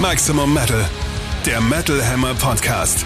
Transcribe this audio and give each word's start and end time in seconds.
Maximum 0.00 0.54
Metal, 0.54 0.88
der 1.44 1.60
Metal 1.60 2.02
Hammer 2.02 2.34
Podcast. 2.34 3.04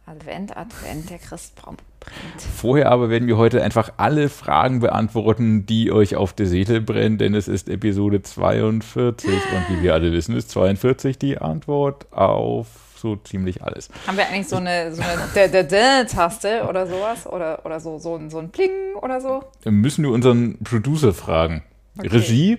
Advent, 0.07 0.57
Advent, 0.57 1.11
der 1.11 1.19
Christbaum 1.19 1.77
brennt. 1.99 2.41
Vorher 2.41 2.91
aber 2.91 3.11
werden 3.11 3.27
wir 3.27 3.37
heute 3.37 3.61
einfach 3.61 3.93
alle 3.97 4.27
Fragen 4.27 4.79
beantworten, 4.79 5.67
die 5.67 5.91
euch 5.91 6.15
auf 6.15 6.33
der 6.33 6.47
Seele 6.47 6.81
brennen, 6.81 7.19
denn 7.19 7.35
es 7.35 7.47
ist 7.47 7.69
Episode 7.69 8.23
42 8.23 9.31
und 9.31 9.69
wie 9.69 9.83
wir 9.83 9.93
alle 9.93 10.11
wissen, 10.11 10.35
ist 10.35 10.49
42 10.49 11.19
die 11.19 11.37
Antwort 11.37 12.11
auf 12.11 12.84
so 12.97 13.15
ziemlich 13.17 13.63
alles. 13.63 13.89
Haben 14.07 14.17
wir 14.17 14.27
eigentlich 14.27 14.47
so 14.47 14.57
eine, 14.57 14.93
so 14.93 15.01
eine 15.01 16.07
Taste 16.07 16.65
oder 16.67 16.87
sowas? 16.87 17.27
Oder, 17.27 17.65
oder 17.65 17.79
so, 17.79 17.97
so, 17.99 18.15
ein, 18.15 18.29
so 18.29 18.39
ein 18.39 18.49
Pling 18.49 18.95
oder 19.01 19.21
so? 19.21 19.43
Müssen 19.65 20.03
wir 20.03 20.11
unseren 20.11 20.57
Producer 20.63 21.13
fragen. 21.13 21.63
Okay. 21.97 22.07
Regie? 22.09 22.57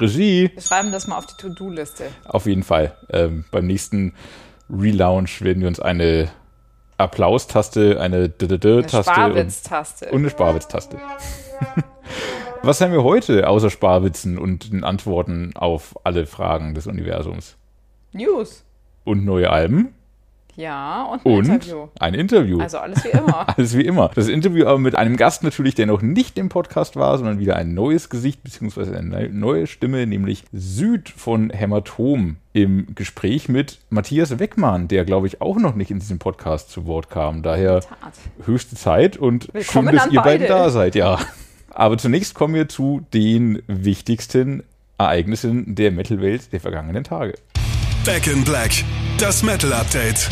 Regie? 0.00 0.50
Wir 0.54 0.62
schreiben 0.62 0.92
das 0.92 1.06
mal 1.06 1.18
auf 1.18 1.26
die 1.26 1.36
To-Do-Liste. 1.36 2.04
Auf 2.24 2.46
jeden 2.46 2.62
Fall. 2.62 2.96
Ähm, 3.10 3.44
beim 3.50 3.66
nächsten 3.66 4.14
Relaunch 4.70 5.42
werden 5.42 5.60
wir 5.60 5.68
uns 5.68 5.80
eine 5.80 6.30
Applaustaste, 6.98 8.00
eine 8.00 8.28
D-D-D-Taste. 8.28 9.10
Sparwitz-Taste. 9.10 10.06
Und, 10.06 10.12
und 10.12 10.20
eine 10.20 10.30
Sparwitz-Taste. 10.30 10.98
Was 12.62 12.80
haben 12.80 12.92
wir 12.92 13.02
heute 13.02 13.48
außer 13.48 13.70
Sparwitzen 13.70 14.38
und 14.38 14.72
den 14.72 14.84
Antworten 14.84 15.50
auf 15.56 15.98
alle 16.04 16.26
Fragen 16.26 16.74
des 16.74 16.86
Universums? 16.86 17.56
News. 18.12 18.64
Und 19.04 19.24
neue 19.24 19.50
Alben? 19.50 19.94
Ja, 20.54 21.04
und 21.04 21.24
ein 21.24 21.32
und 21.32 21.44
Interview. 21.46 21.88
Ein 21.98 22.14
Interview. 22.14 22.60
Also 22.60 22.78
alles 22.78 23.04
wie 23.04 23.08
immer. 23.08 23.48
alles 23.56 23.76
wie 23.76 23.82
immer. 23.82 24.10
Das 24.14 24.28
Interview 24.28 24.66
aber 24.66 24.78
mit 24.78 24.94
einem 24.96 25.16
Gast 25.16 25.42
natürlich, 25.42 25.74
der 25.74 25.86
noch 25.86 26.02
nicht 26.02 26.36
im 26.36 26.50
Podcast 26.50 26.96
war, 26.96 27.16
sondern 27.16 27.38
wieder 27.38 27.56
ein 27.56 27.72
neues 27.72 28.10
Gesicht 28.10 28.42
beziehungsweise 28.42 28.96
eine 28.96 29.30
neue 29.30 29.66
Stimme, 29.66 30.06
nämlich 30.06 30.44
Süd 30.52 31.08
von 31.08 31.48
Hämatom 31.48 32.36
im 32.52 32.94
Gespräch 32.94 33.48
mit 33.48 33.78
Matthias 33.88 34.38
Weckmann, 34.38 34.88
der 34.88 35.06
glaube 35.06 35.26
ich 35.26 35.40
auch 35.40 35.56
noch 35.56 35.74
nicht 35.74 35.90
in 35.90 36.00
diesem 36.00 36.18
Podcast 36.18 36.70
zu 36.70 36.84
Wort 36.84 37.08
kam. 37.08 37.42
Daher 37.42 37.80
höchste 38.44 38.76
Zeit 38.76 39.16
und 39.16 39.48
Willkommen 39.54 39.88
schön, 39.88 39.96
dass 39.96 40.06
ihr 40.12 40.20
beide. 40.20 40.44
beiden 40.44 40.48
da 40.48 40.68
seid, 40.68 40.94
ja. 40.94 41.18
Aber 41.70 41.96
zunächst 41.96 42.34
kommen 42.34 42.54
wir 42.54 42.68
zu 42.68 43.06
den 43.14 43.62
wichtigsten 43.68 44.64
Ereignissen 44.98 45.74
der 45.74 45.90
Metal-Welt 45.92 46.52
der 46.52 46.60
vergangenen 46.60 47.04
Tage. 47.04 47.34
Back 48.04 48.26
in 48.26 48.42
Black, 48.42 48.72
das 49.16 49.44
Metal 49.44 49.72
Update. 49.72 50.28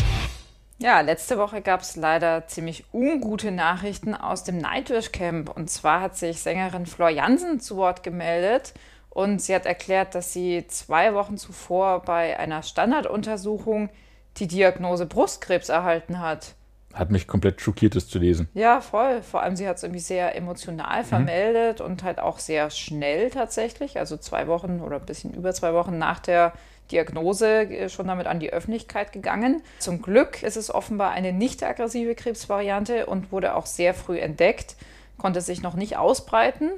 Ja, 0.77 0.99
letzte 0.99 1.37
Woche 1.37 1.61
gab 1.61 1.79
es 1.79 1.95
leider 1.95 2.45
ziemlich 2.47 2.83
ungute 2.91 3.49
Nachrichten 3.49 4.13
aus 4.13 4.43
dem 4.43 4.57
Nightwish 4.57 5.13
Camp. 5.13 5.49
Und 5.55 5.69
zwar 5.69 6.01
hat 6.01 6.17
sich 6.17 6.41
Sängerin 6.41 6.85
Flor 6.85 7.09
Jansen 7.09 7.61
zu 7.61 7.77
Wort 7.77 8.03
gemeldet 8.03 8.73
und 9.09 9.41
sie 9.41 9.55
hat 9.55 9.65
erklärt, 9.65 10.15
dass 10.15 10.33
sie 10.33 10.65
zwei 10.67 11.13
Wochen 11.13 11.37
zuvor 11.37 12.01
bei 12.01 12.37
einer 12.37 12.61
Standarduntersuchung 12.61 13.89
die 14.35 14.47
Diagnose 14.47 15.05
Brustkrebs 15.05 15.69
erhalten 15.69 16.19
hat. 16.19 16.55
Hat 16.93 17.09
mich 17.09 17.25
komplett 17.25 17.61
schockiert, 17.61 17.95
das 17.95 18.09
zu 18.09 18.19
lesen. 18.19 18.49
Ja, 18.53 18.81
voll. 18.81 19.21
Vor 19.21 19.43
allem, 19.43 19.55
sie 19.55 19.65
hat 19.65 19.77
es 19.77 19.83
irgendwie 19.83 20.01
sehr 20.01 20.35
emotional 20.35 21.05
vermeldet 21.05 21.79
mhm. 21.79 21.85
und 21.85 22.03
halt 22.03 22.19
auch 22.19 22.39
sehr 22.39 22.69
schnell 22.69 23.29
tatsächlich. 23.29 23.97
Also 23.97 24.17
zwei 24.17 24.47
Wochen 24.47 24.81
oder 24.81 24.97
ein 24.97 25.05
bisschen 25.05 25.33
über 25.33 25.53
zwei 25.53 25.73
Wochen 25.73 25.97
nach 25.97 26.19
der 26.19 26.51
Diagnose 26.91 27.63
äh, 27.63 27.89
schon 27.89 28.07
damit 28.07 28.27
an 28.27 28.39
die 28.39 28.51
Öffentlichkeit 28.51 29.11
gegangen. 29.11 29.61
Zum 29.79 30.01
Glück 30.01 30.43
ist 30.43 30.57
es 30.57 30.73
offenbar 30.73 31.11
eine 31.11 31.33
nicht 31.33 31.63
aggressive 31.63 32.15
Krebsvariante 32.15 33.05
und 33.05 33.31
wurde 33.31 33.55
auch 33.55 33.65
sehr 33.65 33.93
früh 33.93 34.19
entdeckt, 34.19 34.75
konnte 35.17 35.41
sich 35.41 35.61
noch 35.61 35.75
nicht 35.75 35.97
ausbreiten. 35.97 36.71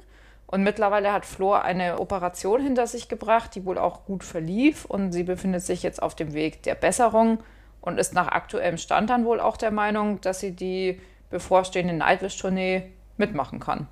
Und 0.48 0.64
mittlerweile 0.64 1.12
hat 1.12 1.26
Flor 1.26 1.64
eine 1.64 2.00
Operation 2.00 2.62
hinter 2.62 2.86
sich 2.86 3.10
gebracht, 3.10 3.56
die 3.56 3.66
wohl 3.66 3.80
auch 3.80 4.06
gut 4.06 4.24
verlief. 4.24 4.86
Und 4.86 5.12
sie 5.12 5.24
befindet 5.24 5.64
sich 5.64 5.82
jetzt 5.82 6.02
auf 6.02 6.16
dem 6.16 6.34
Weg 6.34 6.62
der 6.64 6.76
Besserung 6.76 7.40
und 7.82 7.98
ist 7.98 8.14
nach 8.14 8.28
aktuellem 8.28 8.78
Stand 8.78 9.10
dann 9.10 9.26
wohl 9.26 9.40
auch 9.40 9.58
der 9.58 9.72
Meinung, 9.72 10.22
dass 10.22 10.40
sie 10.40 10.52
die 10.52 11.02
bevorstehende 11.32 11.96
Nightwish-Tournee 11.96 12.84
mitmachen 13.18 13.60
kann 13.60 13.88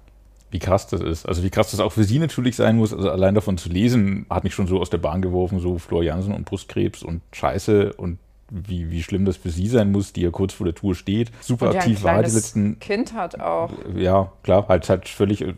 wie 0.52 0.60
krass 0.60 0.88
das 0.88 1.02
ist. 1.02 1.26
Also 1.26 1.44
wie 1.44 1.50
krass 1.50 1.72
das 1.72 1.80
auch 1.80 1.94
für 1.94 2.04
sie 2.04 2.20
natürlich 2.20 2.56
sein 2.56 2.78
muss. 2.78 2.94
Also 2.94 3.10
allein 3.10 3.36
davon 3.36 3.58
zu 3.58 3.70
lesen, 3.70 4.26
hat 4.30 4.44
mich 4.44 4.54
schon 4.54 4.68
so 4.68 4.80
aus 4.80 4.90
der 4.90 4.98
Bahn 4.98 5.22
geworfen, 5.22 5.60
so 5.60 5.78
Flor 5.78 6.04
Jansen 6.04 6.34
und 6.34 6.46
Brustkrebs 6.46 7.04
und 7.04 7.22
Scheiße 7.32 7.94
und 7.94 8.20
wie, 8.52 8.92
wie 8.92 9.02
schlimm 9.02 9.24
das 9.24 9.38
für 9.38 9.50
sie 9.50 9.68
sein 9.68 9.92
muss, 9.92 10.12
die 10.12 10.22
ja 10.22 10.30
kurz 10.30 10.54
vor 10.54 10.66
der 10.66 10.76
Tour 10.76 10.94
steht. 10.94 11.32
Super 11.40 11.70
und 11.70 11.78
aktiv 11.78 12.04
war 12.04 12.22
die 12.22 12.32
letzten. 12.32 12.80
Kind 12.80 13.14
hat 13.14 13.40
auch. 13.40 13.72
Ja, 13.96 14.34
klar, 14.44 14.68
halt 14.68 14.90
halt 14.90 15.08
völlig 15.08 15.42
äh, 15.42 15.54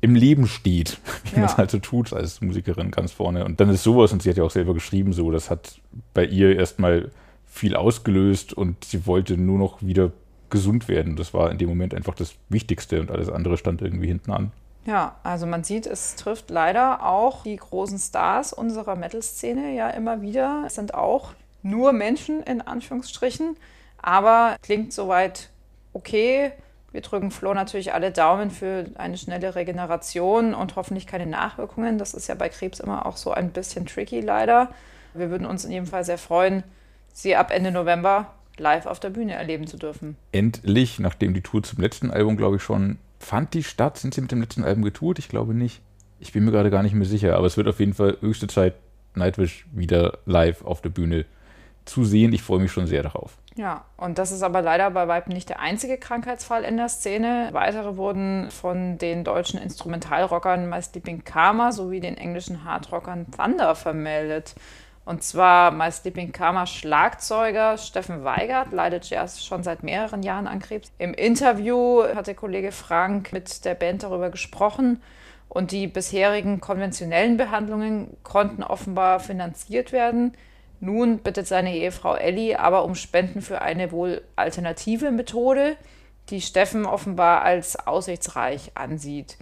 im 0.00 0.14
Leben 0.14 0.46
steht, 0.46 0.98
wie 1.24 1.32
ja. 1.32 1.40
man 1.40 1.50
es 1.50 1.58
halt 1.58 1.70
so 1.70 1.78
tut 1.78 2.14
als 2.14 2.40
Musikerin 2.40 2.90
ganz 2.90 3.12
vorne. 3.12 3.44
Und 3.44 3.60
dann 3.60 3.68
ist 3.68 3.82
sowas, 3.82 4.12
und 4.12 4.22
sie 4.22 4.30
hat 4.30 4.38
ja 4.38 4.44
auch 4.44 4.50
selber 4.50 4.72
geschrieben, 4.72 5.12
so, 5.12 5.30
das 5.30 5.50
hat 5.50 5.80
bei 6.14 6.24
ihr 6.24 6.56
erstmal 6.56 7.10
viel 7.46 7.76
ausgelöst 7.76 8.54
und 8.54 8.84
sie 8.84 9.06
wollte 9.06 9.36
nur 9.36 9.58
noch 9.58 9.82
wieder 9.82 10.12
gesund 10.50 10.88
werden. 10.88 11.16
Das 11.16 11.34
war 11.34 11.50
in 11.50 11.58
dem 11.58 11.68
Moment 11.68 11.94
einfach 11.94 12.14
das 12.14 12.34
Wichtigste 12.48 13.00
und 13.00 13.10
alles 13.10 13.28
andere 13.28 13.56
stand 13.56 13.82
irgendwie 13.82 14.06
hinten 14.08 14.30
an. 14.30 14.52
Ja, 14.84 15.16
also 15.22 15.46
man 15.46 15.64
sieht, 15.64 15.86
es 15.86 16.16
trifft 16.16 16.50
leider 16.50 17.04
auch 17.04 17.42
die 17.42 17.56
großen 17.56 17.98
Stars 17.98 18.52
unserer 18.52 18.96
Metal-Szene 18.96 19.74
ja 19.74 19.90
immer 19.90 20.22
wieder. 20.22 20.64
Es 20.66 20.76
sind 20.76 20.94
auch 20.94 21.34
nur 21.62 21.92
Menschen 21.92 22.42
in 22.42 22.62
Anführungsstrichen, 22.62 23.56
aber 24.00 24.56
klingt 24.62 24.92
soweit 24.92 25.50
okay. 25.92 26.52
Wir 26.90 27.02
drücken 27.02 27.30
Flo 27.30 27.52
natürlich 27.52 27.92
alle 27.92 28.10
Daumen 28.10 28.50
für 28.50 28.86
eine 28.94 29.18
schnelle 29.18 29.54
Regeneration 29.54 30.54
und 30.54 30.76
hoffentlich 30.76 31.06
keine 31.06 31.26
Nachwirkungen. 31.26 31.98
Das 31.98 32.14
ist 32.14 32.28
ja 32.28 32.34
bei 32.34 32.48
Krebs 32.48 32.80
immer 32.80 33.04
auch 33.04 33.18
so 33.18 33.30
ein 33.32 33.50
bisschen 33.50 33.84
tricky 33.84 34.20
leider. 34.20 34.70
Wir 35.12 35.30
würden 35.30 35.46
uns 35.46 35.66
in 35.66 35.70
jedem 35.70 35.86
Fall 35.86 36.04
sehr 36.04 36.16
freuen, 36.16 36.62
sie 37.12 37.36
ab 37.36 37.50
Ende 37.50 37.72
November 37.72 38.32
live 38.60 38.86
auf 38.86 39.00
der 39.00 39.10
Bühne 39.10 39.34
erleben 39.34 39.66
zu 39.66 39.76
dürfen. 39.76 40.16
Endlich, 40.32 40.98
nachdem 40.98 41.34
die 41.34 41.42
Tour 41.42 41.62
zum 41.62 41.80
letzten 41.80 42.10
Album, 42.10 42.36
glaube 42.36 42.56
ich, 42.56 42.62
schon 42.62 42.98
fand 43.18 43.54
die 43.54 43.62
statt. 43.62 43.98
Sind 43.98 44.14
sie 44.14 44.20
mit 44.20 44.32
dem 44.32 44.40
letzten 44.40 44.64
Album 44.64 44.84
getourt? 44.84 45.18
Ich 45.18 45.28
glaube 45.28 45.54
nicht. 45.54 45.80
Ich 46.20 46.32
bin 46.32 46.44
mir 46.44 46.50
gerade 46.50 46.70
gar 46.70 46.82
nicht 46.82 46.94
mehr 46.94 47.06
sicher, 47.06 47.36
aber 47.36 47.46
es 47.46 47.56
wird 47.56 47.68
auf 47.68 47.80
jeden 47.80 47.94
Fall 47.94 48.16
höchste 48.20 48.48
Zeit, 48.48 48.74
Nightwish 49.14 49.66
wieder 49.72 50.18
live 50.26 50.64
auf 50.64 50.80
der 50.82 50.90
Bühne 50.90 51.26
zu 51.84 52.04
sehen. 52.04 52.32
Ich 52.32 52.42
freue 52.42 52.60
mich 52.60 52.72
schon 52.72 52.86
sehr 52.86 53.02
darauf. 53.02 53.38
Ja, 53.56 53.84
und 53.96 54.18
das 54.18 54.30
ist 54.30 54.42
aber 54.42 54.62
leider 54.62 54.90
bei 54.90 55.08
Weib 55.08 55.28
nicht 55.28 55.48
der 55.48 55.60
einzige 55.60 55.98
Krankheitsfall 55.98 56.62
in 56.62 56.76
der 56.76 56.88
Szene. 56.88 57.48
Weitere 57.52 57.96
wurden 57.96 58.50
von 58.50 58.98
den 58.98 59.24
deutschen 59.24 59.60
Instrumentalrockern 59.60 60.68
My 60.68 60.80
Sleeping 60.80 61.24
Karma 61.24 61.72
sowie 61.72 61.98
den 62.00 62.16
englischen 62.16 62.64
Hardrockern 62.64 63.26
Thunder 63.36 63.74
vermeldet. 63.74 64.54
Und 65.08 65.22
zwar 65.22 65.70
My 65.70 65.90
Sleeping 65.90 66.32
Karma 66.32 66.66
Schlagzeuger 66.66 67.78
Steffen 67.78 68.24
Weigert 68.24 68.72
leidet 68.72 69.08
ja 69.08 69.26
schon 69.26 69.62
seit 69.62 69.82
mehreren 69.82 70.22
Jahren 70.22 70.46
an 70.46 70.58
Krebs. 70.58 70.92
Im 70.98 71.14
Interview 71.14 72.02
hat 72.14 72.26
der 72.26 72.34
Kollege 72.34 72.72
Frank 72.72 73.32
mit 73.32 73.64
der 73.64 73.74
Band 73.74 74.02
darüber 74.02 74.28
gesprochen 74.28 75.00
und 75.48 75.72
die 75.72 75.86
bisherigen 75.86 76.60
konventionellen 76.60 77.38
Behandlungen 77.38 78.18
konnten 78.22 78.62
offenbar 78.62 79.18
finanziert 79.18 79.92
werden. 79.92 80.34
Nun 80.78 81.20
bittet 81.20 81.46
seine 81.46 81.74
Ehefrau 81.74 82.14
Ellie 82.14 82.60
aber 82.60 82.84
um 82.84 82.94
Spenden 82.94 83.40
für 83.40 83.62
eine 83.62 83.90
wohl 83.92 84.20
alternative 84.36 85.10
Methode, 85.10 85.78
die 86.28 86.42
Steffen 86.42 86.84
offenbar 86.84 87.40
als 87.40 87.86
aussichtsreich 87.86 88.72
ansieht. 88.74 89.38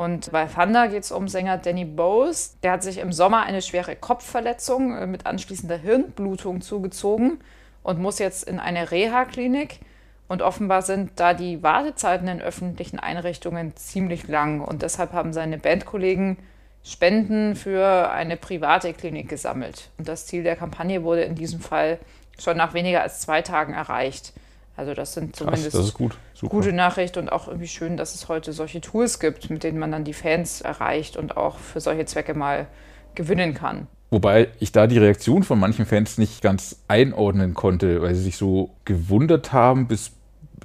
Und 0.00 0.32
bei 0.32 0.46
Thunder 0.46 0.88
geht 0.88 1.02
es 1.02 1.12
um 1.12 1.28
Sänger 1.28 1.58
Danny 1.58 1.84
Bowes. 1.84 2.58
Der 2.62 2.72
hat 2.72 2.82
sich 2.82 2.96
im 2.96 3.12
Sommer 3.12 3.42
eine 3.42 3.60
schwere 3.60 3.96
Kopfverletzung 3.96 4.96
äh, 4.96 5.06
mit 5.06 5.26
anschließender 5.26 5.76
Hirnblutung 5.76 6.62
zugezogen 6.62 7.38
und 7.82 8.00
muss 8.00 8.18
jetzt 8.18 8.44
in 8.44 8.60
eine 8.60 8.90
Reha-Klinik. 8.90 9.80
Und 10.26 10.40
offenbar 10.40 10.80
sind 10.80 11.10
da 11.16 11.34
die 11.34 11.62
Wartezeiten 11.62 12.28
in 12.28 12.40
öffentlichen 12.40 12.98
Einrichtungen 12.98 13.76
ziemlich 13.76 14.26
lang. 14.26 14.62
Und 14.62 14.80
deshalb 14.80 15.12
haben 15.12 15.34
seine 15.34 15.58
Bandkollegen 15.58 16.38
Spenden 16.82 17.54
für 17.54 18.10
eine 18.10 18.38
private 18.38 18.94
Klinik 18.94 19.28
gesammelt. 19.28 19.90
Und 19.98 20.08
das 20.08 20.24
Ziel 20.24 20.44
der 20.44 20.56
Kampagne 20.56 21.04
wurde 21.04 21.24
in 21.24 21.34
diesem 21.34 21.60
Fall 21.60 21.98
schon 22.38 22.56
nach 22.56 22.72
weniger 22.72 23.02
als 23.02 23.20
zwei 23.20 23.42
Tagen 23.42 23.74
erreicht. 23.74 24.32
Also 24.80 24.94
das 24.94 25.12
sind 25.12 25.36
zumindest 25.36 25.72
Krass, 25.72 25.82
das 25.82 25.92
gut. 25.92 26.16
gute 26.48 26.72
Nachricht 26.72 27.18
und 27.18 27.30
auch 27.30 27.48
irgendwie 27.48 27.68
schön, 27.68 27.98
dass 27.98 28.14
es 28.14 28.28
heute 28.28 28.54
solche 28.54 28.80
Tools 28.80 29.20
gibt, 29.20 29.50
mit 29.50 29.62
denen 29.62 29.78
man 29.78 29.92
dann 29.92 30.04
die 30.04 30.14
Fans 30.14 30.62
erreicht 30.62 31.18
und 31.18 31.36
auch 31.36 31.58
für 31.58 31.80
solche 31.80 32.06
Zwecke 32.06 32.32
mal 32.32 32.66
gewinnen 33.14 33.52
kann. 33.52 33.88
Wobei 34.08 34.48
ich 34.58 34.72
da 34.72 34.86
die 34.86 34.96
Reaktion 34.96 35.42
von 35.42 35.60
manchen 35.60 35.84
Fans 35.84 36.16
nicht 36.16 36.40
ganz 36.40 36.76
einordnen 36.88 37.52
konnte, 37.52 38.00
weil 38.00 38.14
sie 38.14 38.22
sich 38.22 38.38
so 38.38 38.70
gewundert 38.86 39.52
haben, 39.52 39.86
bis 39.86 40.12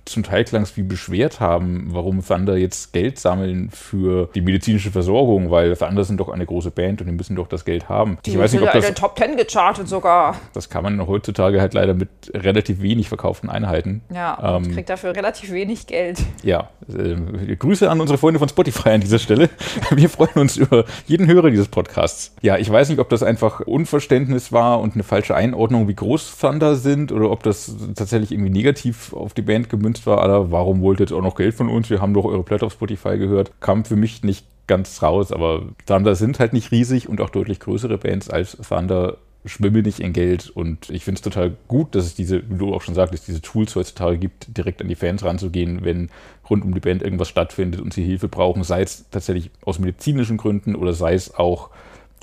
zum 0.06 0.24
Teil 0.24 0.44
klang 0.44 0.62
es 0.62 0.78
wie 0.78 0.84
beschwert 0.84 1.40
haben, 1.40 1.88
warum 1.90 2.26
Thunder 2.26 2.58
jetzt 2.58 2.94
Geld 2.94 3.20
sammeln 3.20 3.70
für 3.72 4.30
die 4.36 4.42
medizinische 4.42 4.92
Versorgung, 4.92 5.50
weil 5.52 5.76
Thunder 5.76 6.04
sind 6.04 6.20
doch 6.20 6.30
eine 6.30 6.46
große 6.46 6.72
Band 6.72 7.02
und 7.02 7.08
die 7.08 7.14
müssen 7.14 7.36
doch 7.36 7.48
das 7.48 7.66
Geld 7.66 7.90
haben. 7.90 8.18
Die 8.26 8.32
ich 8.32 8.38
weiß 8.38 8.54
nicht, 8.54 8.62
ob 8.62 8.72
das, 8.72 8.94
Top 8.94 9.16
Ten 9.16 9.36
gechartet 9.36 9.88
sogar. 9.88 10.36
Das 10.54 10.70
kann 10.70 10.84
man 10.84 11.06
heutzutage 11.08 11.60
halt 11.60 11.74
leider 11.74 11.94
mit 11.94 12.10
relativ 12.34 12.82
wenig 12.82 13.10
verkauften 13.10 13.50
Einheiten. 13.50 14.02
Ja, 14.14 14.58
ähm, 14.58 14.72
kriegt 14.74 14.90
dafür 14.90 15.16
relativ 15.16 15.52
wenig 15.52 15.88
Geld. 15.88 16.22
Ja, 16.44 16.70
äh, 16.88 17.56
Grüße 17.56 17.90
an 17.90 18.00
unsere 18.00 18.18
Freunde 18.18 18.40
von 18.40 18.48
Spotify 18.48 18.90
an 18.90 19.02
dieser 19.02 19.20
Stelle. 19.20 19.50
Wir 19.90 20.10
freuen 20.10 20.36
uns 20.36 20.58
über 20.58 20.86
jeden 21.08 21.28
Hörer 21.28 21.50
dieses 21.50 21.68
Podcasts. 21.68 22.36
Ja, 22.42 22.58
ich 22.58 22.70
weiß 22.70 22.90
nicht, 22.90 23.00
ob 23.00 23.10
das 23.10 23.24
einfach 23.24 23.62
Unverständnis 23.62 24.52
war 24.52 24.80
und 24.80 24.94
eine 24.94 25.04
falsche 25.04 25.36
Einordnung, 25.36 25.88
wie 25.88 25.96
groß 25.96 26.38
Thunder 26.40 26.76
sind 26.76 27.12
oder 27.12 27.32
ob 27.32 27.44
das 27.44 27.76
tatsächlich 27.96 28.32
irgendwie 28.32 28.52
negativ 28.52 29.14
auf 29.14 29.34
die 29.34 29.42
Band 29.42 29.70
gemünzt 29.70 29.95
gemünzt 29.96 30.08
war, 30.08 30.22
Alter, 30.22 30.52
warum 30.52 30.82
wollt 30.82 31.00
ihr 31.00 31.06
jetzt 31.06 31.14
auch 31.14 31.22
noch 31.22 31.36
Geld 31.36 31.56
von 31.56 31.70
uns? 31.70 31.90
Wir 31.90 32.02
haben 32.02 32.14
doch 32.14 32.26
eure 32.26 32.44
Platte 32.44 32.66
auf 32.66 32.74
Spotify 32.74 33.18
gehört. 33.18 33.52
Kam 33.62 33.86
für 33.86 33.96
mich 33.96 34.24
nicht 34.24 34.46
ganz 34.68 35.02
raus, 35.02 35.32
aber 35.32 35.64
Thunder 35.86 36.16
sind 36.16 36.40
halt 36.40 36.54
nicht 36.54 36.72
riesig 36.72 37.08
und 37.08 37.22
auch 37.22 37.30
deutlich 37.30 37.60
größere 37.60 37.98
Bands 37.98 38.30
als 38.30 38.58
Thunder 38.58 39.18
schwimmen 39.48 39.84
nicht 39.84 40.00
in 40.00 40.12
Geld 40.12 40.50
und 40.50 40.90
ich 40.90 41.04
finde 41.04 41.20
es 41.20 41.22
total 41.22 41.56
gut, 41.68 41.94
dass 41.94 42.06
es 42.06 42.16
diese, 42.16 42.50
wie 42.50 42.58
du 42.58 42.74
auch 42.74 42.82
schon 42.82 42.96
sagtest, 42.96 43.28
diese 43.28 43.44
Tools 43.44 43.76
heutzutage 43.76 44.18
gibt, 44.18 44.58
direkt 44.58 44.82
an 44.82 44.88
die 44.88 44.96
Fans 44.96 45.24
ranzugehen, 45.24 45.86
wenn 45.86 46.10
rund 46.50 46.66
um 46.66 46.74
die 46.74 46.80
Band 46.80 47.04
irgendwas 47.04 47.30
stattfindet 47.30 47.80
und 47.80 47.94
sie 47.94 48.04
Hilfe 48.04 48.28
brauchen, 48.28 48.64
sei 48.64 48.82
es 48.82 49.08
tatsächlich 49.12 49.52
aus 49.64 49.78
medizinischen 49.78 50.38
Gründen 50.38 50.76
oder 50.76 50.94
sei 50.94 51.14
es 51.14 51.36
auch 51.36 51.70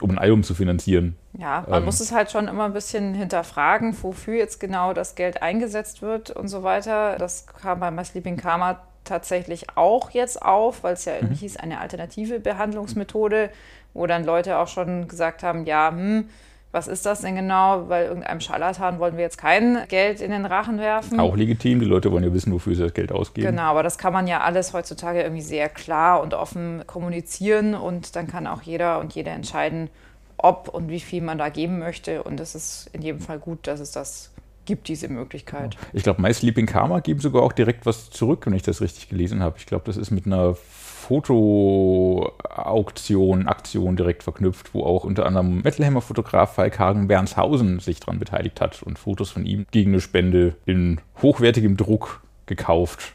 um 0.01 0.11
ein 0.11 0.19
Album 0.19 0.43
zu 0.43 0.55
finanzieren. 0.55 1.17
Ja, 1.39 1.65
man 1.69 1.81
ähm, 1.81 1.85
muss 1.85 2.01
es 2.01 2.13
halt 2.13 2.31
schon 2.31 2.49
immer 2.49 2.65
ein 2.65 2.73
bisschen 2.73 3.15
hinterfragen, 3.15 3.97
wofür 4.03 4.35
jetzt 4.35 4.59
genau 4.61 4.93
das 4.93 5.15
Geld 5.15 5.43
eingesetzt 5.43 6.03
wird 6.03 6.31
und 6.31 6.49
so 6.49 6.63
weiter. 6.63 7.17
Das 7.19 7.47
kam 7.47 7.81
bei 7.81 7.91
My 7.91 8.05
Sleeping 8.05 8.37
Karma 8.37 8.81
tatsächlich 9.05 9.67
auch 9.77 10.11
jetzt 10.11 10.43
auf, 10.43 10.83
weil 10.83 10.95
es 10.95 11.05
ja 11.05 11.15
irgendwie 11.15 11.35
mhm. 11.35 11.39
hieß, 11.41 11.57
eine 11.57 11.81
alternative 11.81 12.41
Behandlungsmethode, 12.41 13.51
wo 13.95 14.07
dann 14.07 14.25
Leute 14.25 14.59
auch 14.59 14.69
schon 14.69 15.09
gesagt 15.09 15.43
haben, 15.43 15.67
ja, 15.67 15.91
hm, 15.91 16.29
was 16.73 16.89
ist 16.89 17.05
das 17.05 17.21
denn 17.21 17.37
genau? 17.37 17.89
Weil 17.89 18.07
irgendeinem 18.07 18.41
Scharlatan 18.41 18.99
wollen 18.99 19.17
wir 19.17 19.23
jetzt 19.23 19.37
kein 19.37 19.87
Geld 19.89 20.23
in 20.23 20.31
den 20.31 20.47
Rachen 20.47 20.79
werfen. 20.79 21.21
Auch 21.21 21.37
legitim, 21.37 21.81
die 21.81 21.87
Leute 21.87 22.11
wollen 22.11 22.25
ja 22.25 22.33
wissen, 22.33 22.53
wofür 22.53 22.75
sie 22.75 22.83
das 22.83 22.95
Geld 22.95 23.13
ausgeben. 23.13 23.47
Genau, 23.47 23.63
aber 23.65 23.83
das 23.83 23.99
kann 23.99 24.13
man 24.13 24.27
ja 24.27 24.41
alles 24.41 24.73
heutzutage 24.73 25.23
irgendwie 25.23 25.43
sehr 25.43 25.69
klar 25.69 26.23
und 26.23 26.33
offen 26.33 26.83
kommunizieren 26.87 27.75
und 27.75 28.17
dann 28.17 28.27
kann 28.27 28.47
auch 28.47 28.63
jeder 28.63 29.01
und 29.01 29.15
jede 29.15 29.31
entscheiden, 29.31 29.91
ob 30.39 30.69
und 30.69 30.89
wie 30.89 31.01
viel 31.01 31.23
man 31.23 31.37
da 31.37 31.51
geben 31.51 31.79
möchte. 31.79 32.23
Und 32.23 32.41
es 32.41 32.55
ist 32.55 32.89
in 32.95 33.03
jedem 33.03 33.21
Fall 33.21 33.39
gut, 33.39 33.67
dass 33.67 33.79
es 33.79 33.93
das 33.93 34.33
gibt, 34.65 34.89
diese 34.89 35.09
Möglichkeit. 35.09 35.77
Ich 35.93 36.05
glaube, 36.05 36.23
My 36.23 36.33
Sleeping 36.33 36.67
Karma 36.67 37.01
geben 37.01 37.21
sogar 37.21 37.43
auch 37.43 37.53
direkt 37.53 37.85
was 37.85 38.11
zurück, 38.11 38.47
wenn 38.47 38.55
ich 38.55 38.63
das 38.63 38.81
richtig 38.81 39.09
gelesen 39.09 39.43
habe. 39.43 39.57
Ich 39.59 39.67
glaube, 39.67 39.85
das 39.87 39.97
ist 39.99 40.11
mit 40.11 40.25
einer 40.25 40.57
Fotoauktion, 41.03 43.49
Aktion 43.49 43.97
direkt 43.97 44.23
verknüpft, 44.23 44.73
wo 44.73 44.85
auch 44.85 45.03
unter 45.05 45.27
anderem 45.27 45.63
Metalhammer-Fotograf 45.63 46.55
Falk 46.55 46.79
Hagen 46.79 47.09
Bernshausen 47.09 47.81
sich 47.81 47.99
daran 47.99 48.21
beteiligt 48.21 48.61
hat 48.61 48.85
und 48.85 49.01
Fotos 49.01 49.31
von 49.31 49.45
ihm 49.45 49.67
gegen 49.73 49.91
eine 49.91 50.01
Spende 50.01 50.55
in 50.65 51.01
hochwertigem 51.21 51.77
Druck 51.77 52.23
gekauft 52.47 53.15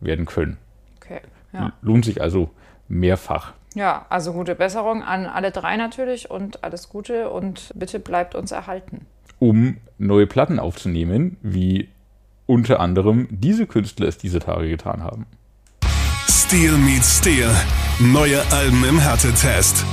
werden 0.00 0.24
können. 0.24 0.56
Okay, 0.96 1.20
ja. 1.52 1.74
Lohnt 1.82 2.06
sich 2.06 2.22
also 2.22 2.48
mehrfach. 2.88 3.52
Ja, 3.74 4.06
also 4.08 4.32
gute 4.32 4.54
Besserung 4.54 5.02
an 5.02 5.26
alle 5.26 5.50
drei 5.50 5.76
natürlich 5.76 6.30
und 6.30 6.64
alles 6.64 6.88
Gute 6.88 7.28
und 7.28 7.70
bitte 7.74 8.00
bleibt 8.00 8.34
uns 8.34 8.50
erhalten. 8.50 9.04
Um 9.38 9.76
neue 9.98 10.26
Platten 10.26 10.58
aufzunehmen, 10.58 11.36
wie 11.42 11.90
unter 12.46 12.80
anderem 12.80 13.28
diese 13.30 13.66
Künstler 13.66 14.08
es 14.08 14.16
diese 14.16 14.38
Tage 14.38 14.70
getan 14.70 15.02
haben. 15.02 15.26
Steel 16.48 16.78
meets 16.78 17.18
Steel. 17.18 17.50
Neue 17.98 18.40
Alben 18.52 18.84
im 18.84 19.00
Härtetest. 19.00 19.84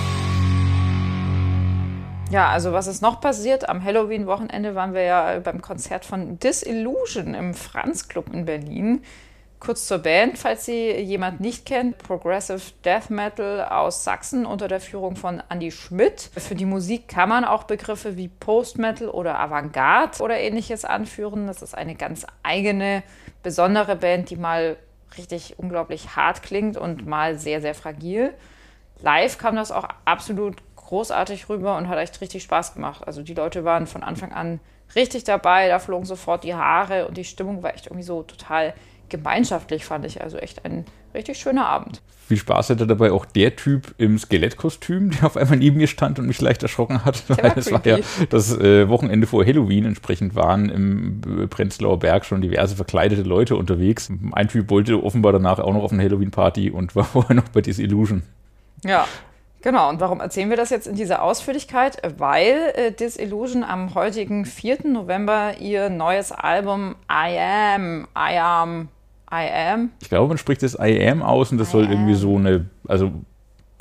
Ja, 2.30 2.50
also 2.50 2.74
was 2.74 2.86
ist 2.86 3.02
noch 3.02 3.20
passiert? 3.20 3.68
Am 3.68 3.84
Halloween-Wochenende 3.84 4.76
waren 4.76 4.94
wir 4.94 5.02
ja 5.02 5.40
beim 5.40 5.64
Konzert 5.64 6.06
von 6.06 6.38
Disillusion 6.38 7.34
im 7.34 7.56
Franz 7.56 8.08
Club 8.08 8.32
in 8.32 8.46
Berlin. 8.46 9.02
Kurz 9.60 9.88
zur 9.88 9.98
Band, 9.98 10.38
falls 10.38 10.66
sie 10.66 10.92
jemand 10.92 11.40
nicht 11.40 11.66
kennt. 11.66 11.98
Progressive 11.98 12.62
Death 12.86 13.10
Metal 13.10 13.66
aus 13.66 14.04
Sachsen 14.04 14.46
unter 14.46 14.68
der 14.68 14.80
Führung 14.80 15.16
von 15.16 15.42
Andy 15.50 15.72
Schmidt. 15.72 16.30
Für 16.38 16.54
die 16.54 16.66
Musik 16.66 17.08
kann 17.08 17.30
man 17.30 17.46
auch 17.46 17.64
Begriffe 17.64 18.16
wie 18.16 18.28
Post 18.28 18.78
Metal 18.78 19.10
oder 19.10 19.40
Avantgarde 19.40 20.22
oder 20.22 20.38
ähnliches 20.38 20.86
anführen. 20.86 21.48
Das 21.48 21.64
ist 21.64 21.74
eine 21.74 21.96
ganz 21.96 22.28
eigene, 22.44 23.02
besondere 23.42 23.96
Band, 23.96 24.30
die 24.30 24.36
mal 24.36 24.78
richtig 25.18 25.57
unglaublich 25.57 26.15
hart 26.15 26.44
klingt 26.44 26.77
und 26.77 27.06
mal 27.06 27.38
sehr, 27.38 27.62
sehr 27.62 27.75
fragil. 27.75 28.33
Live 29.01 29.38
kam 29.38 29.56
das 29.56 29.71
auch 29.71 29.88
absolut 30.06 30.57
großartig 30.75 31.50
rüber 31.50 31.77
und 31.77 31.88
hat 31.88 31.98
echt 31.98 32.21
richtig 32.21 32.44
Spaß 32.44 32.74
gemacht. 32.74 33.06
Also 33.06 33.21
die 33.21 33.33
Leute 33.33 33.63
waren 33.65 33.88
von 33.88 34.04
Anfang 34.04 34.31
an 34.31 34.60
richtig 34.95 35.24
dabei, 35.24 35.68
da 35.68 35.80
flogen 35.80 36.06
sofort 36.06 36.44
die 36.44 36.56
Haare 36.56 37.07
und 37.07 37.18
die 37.18 37.24
Stimmung 37.24 37.63
war 37.63 37.74
echt 37.74 37.88
irgendwie 37.88 38.04
so 38.04 38.24
total 38.24 38.74
gemeinschaftlich, 39.10 39.86
fand 39.86 40.06
ich. 40.06 40.21
Also 40.21 40.38
echt 40.38 40.65
ein 40.65 40.86
richtig 41.13 41.38
schöner 41.38 41.68
Abend. 41.68 42.01
Viel 42.27 42.38
Spaß 42.38 42.69
hatte 42.69 42.88
dabei 42.88 43.12
auch 43.12 43.25
der 43.25 43.57
Typ 43.57 43.94
im 43.98 44.18
Skelettkostüm, 44.18 45.12
der 45.12 45.25
auf 45.25 45.36
einmal 45.36 45.57
neben 45.57 45.77
mir 45.77 45.88
stand 45.88 46.19
und 46.19 46.25
mich 46.25 46.39
leicht 46.39 46.63
erschrocken 46.63 47.04
hat. 47.04 47.27
Weil 47.27 47.44
war 47.44 47.57
es 47.57 47.71
war 47.71 47.86
ja 47.86 47.98
das 48.30 48.57
äh, 48.57 48.88
Wochenende 48.88 49.27
vor 49.27 49.45
Halloween. 49.45 49.86
Entsprechend 49.86 50.33
waren 50.33 50.69
im 50.69 51.50
Prenzlauer 51.50 52.00
Berg 52.00 52.25
schon 52.25 52.42
diverse 52.42 52.77
verkleidete 52.77 53.24
Leute 53.24 53.57
unterwegs. 53.57 54.10
Ein 54.31 54.48
Typ 54.48 54.69
wollte 54.69 55.04
offenbar 55.04 55.33
danach 55.33 55.60
auch 55.60 55.74
noch 55.74 55.83
auf 55.83 55.92
eine 55.92 56.01
Halloween-Party 56.01 56.71
und 56.71 56.95
war 56.95 57.04
vorher 57.04 57.36
noch 57.36 57.50
bei 57.50 57.62
Disillusion. 57.62 58.24
Ja, 58.86 59.06
Genau, 59.63 59.88
und 59.88 60.01
warum 60.01 60.19
erzählen 60.19 60.50
wir 60.50 60.57
das 60.57 60.71
jetzt 60.71 60.88
in 60.88 60.95
dieser 60.95 61.21
Ausführlichkeit? 61.24 61.98
Weil 62.18 62.74
äh, 62.75 62.92
Disillusion 62.92 63.63
am 63.63 63.95
heutigen 63.95 64.44
4. 64.44 64.88
November 64.88 65.54
ihr 65.57 65.89
neues 65.89 66.33
Album 66.33 66.95
I 67.09 67.39
Am, 67.39 68.07
I 68.13 68.38
Am 68.39 68.89
I 69.33 69.50
am. 69.51 69.89
Ich 70.02 70.09
glaube, 70.09 70.28
man 70.28 70.37
spricht 70.37 70.61
das 70.61 70.78
I 70.80 71.09
am 71.09 71.23
aus 71.23 71.52
und 71.52 71.57
das 71.57 71.69
I 71.69 71.71
soll 71.71 71.85
am. 71.85 71.92
irgendwie 71.92 72.13
so 72.13 72.35
eine, 72.35 72.69
also 72.87 73.11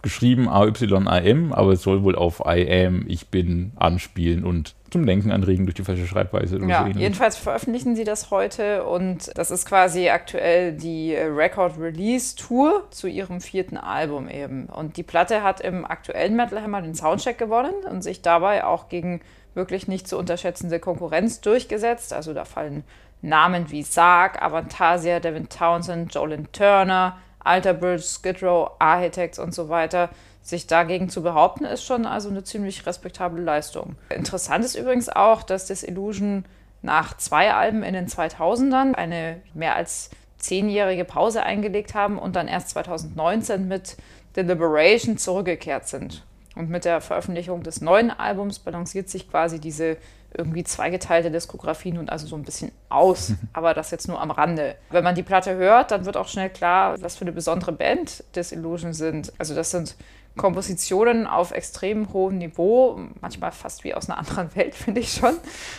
geschrieben 0.02 0.49
A-Y-I-M, 0.49 1.52
aber 1.52 1.73
es 1.73 1.82
soll 1.82 2.02
wohl 2.02 2.16
auf 2.16 2.42
I 2.44 2.87
am, 2.87 3.04
ich 3.06 3.28
bin 3.28 3.73
anspielen 3.76 4.44
und 4.44 4.75
zum 4.90 5.06
Denken 5.06 5.30
anregen 5.30 5.64
durch 5.64 5.75
die 5.75 5.85
falsche 5.85 6.06
Schreibweise. 6.06 6.59
Ja, 6.66 6.87
so 6.92 6.99
jedenfalls 6.99 7.37
veröffentlichen 7.37 7.97
sie 7.97 8.04
das 8.04 8.30
heute 8.30 8.85
und 8.85 9.30
das 9.37 9.50
ist 9.50 9.64
quasi 9.64 10.11
aktuell 10.11 10.73
die 10.73 11.14
Record 11.14 11.78
Release 11.78 12.37
Tour 12.37 12.85
zu 12.90 13.06
ihrem 13.06 13.40
vierten 13.40 13.76
Album 13.76 14.28
eben. 14.28 14.66
Und 14.66 14.97
die 14.97 15.02
Platte 15.02 15.42
hat 15.42 15.61
im 15.61 15.85
aktuellen 15.85 16.37
Metal 16.37 16.61
Hammer 16.61 16.82
den 16.82 16.94
Soundcheck 16.94 17.38
gewonnen 17.38 17.75
und 17.88 18.02
sich 18.02 18.23
dabei 18.23 18.64
auch 18.64 18.88
gegen 18.88 19.21
wirklich 19.54 19.87
nicht 19.87 20.09
zu 20.09 20.18
unterschätzende 20.18 20.78
Konkurrenz 20.80 21.40
durchgesetzt. 21.40 22.12
Also 22.12 22.35
da 22.35 22.44
fallen 22.44 22.85
Namen 23.23 23.71
wie 23.71 23.83
Sarg, 23.83 24.43
Avantasia, 24.43 25.21
Devin 25.21 25.49
Townsend, 25.49 26.12
Jolyn 26.14 26.50
Turner, 26.52 27.17
Alterbridge, 27.38 28.02
Skid 28.02 28.43
Row, 28.43 28.73
Architects 28.79 29.38
und 29.38 29.55
so 29.55 29.69
weiter. 29.69 30.11
Sich 30.43 30.67
dagegen 30.67 31.09
zu 31.09 31.23
behaupten, 31.23 31.64
ist 31.64 31.85
schon 31.85 32.05
also 32.05 32.29
eine 32.29 32.43
ziemlich 32.43 32.85
respektable 32.85 33.41
Leistung. 33.41 33.95
Interessant 34.11 34.64
ist 34.64 34.75
übrigens 34.75 35.09
auch, 35.09 35.45
dass 35.45 35.67
das 35.67 35.85
Illusion 35.85 36.45
nach 36.83 37.17
zwei 37.17 37.55
Alben 37.55 37.85
in 37.85 37.95
den 37.95 38.09
2000ern 38.09 38.95
eine 38.95 39.41
mehr 39.55 39.76
als 39.76 40.11
zehnjährige 40.38 41.05
Pause 41.05 41.45
eingelegt 41.45 41.95
haben 41.95 42.19
und 42.19 42.35
dann 42.35 42.49
erst 42.49 42.71
2019 42.71 43.69
mit 43.69 43.97
Deliberation 44.35 45.17
zurückgekehrt 45.17 45.87
sind. 45.87 46.25
Und 46.57 46.69
mit 46.69 46.85
der 46.85 47.00
Veröffentlichung 47.00 47.62
des 47.62 47.81
neuen 47.81 48.11
Albums 48.11 48.59
balanciert 48.59 49.09
sich 49.09 49.31
quasi 49.31 49.61
diese 49.61 49.97
irgendwie 50.37 50.65
zweigeteilte 50.65 51.31
Diskografie 51.31 51.93
nun 51.93 52.09
also 52.09 52.27
so 52.27 52.37
ein 52.37 52.43
bisschen 52.43 52.73
aus. 52.89 53.33
Aber 53.53 53.75
das 53.75 53.91
jetzt 53.91 54.09
nur 54.09 54.21
am 54.21 54.31
Rande. 54.31 54.77
Wenn 54.91 55.05
man 55.05 55.15
die 55.15 55.23
Platte 55.23 55.55
hört, 55.55 55.91
dann 55.91 56.05
wird 56.05 56.17
auch 56.17 56.29
schnell 56.29 56.51
klar, 56.51 57.01
was 57.03 57.17
für 57.17 57.23
eine 57.23 57.33
besondere 57.33 57.73
Band 57.73 58.25
Disillusion 58.35 58.93
sind. 58.93 59.33
Also 59.39 59.55
das 59.55 59.71
sind 59.71 59.97
Kompositionen 60.37 61.27
auf 61.27 61.51
extrem 61.51 62.12
hohem 62.12 62.39
Niveau, 62.39 62.99
manchmal 63.21 63.53
fast 63.53 63.85
wie 63.85 63.95
aus 63.95 64.09
einer 64.09 64.19
anderen 64.19 64.55
Welt, 64.57 64.75
finde 64.75 65.01
ich 65.01 65.12
schon. 65.12 65.37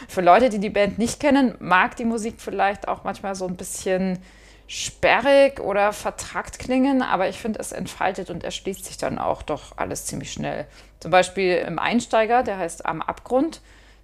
Für 0.08 0.22
Leute, 0.22 0.50
die 0.50 0.60
die 0.60 0.70
Band 0.70 1.00
nicht 1.00 1.20
kennen, 1.20 1.56
mag 1.60 1.96
die 1.96 2.06
Musik 2.06 2.36
vielleicht 2.38 2.88
auch 2.88 3.04
manchmal 3.04 3.36
so 3.36 3.48
ein 3.48 3.56
bisschen 3.56 4.20
sperrig 4.68 5.60
oder 5.60 5.92
vertrackt 5.92 6.58
klingen, 6.58 7.02
aber 7.02 7.28
ich 7.28 7.38
finde, 7.38 7.60
es 7.60 7.72
entfaltet 7.72 8.30
und 8.30 8.44
erschließt 8.44 8.86
sich 8.86 8.98
dann 8.98 9.20
auch 9.20 9.42
doch 9.42 9.78
alles 9.78 10.06
ziemlich 10.06 10.32
schnell. 10.32 10.66
Zum 11.00 11.12
Beispiel 11.12 11.56
im 11.56 11.80
Einsteiger, 11.80 12.44
der 12.44 12.58
heißt 12.58 12.86
Am 12.86 13.02
Abgrund, 13.02 13.62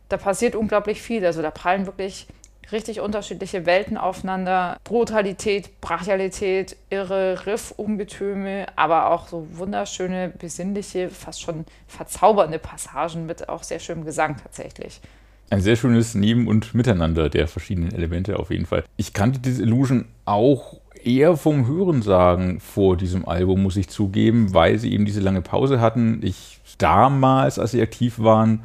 da 0.09 0.17
passiert 0.17 0.55
unglaublich 0.55 1.01
viel. 1.01 1.25
Also 1.25 1.41
da 1.41 1.51
prallen 1.51 1.85
wirklich 1.85 2.27
richtig 2.71 2.99
unterschiedliche 2.99 3.65
Welten 3.65 3.97
aufeinander. 3.97 4.77
Brutalität, 4.83 5.81
Brachialität, 5.81 6.75
irre 6.89 7.45
Riff-Ungetüme, 7.45 8.67
aber 8.75 9.11
auch 9.11 9.27
so 9.27 9.47
wunderschöne, 9.53 10.33
besinnliche, 10.37 11.09
fast 11.09 11.41
schon 11.41 11.65
verzaubernde 11.87 12.59
Passagen 12.59 13.25
mit 13.25 13.49
auch 13.49 13.63
sehr 13.63 13.79
schönem 13.79 14.05
Gesang 14.05 14.37
tatsächlich. 14.41 15.01
Ein 15.51 15.61
sehr 15.61 15.75
schönes 15.75 16.13
Neben- 16.13 16.47
und 16.47 16.75
Miteinander 16.75 17.27
der 17.29 17.47
verschiedenen 17.47 17.91
Elemente 17.91 18.37
auf 18.37 18.51
jeden 18.51 18.67
Fall. 18.67 18.83
Ich 18.97 19.13
kannte 19.13 19.39
diese 19.39 19.63
Illusion 19.63 20.05
auch 20.25 20.79
eher 21.03 21.37
vom 21.37 21.65
Hörensagen 21.65 22.59
vor 22.59 22.97
diesem 22.97 23.27
Album, 23.27 23.63
muss 23.63 23.77
ich 23.77 23.89
zugeben, 23.89 24.53
weil 24.53 24.77
sie 24.77 24.93
eben 24.93 25.05
diese 25.05 25.21
lange 25.21 25.41
Pause 25.41 25.81
hatten. 25.81 26.19
Ich 26.23 26.59
damals, 26.77 27.57
als 27.57 27.71
sie 27.71 27.81
aktiv 27.81 28.19
waren, 28.19 28.63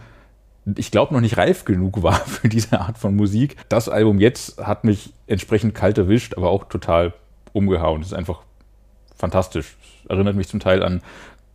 ich 0.77 0.91
glaube, 0.91 1.13
noch 1.13 1.21
nicht 1.21 1.37
reif 1.37 1.65
genug 1.65 2.03
war 2.03 2.15
für 2.27 2.49
diese 2.49 2.81
Art 2.81 2.99
von 2.99 3.15
Musik. 3.17 3.57
Das 3.69 3.89
Album 3.89 4.19
jetzt 4.19 4.59
hat 4.59 4.85
mich 4.85 5.13
entsprechend 5.27 5.75
kalt 5.75 5.99
erwischt, 5.99 6.35
aber 6.37 6.51
auch 6.51 6.65
total 6.65 7.13
umgehauen. 7.53 8.01
Es 8.01 8.09
ist 8.09 8.15
einfach 8.15 8.43
fantastisch. 9.17 9.77
Erinnert 10.09 10.37
mich 10.37 10.49
zum 10.49 10.61
Teil 10.61 10.83
an 10.83 11.03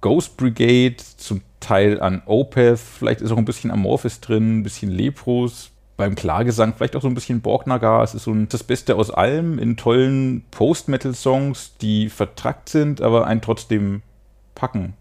Ghost 0.01 0.37
Brigade, 0.37 0.95
zum 1.17 1.41
Teil 1.59 1.99
an 1.99 2.21
Opeth, 2.25 2.79
vielleicht 2.79 3.21
ist 3.21 3.31
auch 3.31 3.37
ein 3.37 3.45
bisschen 3.45 3.69
Amorphis 3.69 4.21
drin, 4.21 4.59
ein 4.59 4.63
bisschen 4.63 4.89
Lepros, 4.89 5.71
beim 5.97 6.15
Klagesang 6.15 6.73
vielleicht 6.73 6.95
auch 6.95 7.01
so 7.01 7.09
ein 7.09 7.13
bisschen 7.13 7.41
Borgnagar. 7.41 8.01
Es 8.03 8.15
ist 8.15 8.23
so 8.23 8.31
ein, 8.31 8.47
das 8.47 8.63
Beste 8.63 8.95
aus 8.95 9.11
allem 9.11 9.59
in 9.59 9.75
tollen 9.75 10.45
Post-Metal-Songs, 10.51 11.75
die 11.81 12.07
vertrackt 12.09 12.69
sind, 12.69 13.01
aber 13.01 13.27
einen 13.27 13.41
trotzdem 13.41 14.01
packen 14.55 14.93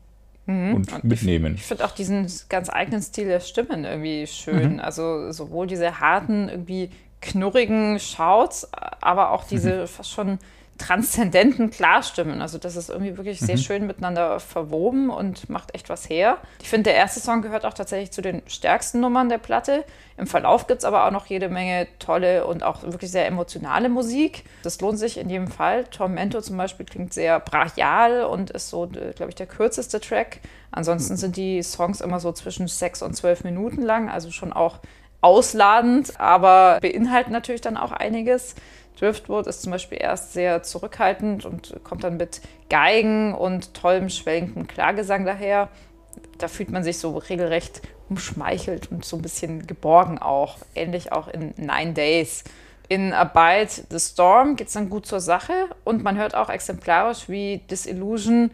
mhm. 0.49 0.75
und, 0.75 0.93
und, 0.93 1.05
mitnehmen. 1.05 1.55
Ich, 1.55 1.61
ich 1.61 1.67
finde 1.67 1.85
auch 1.85 1.93
diesen 1.93 2.26
ganz 2.49 2.69
eigenen 2.71 3.02
Stil 3.02 3.28
der 3.28 3.40
Stimmen 3.40 3.85
irgendwie 3.85 4.26
schön. 4.26 4.75
Mhm. 4.75 4.81
Also 4.81 5.31
sowohl 5.31 5.69
diese 5.69 6.00
harten, 6.00 6.49
irgendwie 6.49 6.90
knurrigen 7.21 8.00
Shouts, 8.00 8.69
aber 9.00 9.31
auch 9.31 9.45
diese 9.45 9.83
mhm. 9.83 9.87
fast 9.87 10.11
schon 10.11 10.38
transzendenten 10.79 11.71
Klarstimmen. 11.71 12.41
Also 12.41 12.59
das 12.59 12.77
ist 12.77 12.89
irgendwie 12.89 13.17
wirklich 13.17 13.41
sehr 13.41 13.57
mhm. 13.57 13.61
schön 13.61 13.87
miteinander 13.87 14.41
verwoben 14.41 15.11
und 15.11 15.51
macht 15.51 15.75
echt 15.75 15.89
was 15.89 16.09
her. 16.09 16.39
Ich 16.63 16.69
finde, 16.69 16.91
der 16.91 16.95
erste 16.95 17.21
Song 17.21 17.43
gehört 17.43 17.67
auch 17.67 17.75
tatsächlich 17.75 18.13
zu 18.13 18.23
den 18.23 18.43
stärksten 18.47 19.01
Nummern 19.01 19.29
der 19.29 19.39
Platte. 19.39 19.85
Im 20.17 20.27
Verlauf 20.27 20.67
gibt 20.67 20.81
es 20.81 20.85
aber 20.85 21.07
auch 21.07 21.11
noch 21.11 21.27
jede 21.27 21.49
Menge 21.49 21.87
tolle 21.99 22.47
und 22.47 22.63
auch 22.63 22.83
wirklich 22.83 23.11
sehr 23.11 23.27
emotionale 23.27 23.89
Musik. 23.89 24.45
Das 24.63 24.81
lohnt 24.81 24.99
sich 24.99 25.19
in 25.19 25.29
jedem 25.29 25.49
Fall. 25.49 25.85
Tormento 25.85 26.41
zum 26.41 26.57
Beispiel 26.57 26.87
klingt 26.87 27.13
sehr 27.13 27.41
brachial 27.41 28.25
und 28.25 28.51
ist 28.51 28.71
so, 28.71 28.87
glaube 28.87 29.29
ich, 29.29 29.35
der 29.35 29.47
kürzeste 29.47 30.01
Track. 30.01 30.41
Ansonsten 30.71 31.17
sind 31.17 31.37
die 31.37 31.63
Songs 31.63 32.01
immer 32.01 32.21
so 32.21 32.33
zwischen 32.33 32.69
sechs 32.69 33.03
und 33.03 33.15
zwölf 33.15 33.45
Minuten 33.45 33.83
lang, 33.83 34.09
also 34.09 34.31
schon 34.31 34.53
auch 34.53 34.79
ausladend, 35.21 36.21
aber 36.21 36.79
beinhalten 36.81 37.33
natürlich 37.33 37.61
dann 37.61 37.77
auch 37.77 37.93
einiges. 37.93 38.55
Driftwood 38.99 39.47
ist 39.47 39.62
zum 39.62 39.73
Beispiel 39.73 39.99
erst 40.00 40.33
sehr 40.33 40.62
zurückhaltend 40.62 41.45
und 41.45 41.75
kommt 41.85 42.05
dann 42.05 42.17
mit 42.17 42.40
Geigen 42.69 43.35
und 43.35 43.75
tollem 43.75 44.11
schwellenden 44.11 44.67
Klagesang 44.67 45.25
daher. 45.25 45.69
Da 46.38 46.49
fühlt 46.49 46.71
man 46.71 46.83
sich 46.85 46.99
so 46.99 47.17
regelrecht 47.17 47.83
umschmeichelt 48.09 48.90
und 48.90 49.05
so 49.05 49.17
ein 49.17 49.23
bisschen 49.23 49.67
geborgen 49.67 50.19
auch. 50.19 50.59
Ähnlich 50.75 51.12
auch 51.12 51.28
in 51.28 51.55
Nine 51.57 51.93
Days. 51.93 52.45
In 52.88 53.12
Abide 53.12 53.71
the 53.90 54.00
Storm 54.00 54.57
geht 54.57 54.69
es 54.69 54.73
dann 54.73 54.88
gut 54.88 55.07
zur 55.07 55.21
Sache 55.21 55.52
und 55.85 56.02
man 56.02 56.17
hört 56.17 56.35
auch 56.35 56.49
exemplarisch, 56.49 57.28
wie 57.28 57.59
Disillusion 57.71 58.50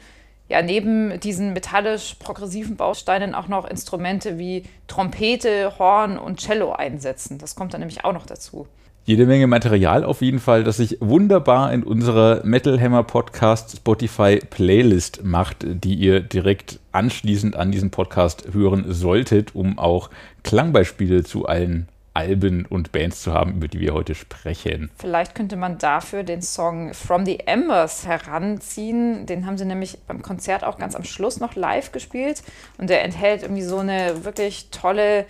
ja 0.48 0.60
neben 0.60 1.18
diesen 1.20 1.52
metallisch-progressiven 1.52 2.76
Bausteinen 2.76 3.34
auch 3.34 3.48
noch 3.48 3.64
Instrumente 3.64 4.38
wie 4.38 4.64
Trompete, 4.88 5.78
Horn 5.78 6.18
und 6.18 6.40
Cello 6.40 6.72
einsetzen. 6.72 7.38
Das 7.38 7.54
kommt 7.54 7.74
dann 7.74 7.80
nämlich 7.80 8.04
auch 8.04 8.12
noch 8.12 8.26
dazu. 8.26 8.66
Jede 9.06 9.26
Menge 9.26 9.46
Material 9.46 10.02
auf 10.02 10.23
jeden 10.23 10.38
Fall, 10.38 10.64
das 10.64 10.78
sich 10.78 10.96
wunderbar 10.99 11.70
in 11.75 11.82
unserer 11.82 12.40
Metal 12.42 12.80
Hammer 12.80 13.02
Podcast 13.02 13.76
Spotify 13.76 14.38
Playlist 14.38 15.23
macht, 15.23 15.58
die 15.62 15.94
ihr 15.94 16.20
direkt 16.20 16.80
anschließend 16.92 17.54
an 17.54 17.70
diesen 17.70 17.90
Podcast 17.90 18.54
hören 18.54 18.87
solltet, 18.88 19.54
um 19.54 19.78
auch 19.78 20.08
Klangbeispiele 20.42 21.23
zu 21.23 21.44
allen 21.44 21.87
Alben 22.14 22.64
und 22.64 22.92
Bands 22.92 23.20
zu 23.20 23.34
haben, 23.34 23.56
über 23.56 23.68
die 23.68 23.80
wir 23.80 23.92
heute 23.92 24.14
sprechen. 24.14 24.90
Vielleicht 24.96 25.34
könnte 25.34 25.56
man 25.56 25.76
dafür 25.76 26.23
den 26.23 26.40
Song 26.40 26.94
From 26.94 27.26
the 27.26 27.40
Embers 27.40 28.06
heranziehen. 28.06 29.26
Den 29.26 29.44
haben 29.44 29.58
sie 29.58 29.66
nämlich 29.66 29.99
beim 30.06 30.23
Konzert 30.23 30.64
auch 30.64 30.78
ganz 30.78 30.96
am 30.96 31.04
Schluss 31.04 31.40
noch 31.40 31.56
live 31.56 31.92
gespielt. 31.92 32.42
Und 32.78 32.88
der 32.88 33.04
enthält 33.04 33.42
irgendwie 33.42 33.64
so 33.64 33.78
eine 33.78 34.25
wirklich 34.25 34.68
tolle 34.70 35.26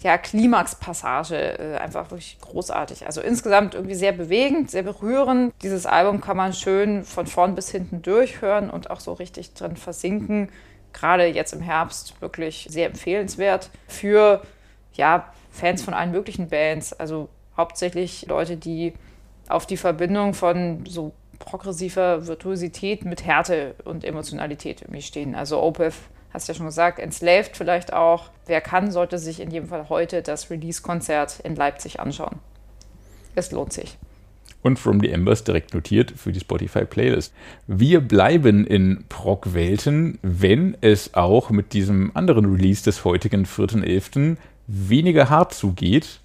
ja, 0.00 0.16
Klimax-Passage 0.16 1.58
äh, 1.58 1.76
einfach 1.78 2.10
wirklich 2.10 2.38
großartig. 2.40 3.06
Also 3.06 3.20
insgesamt 3.20 3.74
irgendwie 3.74 3.96
sehr 3.96 4.12
bewegend, 4.12 4.70
sehr 4.70 4.84
berührend. 4.84 5.52
Dieses 5.62 5.86
Album 5.86 6.20
kann 6.20 6.36
man 6.36 6.52
schön 6.52 7.04
von 7.04 7.26
vorn 7.26 7.54
bis 7.54 7.70
hinten 7.70 8.02
durchhören 8.02 8.70
und 8.70 8.90
auch 8.90 9.00
so 9.00 9.12
richtig 9.12 9.54
drin 9.54 9.76
versinken. 9.76 10.50
Gerade 10.92 11.26
jetzt 11.26 11.52
im 11.52 11.60
Herbst 11.60 12.20
wirklich 12.20 12.68
sehr 12.70 12.86
empfehlenswert 12.86 13.70
für 13.88 14.42
ja, 14.94 15.32
Fans 15.50 15.82
von 15.82 15.94
allen 15.94 16.12
möglichen 16.12 16.48
Bands. 16.48 16.92
Also 16.92 17.28
hauptsächlich 17.56 18.26
Leute, 18.28 18.56
die 18.56 18.94
auf 19.48 19.66
die 19.66 19.76
Verbindung 19.76 20.32
von 20.32 20.84
so 20.86 21.12
progressiver 21.40 22.26
Virtuosität 22.26 23.04
mit 23.04 23.24
Härte 23.24 23.74
und 23.84 24.04
Emotionalität 24.04 24.82
irgendwie 24.82 25.02
stehen. 25.02 25.34
Also 25.34 25.60
Opeth 25.60 25.94
hast 26.38 26.48
ja 26.48 26.54
schon 26.54 26.66
gesagt, 26.66 27.00
Enslaved 27.00 27.56
vielleicht 27.56 27.92
auch. 27.92 28.30
Wer 28.46 28.60
kann, 28.60 28.92
sollte 28.92 29.18
sich 29.18 29.40
in 29.40 29.50
jedem 29.50 29.68
Fall 29.68 29.88
heute 29.88 30.22
das 30.22 30.50
Release-Konzert 30.50 31.40
in 31.40 31.56
Leipzig 31.56 31.98
anschauen. 31.98 32.36
Es 33.34 33.50
lohnt 33.50 33.72
sich. 33.72 33.98
Und 34.62 34.78
From 34.78 35.00
the 35.00 35.10
Embers 35.10 35.44
direkt 35.44 35.74
notiert 35.74 36.12
für 36.12 36.30
die 36.30 36.40
Spotify-Playlist. 36.40 37.32
Wir 37.66 38.00
bleiben 38.00 38.66
in 38.66 39.04
Prog-Welten, 39.08 40.18
wenn 40.22 40.76
es 40.80 41.14
auch 41.14 41.50
mit 41.50 41.72
diesem 41.72 42.14
anderen 42.14 42.44
Release 42.52 42.84
des 42.84 43.04
heutigen 43.04 43.44
4.11. 43.44 44.36
weniger 44.66 45.30
hart 45.30 45.54
zugeht, 45.54 46.20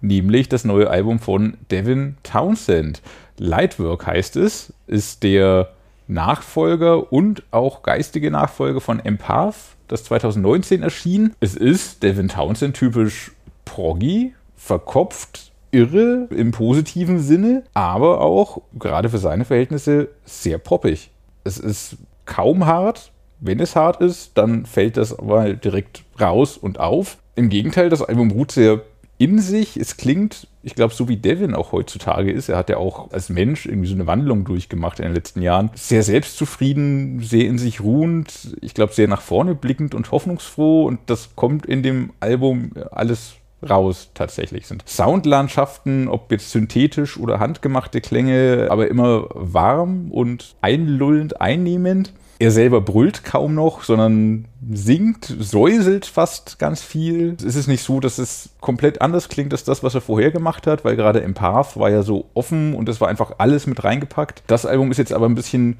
nämlich 0.00 0.48
das 0.48 0.64
neue 0.64 0.90
Album 0.90 1.18
von 1.20 1.56
Devin 1.70 2.16
Townsend. 2.24 3.00
Lightwork 3.38 4.06
heißt 4.06 4.36
es, 4.36 4.72
ist 4.86 5.22
der 5.22 5.75
Nachfolger 6.08 7.12
und 7.12 7.42
auch 7.50 7.82
geistige 7.82 8.30
Nachfolger 8.30 8.80
von 8.80 9.00
Empath, 9.00 9.76
das 9.88 10.04
2019 10.04 10.82
erschien. 10.82 11.34
Es 11.40 11.54
ist 11.54 12.02
Devin 12.02 12.28
Townsend 12.28 12.76
typisch 12.76 13.32
proggy, 13.64 14.34
verkopft, 14.56 15.52
irre 15.70 16.28
im 16.30 16.52
positiven 16.52 17.20
Sinne, 17.20 17.64
aber 17.74 18.20
auch 18.20 18.62
gerade 18.78 19.08
für 19.08 19.18
seine 19.18 19.44
Verhältnisse 19.44 20.08
sehr 20.24 20.58
poppig. 20.58 21.10
Es 21.44 21.58
ist 21.58 21.96
kaum 22.24 22.66
hart. 22.66 23.12
Wenn 23.38 23.60
es 23.60 23.76
hart 23.76 24.00
ist, 24.00 24.38
dann 24.38 24.64
fällt 24.64 24.96
das 24.96 25.16
aber 25.16 25.52
direkt 25.52 26.04
raus 26.18 26.56
und 26.56 26.80
auf. 26.80 27.18
Im 27.34 27.50
Gegenteil, 27.50 27.90
das 27.90 28.00
Album 28.00 28.30
ruht 28.30 28.50
sehr 28.50 28.80
in 29.18 29.38
sich. 29.38 29.76
Es 29.76 29.96
klingt, 29.96 30.48
ich 30.62 30.74
glaube, 30.74 30.94
so 30.94 31.08
wie 31.08 31.16
Devin 31.16 31.54
auch 31.54 31.72
heutzutage 31.72 32.30
ist. 32.30 32.48
Er 32.48 32.58
hat 32.58 32.68
ja 32.68 32.76
auch 32.76 33.10
als 33.12 33.28
Mensch 33.28 33.66
irgendwie 33.66 33.88
so 33.88 33.94
eine 33.94 34.06
Wandlung 34.06 34.44
durchgemacht 34.44 34.98
in 34.98 35.06
den 35.06 35.14
letzten 35.14 35.42
Jahren. 35.42 35.70
Sehr 35.74 36.02
selbstzufrieden, 36.02 37.20
sehr 37.20 37.46
in 37.46 37.58
sich 37.58 37.80
ruhend, 37.80 38.56
ich 38.60 38.74
glaube, 38.74 38.92
sehr 38.92 39.08
nach 39.08 39.22
vorne 39.22 39.54
blickend 39.54 39.94
und 39.94 40.10
hoffnungsfroh. 40.10 40.84
Und 40.84 41.00
das 41.06 41.36
kommt 41.36 41.66
in 41.66 41.82
dem 41.82 42.12
Album 42.20 42.72
alles 42.90 43.34
raus 43.68 44.10
tatsächlich 44.14 44.66
sind. 44.66 44.86
Soundlandschaften, 44.86 46.08
ob 46.08 46.30
jetzt 46.30 46.50
synthetisch 46.50 47.18
oder 47.18 47.40
handgemachte 47.40 48.00
Klänge, 48.00 48.68
aber 48.70 48.88
immer 48.88 49.28
warm 49.30 50.10
und 50.10 50.56
einlullend, 50.60 51.40
einnehmend. 51.40 52.12
Er 52.38 52.50
selber 52.50 52.82
brüllt 52.82 53.24
kaum 53.24 53.54
noch, 53.54 53.82
sondern 53.82 54.46
singt, 54.70 55.24
säuselt 55.24 56.04
fast 56.04 56.58
ganz 56.58 56.82
viel. 56.82 57.36
Es 57.38 57.54
ist 57.56 57.66
nicht 57.66 57.82
so, 57.82 57.98
dass 57.98 58.18
es 58.18 58.50
komplett 58.60 59.00
anders 59.00 59.28
klingt 59.28 59.52
als 59.52 59.64
das, 59.64 59.82
was 59.82 59.94
er 59.94 60.02
vorher 60.02 60.30
gemacht 60.30 60.66
hat, 60.66 60.84
weil 60.84 60.96
gerade 60.96 61.22
Empath 61.22 61.78
war 61.78 61.88
ja 61.88 62.02
so 62.02 62.26
offen 62.34 62.74
und 62.74 62.88
es 62.90 63.00
war 63.00 63.08
einfach 63.08 63.32
alles 63.38 63.66
mit 63.66 63.82
reingepackt. 63.84 64.42
Das 64.48 64.66
Album 64.66 64.90
ist 64.90 64.98
jetzt 64.98 65.14
aber 65.14 65.26
ein 65.26 65.34
bisschen 65.34 65.78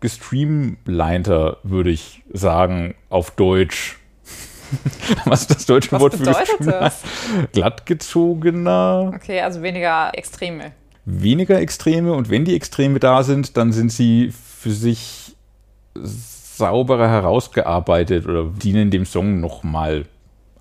gestreamliner, 0.00 1.56
würde 1.62 1.90
ich 1.90 2.22
sagen, 2.30 2.94
auf 3.08 3.30
Deutsch. 3.30 3.98
Was 5.24 5.42
ist 5.42 5.50
das 5.50 5.66
deutsche 5.66 5.92
Was 5.92 6.00
Wort 6.02 6.14
für 6.14 6.24
gestreamliner? 6.24 6.92
Glattgezogener. 7.52 9.12
Okay, 9.14 9.40
also 9.40 9.62
weniger 9.62 10.10
Extreme. 10.12 10.72
Weniger 11.06 11.58
Extreme 11.58 12.12
und 12.12 12.28
wenn 12.28 12.44
die 12.44 12.54
Extreme 12.54 12.98
da 12.98 13.22
sind, 13.22 13.56
dann 13.56 13.72
sind 13.72 13.92
sie 13.92 14.32
für 14.32 14.72
sich 14.72 15.25
sauberer 16.02 17.08
herausgearbeitet 17.08 18.26
oder 18.26 18.44
dienen 18.44 18.90
dem 18.90 19.06
Song 19.06 19.40
nochmal 19.40 20.06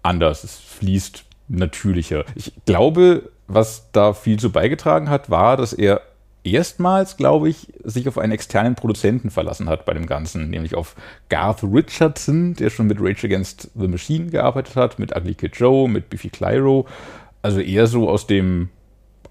anders. 0.04 0.44
Es 0.44 0.58
fließt 0.58 1.24
natürlicher. 1.48 2.26
Ich 2.36 2.54
glaube, 2.66 3.30
was 3.48 3.92
da 3.92 4.14
viel 4.14 4.38
zu 4.40 4.52
beigetragen 4.52 5.10
hat, 5.10 5.30
war, 5.30 5.58
dass 5.58 5.74
er 5.74 6.02
erstmals, 6.44 7.18
glaube 7.18 7.50
ich, 7.50 7.74
sich 7.84 8.08
auf 8.08 8.18
einen 8.18 8.32
externen 8.32 8.76
Produzenten 8.76 9.32
verlassen 9.32 9.68
hat 9.68 9.86
bei 9.86 9.94
dem 9.94 10.06
Ganzen, 10.06 10.50
nämlich 10.50 10.76
auf 10.76 10.96
Garth 11.30 11.64
Richardson, 11.64 12.54
der 12.54 12.70
schon 12.70 12.88
mit 12.88 13.00
Rage 13.00 13.26
Against 13.28 13.72
the 13.76 13.88
Machine 13.88 14.28
gearbeitet 14.28 14.76
hat, 14.76 15.00
mit 15.00 15.16
Ugly 15.16 15.34
Kid 15.34 15.56
Joe, 15.56 15.90
mit 15.90 16.10
Biffy 16.10 16.30
Clyro. 16.30 16.86
Also 17.42 17.60
eher 17.60 17.88
so 17.88 18.10
aus 18.10 18.28
dem 18.28 18.70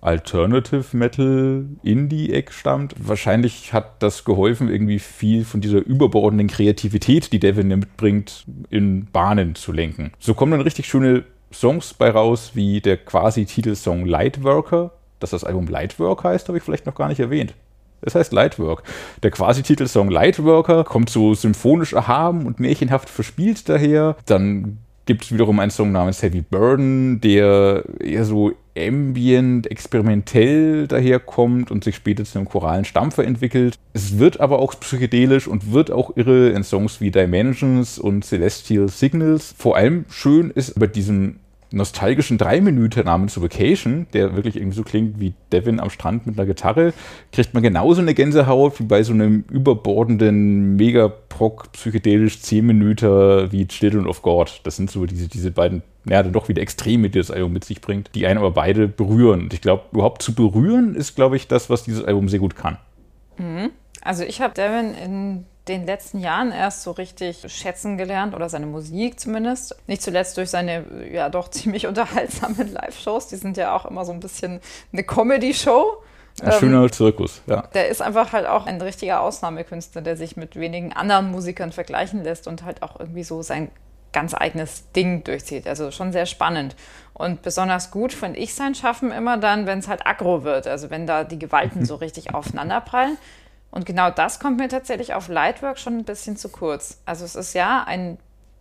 Alternative 0.05 0.85
Metal 0.97 1.65
Indie-Eck 1.83 2.53
stammt. 2.53 2.95
Wahrscheinlich 2.99 3.73
hat 3.73 4.03
das 4.03 4.25
geholfen, 4.25 4.69
irgendwie 4.69 4.99
viel 4.99 5.45
von 5.45 5.61
dieser 5.61 5.79
überbordenden 5.79 6.49
Kreativität, 6.49 7.33
die 7.33 7.41
Devin 7.41 7.69
mitbringt, 7.69 8.45
in 8.69 9.07
Bahnen 9.07 9.55
zu 9.55 9.73
lenken. 9.73 10.13
So 10.19 10.35
kommen 10.35 10.53
dann 10.53 10.61
richtig 10.61 10.87
schöne 10.87 11.25
Songs 11.53 11.95
bei 11.95 12.11
raus, 12.11 12.51
wie 12.55 12.81
der 12.81 12.99
quasi 12.99 13.47
Titelsong 13.47 14.05
Lightworker. 14.05 14.93
Dass 15.21 15.31
das 15.31 15.45
Album 15.45 15.69
Lightwork 15.69 16.23
heißt, 16.25 16.49
habe 16.49 16.59
ich 16.59 16.65
vielleicht 16.65 16.85
noch 16.85 16.97
gar 16.97 17.09
nicht 17.09 17.21
erwähnt. 17.21 17.55
Es 18.03 18.15
heißt 18.15 18.33
Lightwork. 18.33 18.83
Der 19.23 19.31
quasi 19.31 19.63
Titelsong 19.63 20.11
Lightworker 20.11 20.85
kommt 20.85 21.09
so 21.09 21.33
symphonisch 21.33 21.95
erhaben 21.95 22.47
und 22.47 22.61
märchenhaft 22.61 23.09
verspielt 23.09 23.69
daher. 23.69 24.17
Dann 24.27 24.79
gibt 25.07 25.25
es 25.25 25.33
wiederum 25.33 25.61
einen 25.61 25.71
Song 25.71 25.93
namens 25.93 26.23
Heavy 26.23 26.43
Burden, 26.43 27.21
der 27.21 27.85
eher 28.01 28.25
so 28.25 28.53
ambient, 28.77 29.71
experimentell 29.71 30.89
daherkommt 30.89 31.71
und 31.71 31.85
sich 31.85 31.95
später 31.95 32.25
zu 32.25 32.39
einem 32.39 32.49
choralen 32.49 32.85
Stampfer 32.85 33.25
entwickelt. 33.25 33.77
Es 33.93 34.19
wird 34.19 34.41
aber 34.41 34.59
auch 34.59 34.75
psychedelisch 34.81 35.47
und 35.47 35.73
wird 35.73 35.91
auch 35.91 36.17
irre 36.17 36.51
in 36.51 36.65
Songs 36.65 37.01
wie 37.01 37.11
Dimensions 37.11 37.99
und 37.99 38.25
Celestial 38.25 38.89
Signals. 38.89 39.55
Vor 39.57 39.77
allem 39.77 40.07
schön 40.09 40.51
ist 40.51 40.79
bei 40.79 40.87
diesem 40.87 41.37
nostalgischen 41.75 42.39
Drei-Minuten 42.39 43.05
namens 43.05 43.41
Vacation, 43.41 44.07
der 44.13 44.37
wirklich 44.37 44.57
irgendwie 44.57 44.77
so 44.77 44.83
klingt 44.83 45.21
wie 45.21 45.35
Devin 45.53 45.81
am 45.81 45.91
Strand 45.91 46.27
mit 46.27 46.39
einer 46.39 46.47
Gitarre, 46.47 46.93
kriegt 47.33 47.55
man 47.55 47.63
genauso 47.63 48.01
eine 48.01 48.15
Gänsehaut 48.15 48.79
wie 48.81 48.85
bei 48.85 49.03
so 49.03 49.13
einem 49.13 49.45
überbordenden 49.51 50.77
Megaproc 50.77 51.73
psychedelisch 51.73 52.41
10 52.41 52.67
Minuten 52.67 53.53
wie 53.53 53.67
Children 53.67 54.07
of 54.07 54.23
God. 54.23 54.61
Das 54.65 54.77
sind 54.77 54.91
so 54.91 55.07
diese, 55.07 55.29
diese 55.29 55.51
beiden, 55.51 55.83
ja, 56.09 56.23
dann 56.23 56.33
doch 56.33 56.49
wieder 56.49 56.63
Extreme, 56.63 57.11
die 57.11 57.19
das 57.19 57.31
Album 57.31 57.53
mit 57.53 57.65
sich 57.65 57.81
bringt, 57.81 58.11
die 58.15 58.27
einen 58.27 58.39
aber 58.39 58.53
beide 58.53 58.89
berühren. 58.89 59.43
Und 59.43 59.55
ich 59.55 59.61
glaube, 59.61 59.85
überhaupt 59.93 60.23
zu 60.23 60.35
berühren 60.35 60.95
ist, 60.95 61.15
glaube 61.15 61.37
ich, 61.37 61.49
das, 61.49 61.71
was 61.71 61.85
dieses 61.85 62.05
Album 62.05 62.29
sehr 62.29 62.41
gut 62.41 62.57
kann. 62.57 62.79
Mhm. 63.39 63.71
Also 64.03 64.23
ich 64.23 64.41
habe 64.41 64.55
Devin 64.55 64.95
in 64.95 65.45
den 65.69 65.87
letzten 65.87 66.19
Jahren 66.19 66.53
erst 66.53 66.83
so 66.83 66.91
richtig 66.91 67.45
schätzen 67.49 67.97
gelernt 67.97 68.35
oder 68.35 68.49
seine 68.49 68.67
Musik 68.67 69.19
zumindest. 69.19 69.75
Nicht 69.87 70.03
zuletzt 70.03 70.37
durch 70.37 70.51
seine 70.51 70.85
ja 71.11 71.29
doch 71.31 71.49
ziemlich 71.49 71.87
unterhaltsamen 71.89 72.73
Live-Shows. 72.73 73.29
Die 73.29 73.37
sind 73.37 73.57
ja 73.57 73.75
auch 73.75 73.87
immer 73.87 74.05
so 74.05 74.13
ein 74.13 74.21
bisschen 74.21 74.61
eine 74.93 75.03
Comedy-Show. 75.03 76.03
Ein 76.43 76.53
ähm, 76.53 76.59
schöner 76.59 76.91
Zirkus, 76.91 77.43
ja. 77.47 77.63
Der 77.75 77.89
ist 77.89 78.03
einfach 78.03 78.33
halt 78.33 78.47
auch 78.47 78.67
ein 78.67 78.81
richtiger 78.81 79.21
Ausnahmekünstler, 79.21 80.03
der 80.03 80.17
sich 80.17 80.37
mit 80.37 80.57
wenigen 80.57 80.93
anderen 80.93 81.31
Musikern 81.31 81.73
vergleichen 81.73 82.25
lässt 82.25 82.47
und 82.47 82.65
halt 82.65 82.83
auch 82.83 82.99
irgendwie 82.99 83.25
so 83.25 83.41
sein 83.43 83.71
ganz 84.13 84.35
eigenes 84.35 84.91
Ding 84.93 85.25
durchzieht. 85.25 85.67
Also 85.67 85.91
schon 85.91 86.13
sehr 86.13 86.27
spannend. 86.27 86.77
Und 87.13 87.43
besonders 87.43 87.91
gut 87.91 88.13
finde 88.13 88.39
ich 88.39 88.55
sein 88.55 88.75
Schaffen 88.75 89.13
immer 89.13 89.37
dann, 89.37 89.67
wenn 89.67 89.81
es 89.81 89.89
halt 89.89 90.07
aggro 90.07 90.45
wird. 90.45 90.67
Also 90.67 90.89
wenn 90.89 91.07
da 91.07 91.25
die 91.25 91.39
Gewalten 91.39 91.85
so 91.87 91.97
richtig 91.97 92.35
aufeinanderprallen. 92.35 93.19
Und 93.75 93.87
genau 93.87 94.09
das 94.09 94.39
kommt 94.39 94.59
mir 94.59 94.69
tatsächlich 94.69 95.15
auf 95.15 95.27
Lightwork 95.27 95.81
schon 95.81 95.99
ein 95.99 96.05
bisschen 96.05 96.37
zu 96.37 96.49
kurz. 96.49 97.03
Also 97.07 97.25
es 97.25 97.35
ist 97.35 97.55
ja 97.55 97.83
ein 97.85 98.19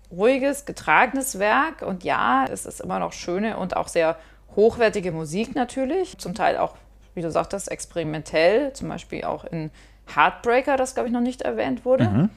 ruhiges, 0.10 0.66
getragenes 0.66 1.38
Werk 1.38 1.84
und 1.84 2.04
ja, 2.04 2.48
es 2.50 2.66
ist 2.66 2.82
immer 2.82 2.98
noch 2.98 3.14
schöne 3.14 3.58
und 3.58 3.78
auch 3.78 3.90
sehr 3.90 4.18
hochwertige 4.56 5.12
Musik 5.12 5.54
natürlich. 5.54 6.18
Zum 6.18 6.34
Teil 6.34 6.58
auch, 6.58 6.76
wie 7.14 7.22
du 7.22 7.30
sagtest, 7.30 7.70
experimentell, 7.70 8.74
zum 8.74 8.90
Beispiel 8.90 9.24
auch 9.24 9.44
in 9.46 9.70
Heartbreaker, 10.16 10.78
das 10.78 10.96
glaube 10.96 11.10
ich 11.10 11.14
noch 11.14 11.22
nicht 11.22 11.44
erwähnt 11.44 11.86
wurde. 11.86 12.10
Mhm. 12.10 12.30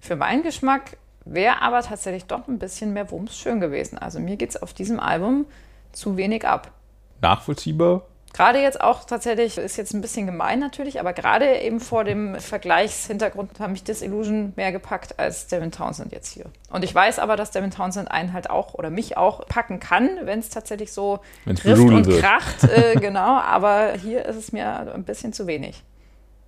Für 0.00 0.16
meinen 0.16 0.42
Geschmack 0.42 0.96
wäre 1.26 1.60
aber 1.60 1.82
tatsächlich 1.82 2.24
doch 2.24 2.48
ein 2.48 2.58
bisschen 2.58 2.94
mehr 2.94 3.10
Wumms 3.10 3.36
schön 3.36 3.60
gewesen. 3.60 3.98
Also 3.98 4.20
mir 4.20 4.36
geht 4.36 4.48
es 4.48 4.62
auf 4.62 4.72
diesem 4.72 5.00
Album 5.00 5.44
zu 5.92 6.16
wenig 6.16 6.46
ab. 6.46 6.70
Nachvollziehbar, 7.20 8.06
Gerade 8.32 8.60
jetzt 8.60 8.80
auch 8.80 9.04
tatsächlich, 9.04 9.58
ist 9.58 9.76
jetzt 9.76 9.92
ein 9.92 10.00
bisschen 10.00 10.24
gemein 10.24 10.58
natürlich, 10.58 10.98
aber 10.98 11.12
gerade 11.12 11.58
eben 11.60 11.80
vor 11.80 12.04
dem 12.04 12.36
Vergleichshintergrund 12.40 13.60
hat 13.60 13.70
mich 13.70 13.84
Disillusion 13.84 14.54
mehr 14.56 14.72
gepackt 14.72 15.18
als 15.18 15.48
Devin 15.48 15.70
Townsend 15.70 16.12
jetzt 16.12 16.32
hier. 16.32 16.46
Und 16.70 16.82
ich 16.82 16.94
weiß 16.94 17.18
aber, 17.18 17.36
dass 17.36 17.50
Devin 17.50 17.70
Townsend 17.70 18.10
einen 18.10 18.32
halt 18.32 18.48
auch 18.48 18.72
oder 18.72 18.88
mich 18.88 19.18
auch 19.18 19.46
packen 19.48 19.80
kann, 19.80 20.08
wenn 20.22 20.38
es 20.38 20.48
tatsächlich 20.48 20.92
so 20.92 21.20
trifft 21.44 21.82
und 21.82 22.06
wird. 22.06 22.22
kracht. 22.22 22.64
Äh, 22.64 22.94
genau, 23.00 23.36
aber 23.38 23.92
hier 24.00 24.24
ist 24.24 24.36
es 24.36 24.52
mir 24.52 24.94
ein 24.94 25.04
bisschen 25.04 25.34
zu 25.34 25.46
wenig. 25.46 25.82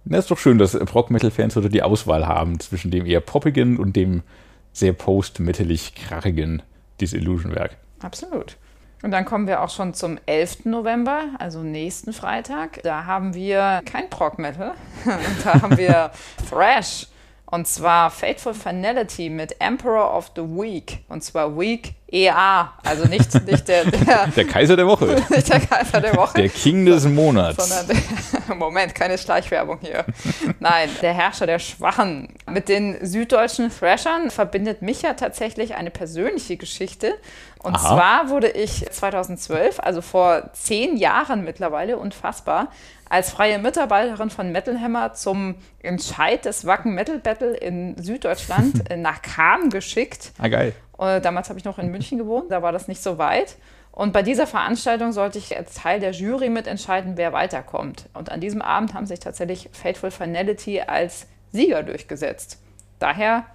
Na, 0.05 0.19
ist 0.19 0.31
doch 0.31 0.39
schön, 0.39 0.59
dass 0.59 0.75
Rock-Metal-Fans 0.75 1.57
oder 1.59 1.69
die 1.69 1.83
Auswahl 1.83 2.27
haben 2.27 2.61
zwischen 2.61 2.91
dem 2.91 3.05
eher 3.05 3.21
poppigen 3.21 3.79
und 3.79 3.95
dem 3.95 4.23
sehr 4.73 4.93
post-metalig 4.95 5.95
krachigen 5.95 6.63
Disillusion-Werk. 7.01 7.77
Absolut. 8.01 8.57
Und 9.03 9.11
dann 9.11 9.25
kommen 9.25 9.47
wir 9.47 9.63
auch 9.63 9.71
schon 9.71 9.93
zum 9.95 10.19
11. 10.27 10.65
November, 10.65 11.25
also 11.39 11.61
nächsten 11.61 12.13
Freitag. 12.13 12.83
Da 12.83 13.05
haben 13.05 13.35
wir 13.35 13.83
kein 13.85 14.09
Prog 14.09 14.39
Metal, 14.39 14.73
da 15.45 15.63
haben 15.63 15.77
wir 15.77 16.11
Thrash. 16.49 17.09
Und 17.47 17.69
zwar 17.69 18.11
Fateful 18.11 18.55
Finality 18.55 19.31
mit 19.31 19.61
Emperor 19.61 20.17
of 20.17 20.33
the 20.35 20.43
Week. 20.43 21.05
Und 21.09 21.23
zwar 21.23 21.57
Week 21.57 21.95
EA. 22.15 22.73
Also 22.85 23.07
nicht, 23.07 23.35
nicht 23.47 23.67
der, 23.67 23.85
der, 23.85 24.27
der 24.37 24.45
Kaiser 24.47 24.77
der 24.77 24.87
Woche. 24.87 25.17
Nicht 25.31 25.49
der 25.53 25.61
Kaiser 25.61 26.01
der 26.01 26.17
Woche. 26.17 26.39
Der 26.39 26.49
King 26.49 26.87
des 26.87 27.05
Monats. 27.05 27.57
Sondern 27.57 27.89
der, 28.49 28.55
Moment, 28.57 28.95
keine 28.95 29.19
Schleichwerbung 29.19 29.79
hier. 29.81 30.05
Nein, 30.61 30.89
der 31.03 31.13
Herrscher 31.13 31.47
der 31.47 31.59
Schwachen. 31.59 32.29
Mit 32.49 32.69
den 32.69 33.05
süddeutschen 33.05 33.71
Thrashern 33.71 34.31
verbindet 34.31 34.81
mich 34.81 35.03
ja 35.03 35.15
tatsächlich 35.15 35.75
eine 35.75 35.91
persönliche 35.91 36.57
Geschichte. 36.57 37.15
Und 37.63 37.75
Aha. 37.77 37.97
zwar 37.97 38.29
wurde 38.31 38.49
ich 38.49 38.85
2012, 38.89 39.81
also 39.81 40.03
vor 40.03 40.51
zehn 40.53 40.97
Jahren 40.97 41.45
mittlerweile, 41.45 41.97
unfassbar, 41.97 42.69
als 43.15 43.31
freie 43.31 43.61
Mitarbeiterin 43.61 44.29
von 44.29 44.51
Metal 44.51 44.81
Hammer 44.81 45.13
zum 45.13 45.55
Entscheid 45.81 46.45
des 46.45 46.67
Wacken 46.67 46.95
Metal 46.97 47.21
Battle 47.21 47.57
in 47.57 47.97
Süddeutschland 47.97 48.91
nach 48.97 49.23
Kam 49.23 49.71
geschickt. 49.71 50.33
Ah, 50.39 50.49
geil. 50.49 50.73
Äh, 50.99 51.21
damals 51.21 51.49
habe 51.49 51.57
ich 51.61 51.65
noch 51.65 51.79
in 51.79 51.93
München 51.93 52.19
gewohnt, 52.19 52.51
da 52.51 52.61
war 52.61 52.73
das 52.73 52.89
nicht 52.89 53.01
so 53.01 53.17
weit. 53.17 53.55
Und 53.93 54.13
bei 54.13 54.23
dieser 54.23 54.49
Veranstaltung 54.49 55.13
sollte 55.13 55.39
ich 55.39 55.57
als 55.57 55.75
Teil 55.75 56.01
der 56.01 56.11
Jury 56.11 56.49
mitentscheiden, 56.51 57.17
wer 57.17 57.33
weiterkommt. 57.33 58.09
Und 58.15 58.33
an 58.33 58.41
diesem 58.41 58.61
Abend 58.61 58.95
haben 58.95 59.07
sich 59.07 59.21
tatsächlich 59.21 59.71
Fateful 59.71 60.11
Finality 60.11 60.81
als 60.81 61.29
Sieger 61.53 61.85
durchgesetzt. 61.85 62.59
Daher 62.99 63.47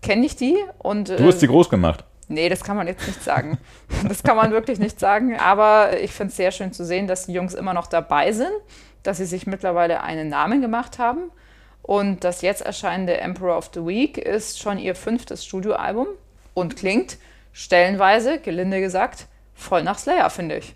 kenne 0.00 0.24
ich 0.24 0.36
die 0.36 0.56
und. 0.78 1.10
Du 1.10 1.26
hast 1.26 1.40
sie 1.40 1.48
groß 1.48 1.68
gemacht. 1.68 2.06
Nee, 2.28 2.48
das 2.48 2.64
kann 2.64 2.78
man 2.78 2.86
jetzt 2.86 3.06
nicht 3.06 3.22
sagen. 3.22 3.58
Das 4.08 4.22
kann 4.22 4.36
man 4.36 4.50
wirklich 4.50 4.78
nicht 4.78 4.98
sagen. 4.98 5.38
Aber 5.38 6.00
ich 6.00 6.12
finde 6.12 6.30
es 6.30 6.36
sehr 6.36 6.50
schön 6.50 6.72
zu 6.72 6.84
sehen, 6.84 7.06
dass 7.06 7.26
die 7.26 7.32
Jungs 7.32 7.54
immer 7.54 7.74
noch 7.74 7.86
dabei 7.86 8.32
sind, 8.32 8.50
dass 9.02 9.18
sie 9.18 9.26
sich 9.26 9.46
mittlerweile 9.46 10.02
einen 10.02 10.28
Namen 10.28 10.60
gemacht 10.60 10.98
haben. 10.98 11.30
Und 11.82 12.24
das 12.24 12.42
jetzt 12.42 12.62
erscheinende 12.62 13.18
Emperor 13.18 13.58
of 13.58 13.70
the 13.74 13.84
Week 13.84 14.16
ist 14.18 14.60
schon 14.60 14.78
ihr 14.78 14.94
fünftes 14.94 15.44
Studioalbum 15.44 16.06
und 16.54 16.76
klingt 16.76 17.18
stellenweise, 17.52 18.38
gelinde 18.38 18.80
gesagt, 18.80 19.26
voll 19.54 19.82
nach 19.82 19.98
Slayer, 19.98 20.30
finde 20.30 20.58
ich. 20.58 20.74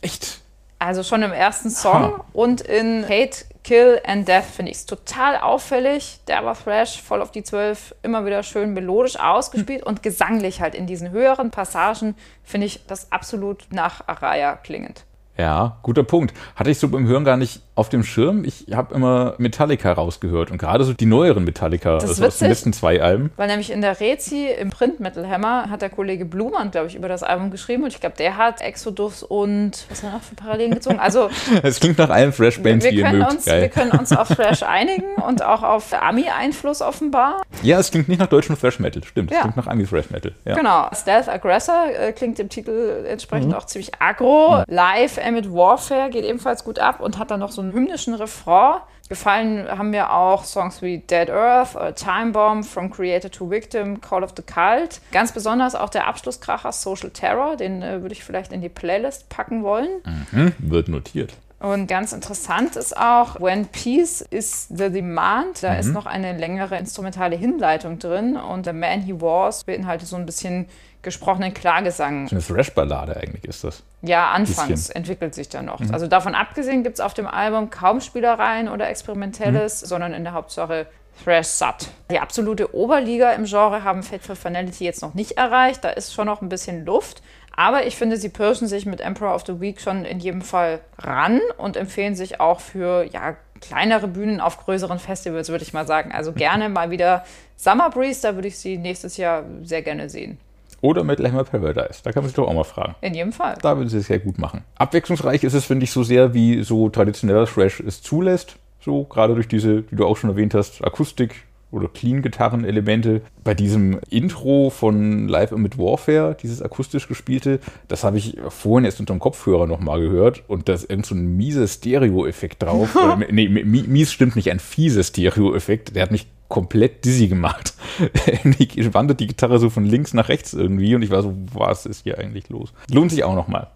Echt? 0.00 0.40
Also 0.78 1.02
schon 1.02 1.22
im 1.22 1.32
ersten 1.32 1.70
Song 1.70 2.04
ha. 2.04 2.24
und 2.32 2.62
in 2.62 3.04
Hate 3.04 3.44
Kill 3.62 4.00
and 4.06 4.26
Death 4.26 4.44
finde 4.44 4.72
ich 4.72 4.78
es 4.78 4.86
total 4.86 5.36
auffällig. 5.36 6.20
Derber 6.26 6.54
Thrash, 6.54 7.02
voll 7.02 7.20
auf 7.20 7.30
die 7.30 7.42
Zwölf, 7.42 7.94
immer 8.02 8.24
wieder 8.24 8.42
schön 8.42 8.72
melodisch 8.72 9.18
ausgespielt 9.18 9.82
hm. 9.82 9.88
und 9.88 10.02
gesanglich 10.02 10.62
halt 10.62 10.74
in 10.74 10.86
diesen 10.86 11.10
höheren 11.10 11.50
Passagen 11.50 12.16
finde 12.42 12.66
ich 12.66 12.86
das 12.86 13.12
absolut 13.12 13.66
nach 13.70 14.08
Araya 14.08 14.56
klingend. 14.56 15.04
Ja, 15.40 15.78
guter 15.82 16.02
Punkt. 16.02 16.34
Hatte 16.54 16.70
ich 16.70 16.78
so 16.78 16.88
beim 16.88 17.06
Hören 17.06 17.24
gar 17.24 17.38
nicht 17.38 17.62
auf 17.80 17.88
dem 17.88 18.04
Schirm. 18.04 18.44
Ich 18.44 18.66
habe 18.74 18.94
immer 18.94 19.34
Metallica 19.38 19.90
rausgehört 19.90 20.50
und 20.50 20.58
gerade 20.58 20.84
so 20.84 20.92
die 20.92 21.06
neueren 21.06 21.44
Metallica, 21.44 21.94
das 21.94 22.10
also 22.10 22.26
aus 22.26 22.38
den 22.38 22.48
letzten 22.48 22.74
zwei 22.74 23.00
Alben. 23.00 23.32
Weil 23.36 23.48
nämlich 23.48 23.72
in 23.72 23.80
der 23.80 23.98
Rezi 23.98 24.48
im 24.48 24.68
Print 24.68 25.00
Metal 25.00 25.26
Hammer 25.26 25.70
hat 25.70 25.80
der 25.80 25.88
Kollege 25.88 26.26
Blumann, 26.26 26.70
glaube 26.72 26.88
ich, 26.88 26.94
über 26.94 27.08
das 27.08 27.22
Album 27.22 27.50
geschrieben 27.50 27.84
und 27.84 27.94
ich 27.94 27.98
glaube, 27.98 28.16
der 28.18 28.36
hat 28.36 28.60
Exodus 28.60 29.22
und 29.22 29.86
was 29.88 30.02
hat 30.02 30.10
er 30.10 30.16
noch 30.16 30.22
für 30.22 30.34
Parallelen 30.34 30.74
gezogen? 30.74 30.98
Also 30.98 31.30
es 31.62 31.80
klingt 31.80 31.96
nach 31.96 32.10
allen 32.10 32.34
Fresh 32.34 32.60
Bands, 32.60 32.86
die 32.86 32.96
ihr 32.96 33.10
mögt. 33.10 33.30
Uns, 33.30 33.46
wir 33.46 33.70
können 33.70 33.92
uns 33.92 34.12
auf 34.12 34.28
Fresh 34.36 34.62
einigen 34.62 35.14
und 35.26 35.42
auch 35.42 35.62
auf 35.62 35.94
Ami-Einfluss 35.94 36.82
offenbar. 36.82 37.40
Ja, 37.62 37.78
es 37.78 37.90
klingt 37.90 38.10
nicht 38.10 38.18
nach 38.18 38.26
deutschem 38.26 38.58
Fresh 38.58 38.78
Metal, 38.78 39.02
stimmt. 39.04 39.30
Ja. 39.30 39.38
Es 39.38 39.42
klingt 39.44 39.56
nach 39.56 39.68
Ami 39.68 39.86
Fresh 39.86 40.10
Metal. 40.10 40.34
Ja. 40.44 40.54
Genau. 40.54 40.90
Stealth 40.92 41.30
Aggressor 41.30 41.86
äh, 41.98 42.12
klingt 42.12 42.38
im 42.40 42.50
Titel 42.50 43.06
entsprechend 43.08 43.52
mhm. 43.52 43.54
auch 43.54 43.64
ziemlich 43.64 43.92
aggro. 43.98 44.58
Mhm. 44.58 44.64
Live 44.68 45.16
Emmet 45.16 45.50
Warfare 45.50 46.10
geht 46.10 46.26
ebenfalls 46.26 46.62
gut 46.62 46.78
ab 46.78 47.00
und 47.00 47.18
hat 47.18 47.30
dann 47.30 47.40
noch 47.40 47.52
so 47.52 47.69
hymnischen 47.72 48.14
Refrain. 48.14 48.80
Gefallen 49.08 49.66
haben 49.68 49.90
mir 49.90 50.12
auch 50.12 50.44
Songs 50.44 50.82
wie 50.82 50.98
Dead 50.98 51.28
Earth 51.30 51.96
Time 51.96 52.30
Bomb, 52.30 52.64
From 52.64 52.90
Creator 52.90 53.28
to 53.28 53.50
Victim, 53.50 54.00
Call 54.00 54.22
of 54.22 54.34
the 54.36 54.42
Cult. 54.42 55.00
Ganz 55.10 55.32
besonders 55.32 55.74
auch 55.74 55.88
der 55.88 56.06
Abschlusskracher 56.06 56.70
Social 56.70 57.10
Terror, 57.10 57.56
den 57.56 57.82
äh, 57.82 58.02
würde 58.02 58.14
ich 58.14 58.22
vielleicht 58.22 58.52
in 58.52 58.60
die 58.60 58.68
Playlist 58.68 59.28
packen 59.28 59.64
wollen. 59.64 59.88
Mhm, 60.04 60.52
wird 60.58 60.88
notiert. 60.88 61.34
Und 61.60 61.88
ganz 61.88 62.14
interessant 62.14 62.76
ist 62.76 62.96
auch, 62.96 63.38
When 63.38 63.66
Peace 63.66 64.22
is 64.22 64.66
the 64.68 64.90
Demand, 64.90 65.62
da 65.62 65.74
mhm. 65.74 65.78
ist 65.78 65.88
noch 65.88 66.06
eine 66.06 66.36
längere 66.36 66.78
instrumentale 66.78 67.36
Hinleitung 67.36 67.98
drin 67.98 68.36
und 68.36 68.64
The 68.64 68.72
Man 68.72 69.02
He 69.02 69.20
Was 69.20 69.64
beinhaltet 69.64 70.08
so 70.08 70.16
ein 70.16 70.24
bisschen 70.24 70.66
gesprochenen 71.02 71.52
Klagesang. 71.52 72.28
So 72.28 72.36
eine 72.36 72.44
Thrash-Ballade 72.44 73.16
eigentlich 73.16 73.44
ist 73.44 73.62
das. 73.64 73.82
Ja, 74.02 74.30
anfangs 74.30 74.88
entwickelt 74.88 75.34
sich 75.34 75.50
da 75.50 75.60
noch. 75.62 75.80
Mhm. 75.80 75.92
Also 75.92 76.06
davon 76.06 76.34
abgesehen 76.34 76.82
gibt 76.82 76.94
es 76.94 77.00
auf 77.00 77.12
dem 77.12 77.26
Album 77.26 77.68
kaum 77.68 78.00
Spielereien 78.00 78.68
oder 78.68 78.88
Experimentelles, 78.88 79.82
mhm. 79.82 79.86
sondern 79.86 80.14
in 80.14 80.24
der 80.24 80.32
Hauptsache 80.32 80.86
Thrash 81.22 81.48
Sut. 81.48 81.88
Die 82.10 82.18
absolute 82.18 82.74
Oberliga 82.74 83.32
im 83.32 83.44
Genre 83.44 83.84
haben 83.84 84.02
Fate 84.02 84.22
for 84.22 84.36
Finality 84.36 84.84
jetzt 84.84 85.02
noch 85.02 85.12
nicht 85.12 85.32
erreicht. 85.32 85.84
Da 85.84 85.90
ist 85.90 86.14
schon 86.14 86.26
noch 86.26 86.40
ein 86.40 86.48
bisschen 86.48 86.86
Luft. 86.86 87.22
Aber 87.54 87.86
ich 87.86 87.96
finde, 87.96 88.16
sie 88.16 88.28
pirschen 88.28 88.68
sich 88.68 88.86
mit 88.86 89.00
Emperor 89.00 89.34
of 89.34 89.44
the 89.46 89.60
Week 89.60 89.80
schon 89.80 90.04
in 90.04 90.18
jedem 90.18 90.42
Fall 90.42 90.80
ran 90.98 91.40
und 91.58 91.76
empfehlen 91.76 92.14
sich 92.14 92.40
auch 92.40 92.60
für 92.60 93.04
ja, 93.12 93.36
kleinere 93.60 94.08
Bühnen 94.08 94.40
auf 94.40 94.58
größeren 94.58 94.98
Festivals, 94.98 95.48
würde 95.48 95.64
ich 95.64 95.72
mal 95.72 95.86
sagen. 95.86 96.12
Also 96.12 96.32
gerne 96.32 96.68
mal 96.68 96.90
wieder 96.90 97.24
Summer 97.56 97.90
Breeze, 97.90 98.22
da 98.22 98.34
würde 98.34 98.48
ich 98.48 98.58
sie 98.58 98.78
nächstes 98.78 99.16
Jahr 99.16 99.44
sehr 99.62 99.82
gerne 99.82 100.08
sehen. 100.08 100.38
Oder 100.82 101.04
mit 101.04 101.20
Hammer 101.20 101.44
Paradise. 101.44 102.00
Da 102.02 102.12
kann 102.12 102.22
man 102.22 102.28
sich 102.28 102.36
doch 102.36 102.48
auch 102.48 102.54
mal 102.54 102.64
fragen. 102.64 102.94
In 103.02 103.12
jedem 103.12 103.32
Fall. 103.32 103.58
Da 103.60 103.76
würde 103.76 103.90
sie 103.90 103.98
es 103.98 104.06
sehr 104.06 104.18
gut 104.18 104.38
machen. 104.38 104.64
Abwechslungsreich 104.76 105.44
ist 105.44 105.52
es, 105.52 105.66
finde 105.66 105.84
ich, 105.84 105.90
so 105.90 106.02
sehr, 106.02 106.32
wie 106.32 106.62
so 106.62 106.88
traditioneller 106.88 107.46
Thrash 107.46 107.80
es 107.80 108.00
zulässt. 108.00 108.56
So, 108.80 109.04
gerade 109.04 109.34
durch 109.34 109.46
diese, 109.46 109.82
die 109.82 109.96
du 109.96 110.06
auch 110.06 110.16
schon 110.16 110.30
erwähnt 110.30 110.54
hast, 110.54 110.82
Akustik, 110.82 111.44
oder 111.70 111.88
Clean-Gitarren-Elemente. 111.88 113.22
Bei 113.44 113.54
diesem 113.54 114.00
Intro 114.10 114.70
von 114.70 115.28
Live 115.28 115.52
mit 115.52 115.78
Warfare, 115.78 116.36
dieses 116.40 116.62
akustisch 116.62 117.08
gespielte, 117.08 117.60
das 117.88 118.04
habe 118.04 118.18
ich 118.18 118.36
vorhin 118.48 118.84
erst 118.84 119.00
unter 119.00 119.14
dem 119.14 119.20
Kopfhörer 119.20 119.66
nochmal 119.66 120.00
gehört 120.00 120.42
und 120.48 120.68
da 120.68 120.74
ist 120.74 120.90
irgend 120.90 121.06
so 121.06 121.14
ein 121.14 121.36
mieser 121.36 121.66
Stereo-Effekt 121.66 122.62
drauf. 122.62 122.96
nee, 123.30 123.48
mies 123.48 124.12
stimmt 124.12 124.36
nicht, 124.36 124.50
ein 124.50 124.60
fieser 124.60 125.02
Stereo-Effekt. 125.02 125.94
Der 125.94 126.02
hat 126.02 126.10
mich 126.10 126.26
komplett 126.48 127.04
dizzy 127.04 127.28
gemacht. 127.28 127.74
ich 128.58 128.92
wandert 128.92 129.20
die 129.20 129.28
Gitarre 129.28 129.58
so 129.58 129.70
von 129.70 129.84
links 129.84 130.12
nach 130.12 130.28
rechts 130.28 130.52
irgendwie 130.52 130.94
und 130.94 131.02
ich 131.02 131.10
war 131.10 131.22
so, 131.22 131.34
was 131.54 131.86
ist 131.86 132.02
hier 132.02 132.18
eigentlich 132.18 132.48
los? 132.48 132.72
Lohnt 132.90 133.10
sich 133.10 133.24
auch 133.24 133.34
nochmal. 133.34 133.68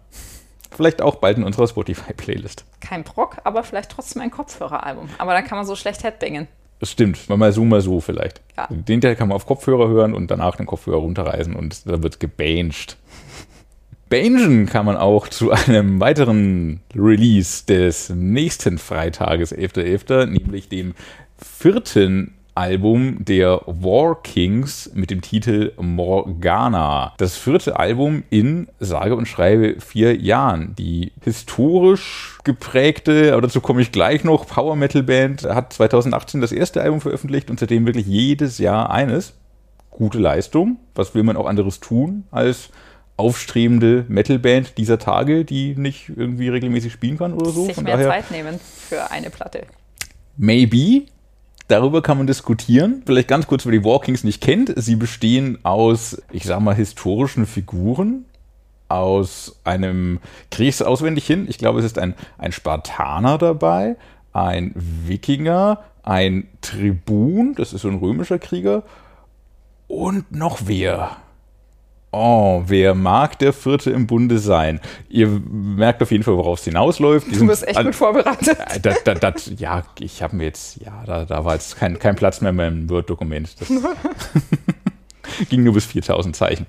Vielleicht 0.75 1.01
auch 1.01 1.15
bald 1.15 1.37
in 1.37 1.45
unserer 1.45 1.67
Spotify-Playlist. 1.67 2.65
Kein 2.81 3.05
Brock, 3.05 3.37
aber 3.45 3.63
vielleicht 3.63 3.91
trotzdem 3.91 4.21
ein 4.21 4.29
Kopfhöreralbum. 4.29 5.09
Aber 5.17 5.33
dann 5.33 5.45
kann 5.45 5.57
man 5.57 5.65
so 5.65 5.75
schlecht 5.75 6.03
Headbangen. 6.03 6.47
Das 6.79 6.91
stimmt, 6.91 7.29
mal 7.29 7.51
so, 7.51 7.63
mal 7.63 7.81
so 7.81 8.01
vielleicht. 8.01 8.41
Ja. 8.57 8.67
Den 8.69 9.01
Teil 9.01 9.15
kann 9.15 9.29
man 9.29 9.35
auf 9.35 9.45
Kopfhörer 9.45 9.87
hören 9.87 10.13
und 10.13 10.29
danach 10.29 10.57
den 10.57 10.65
Kopfhörer 10.65 10.97
runterreißen 10.97 11.55
und 11.55 11.89
dann 11.89 12.03
wird 12.03 12.19
gebanged. 12.19 12.97
Bangen 14.09 14.67
kann 14.67 14.85
man 14.85 14.97
auch 14.97 15.27
zu 15.27 15.51
einem 15.51 15.99
weiteren 15.99 16.81
Release 16.95 17.65
des 17.65 18.09
nächsten 18.09 18.77
Freitages, 18.77 19.55
11.11., 19.55 20.05
.11., 20.05 20.25
nämlich 20.27 20.69
dem 20.69 20.93
vierten 21.37 22.33
Album 22.55 23.17
der 23.19 23.61
War 23.65 24.21
Kings 24.23 24.89
mit 24.93 25.11
dem 25.11 25.21
Titel 25.21 25.73
Morgana. 25.77 27.13
Das 27.17 27.35
vierte 27.35 27.77
Album 27.77 28.23
in 28.29 28.69
sage 28.79 29.15
und 29.15 29.27
schreibe 29.27 29.81
vier 29.81 30.15
Jahren. 30.15 30.73
Die 30.77 31.11
historisch 31.21 32.39
geprägte, 32.45 33.33
aber 33.33 33.41
dazu 33.41 33.59
komme 33.59 33.81
ich 33.81 33.91
gleich 33.91 34.23
noch, 34.23 34.47
Power 34.47 34.77
Metal 34.77 35.03
Band 35.03 35.43
hat 35.43 35.73
2018 35.73 36.39
das 36.39 36.53
erste 36.53 36.81
Album 36.81 37.01
veröffentlicht 37.01 37.49
und 37.49 37.59
seitdem 37.59 37.85
wirklich 37.85 38.07
jedes 38.07 38.57
Jahr 38.57 38.89
eines. 38.89 39.33
Gute 39.91 40.19
Leistung. 40.19 40.77
Was 40.95 41.13
will 41.13 41.23
man 41.23 41.37
auch 41.37 41.45
anderes 41.45 41.81
tun 41.81 42.23
als 42.31 42.69
aufstrebende 43.17 44.05
Metalband 44.07 44.77
dieser 44.77 44.99
Tage, 44.99 45.45
die 45.45 45.75
nicht 45.75 46.09
irgendwie 46.15 46.49
regelmäßig 46.49 46.91
spielen 46.91 47.17
kann 47.17 47.33
oder 47.33 47.49
so. 47.49 47.65
Sich 47.65 47.75
Von 47.75 47.85
mehr 47.85 47.97
daher, 47.97 48.09
Zeit 48.09 48.31
nehmen 48.31 48.59
für 48.59 49.09
eine 49.11 49.29
Platte. 49.29 49.63
Maybe, 50.37 51.05
Darüber 51.67 52.01
kann 52.01 52.17
man 52.17 52.27
diskutieren. 52.27 53.01
Vielleicht 53.05 53.27
ganz 53.27 53.47
kurz, 53.47 53.65
wer 53.65 53.71
die 53.71 53.83
Walkings 53.83 54.23
nicht 54.23 54.41
kennt. 54.41 54.73
Sie 54.75 54.95
bestehen 54.95 55.57
aus, 55.63 56.21
ich 56.31 56.43
sag 56.43 56.59
mal, 56.59 56.75
historischen 56.75 57.45
Figuren. 57.45 58.25
Aus 58.87 59.59
einem, 59.63 60.19
kriege 60.51 60.87
auswendig 60.87 61.25
hin? 61.25 61.47
Ich 61.49 61.57
glaube, 61.57 61.79
es 61.79 61.85
ist 61.85 61.97
ein, 61.97 62.13
ein 62.37 62.51
Spartaner 62.51 63.39
dabei, 63.39 63.95
ein 64.31 64.73
Wikinger, 64.75 65.79
ein 66.03 66.47
Tribun, 66.61 67.55
das 67.55 67.73
ist 67.73 67.81
so 67.81 67.87
ein 67.87 67.97
römischer 67.97 68.37
Krieger, 68.37 68.83
und 69.87 70.31
noch 70.31 70.59
wer? 70.65 71.17
Oh, 72.15 72.63
wer 72.65 72.95
mag 72.95 73.37
der 73.39 73.53
Vierte 73.53 73.91
im 73.91 74.07
Bunde 74.07 74.39
sein? 74.39 74.79
Ihr 75.09 75.27
merkt 75.27 76.01
auf 76.01 76.11
jeden 76.11 76.23
Fall, 76.23 76.37
worauf 76.37 76.59
es 76.59 76.65
hinausläuft. 76.65 77.27
Die 77.27 77.37
du 77.37 77.47
bist 77.47 77.67
echt 77.67 77.81
gut 77.83 77.95
vorbereitet. 77.95 78.57
Das, 78.81 79.03
das, 79.03 79.19
das, 79.19 79.51
ja, 79.57 79.83
ich 79.99 80.23
habe 80.23 80.35
mir 80.35 80.45
jetzt, 80.45 80.77
ja, 80.81 81.03
da, 81.05 81.25
da 81.25 81.43
war 81.43 81.53
jetzt 81.53 81.77
kein, 81.77 81.99
kein 81.99 82.15
Platz 82.15 82.41
mehr 82.41 82.51
in 82.51 82.55
meinem 82.55 82.89
Word-Dokument. 82.89 83.55
Das 83.59 83.69
ging 85.49 85.63
nur 85.63 85.73
bis 85.73 85.85
4000 85.85 86.35
Zeichen. 86.35 86.65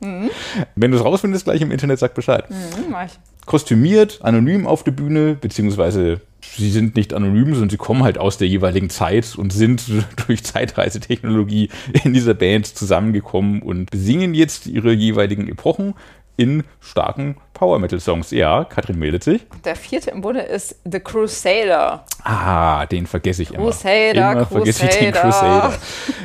Mhm. 0.00 0.30
Wenn 0.74 0.90
du 0.90 0.98
es 0.98 1.04
rausfindest, 1.04 1.44
gleich 1.44 1.62
im 1.62 1.70
Internet, 1.70 1.98
sag 1.98 2.14
Bescheid. 2.14 2.48
Mhm, 2.50 2.90
mach 2.90 3.06
ich. 3.06 3.12
Kostümiert, 3.46 4.20
anonym 4.22 4.66
auf 4.66 4.82
der 4.82 4.90
Bühne, 4.90 5.34
beziehungsweise 5.34 6.20
sie 6.40 6.70
sind 6.70 6.96
nicht 6.96 7.12
anonym, 7.14 7.52
sondern 7.52 7.70
sie 7.70 7.76
kommen 7.76 8.02
halt 8.04 8.18
aus 8.18 8.38
der 8.38 8.48
jeweiligen 8.48 8.90
Zeit 8.90 9.36
und 9.36 9.52
sind 9.52 9.84
durch 10.26 10.44
Zeitreisetechnologie 10.44 11.70
in 12.04 12.12
dieser 12.12 12.34
Band 12.34 12.66
zusammengekommen 12.66 13.62
und 13.62 13.90
singen 13.92 14.34
jetzt 14.34 14.66
ihre 14.66 14.92
jeweiligen 14.92 15.48
Epochen 15.48 15.94
in 16.36 16.64
starken 16.80 17.36
Power 17.54 17.78
Metal 17.78 17.98
Songs. 17.98 18.30
Ja, 18.30 18.64
Katrin 18.64 18.98
meldet 18.98 19.24
sich. 19.24 19.46
Der 19.64 19.74
vierte 19.74 20.10
im 20.10 20.20
Bunde 20.20 20.40
ist 20.40 20.76
The 20.84 21.00
Crusader. 21.00 22.04
Ah, 22.22 22.84
den 22.86 23.06
vergesse 23.06 23.42
ich 23.42 23.54
Crusader, 23.54 24.12
immer. 24.12 24.32
Immer 24.32 24.46
vergesse 24.46 24.86
ich 24.86 24.96
den 24.96 25.12
Crusader. 25.12 25.72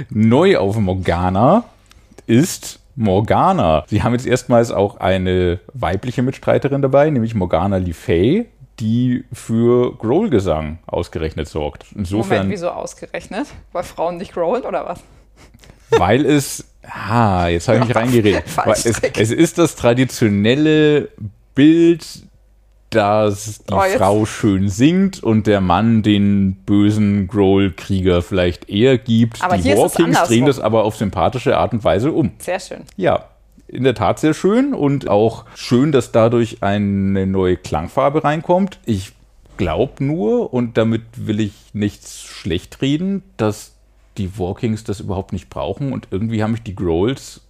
Neu 0.10 0.58
auf 0.58 0.78
Morgana 0.78 1.63
ist 2.28 2.80
Morgana. 2.95 3.86
Sie 3.88 4.04
haben 4.04 4.13
jetzt 4.13 4.28
erstmals 4.28 4.71
auch 4.71 5.00
eine 5.00 5.60
weibliche 5.74 6.21
Mitstreiterin 6.21 6.82
dabei, 6.82 7.10
nämlich 7.10 7.34
Morgana 7.34 7.78
Lee 7.78 7.93
Fay 7.93 8.47
die 8.82 9.24
für 9.32 9.96
Growl-Gesang 9.98 10.80
ausgerechnet 10.88 11.48
sorgt. 11.48 11.86
Insofern, 11.96 12.38
Moment, 12.38 12.52
wieso 12.52 12.70
ausgerechnet? 12.70 13.48
Weil 13.72 13.84
Frauen 13.84 14.17
nicht 14.17 14.34
growlen 14.34 14.63
oder 14.63 14.86
was? 14.86 15.00
Weil 15.91 16.26
es, 16.26 16.65
ah, 16.84 17.48
jetzt 17.48 17.67
habe 17.67 17.80
ich 17.80 17.86
mich 17.86 17.96
reingeredet. 17.96 18.44
es, 18.65 18.86
es 18.86 19.32
ist 19.32 19.58
das 19.58 19.76
traditionelle 19.76 21.10
Bild, 21.54 22.06
dass 22.89 23.63
die 23.63 23.74
oh, 23.74 23.82
Frau 23.98 24.26
schön 24.26 24.67
singt 24.67 25.24
und 25.24 25.48
der 25.48 25.62
Mann 25.62 26.02
den 26.02 26.56
bösen 26.65 27.28
Growl-Krieger 27.28 28.22
vielleicht 28.22 28.70
eher 28.70 28.98
gibt. 28.98 29.41
Aber 29.44 29.58
die 29.58 29.76
Walkings 29.76 30.22
drehen 30.24 30.46
das 30.46 30.60
aber 30.60 30.84
auf 30.84 30.98
sympathische 30.98 31.58
Art 31.58 31.74
und 31.74 31.84
Weise 31.84 32.12
um. 32.12 32.32
Sehr 32.39 32.60
schön. 32.60 32.84
Ja, 32.98 33.26
in 33.71 33.84
der 33.84 33.95
Tat 33.95 34.19
sehr 34.19 34.34
schön 34.34 34.73
und 34.73 35.10
auch 35.10 35.45
schön, 35.55 35.91
dass 35.91 36.12
dadurch 36.12 36.62
eine 36.62 37.25
neue 37.25 37.57
Klangfarbe 37.57 38.23
reinkommt. 38.23 38.79
Ich 38.86 39.13
glaube 39.57 40.03
nur, 40.03 40.53
und 40.53 40.77
damit 40.77 41.03
will 41.15 41.39
ich 41.39 41.53
nichts 41.73 42.21
schlecht 42.23 42.81
reden, 42.81 43.23
dass 43.38 43.75
die 44.17 44.38
Walkings 44.38 44.84
das 44.84 44.99
überhaupt 44.99 45.31
nicht 45.31 45.49
brauchen 45.49 45.93
und 45.93 46.10
irgendwie 46.12 46.43
haben 46.43 46.51
mich 46.51 46.63
die 46.63 46.75
Growls 46.75 47.41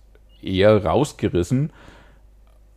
eher 0.43 0.85
rausgerissen, 0.85 1.71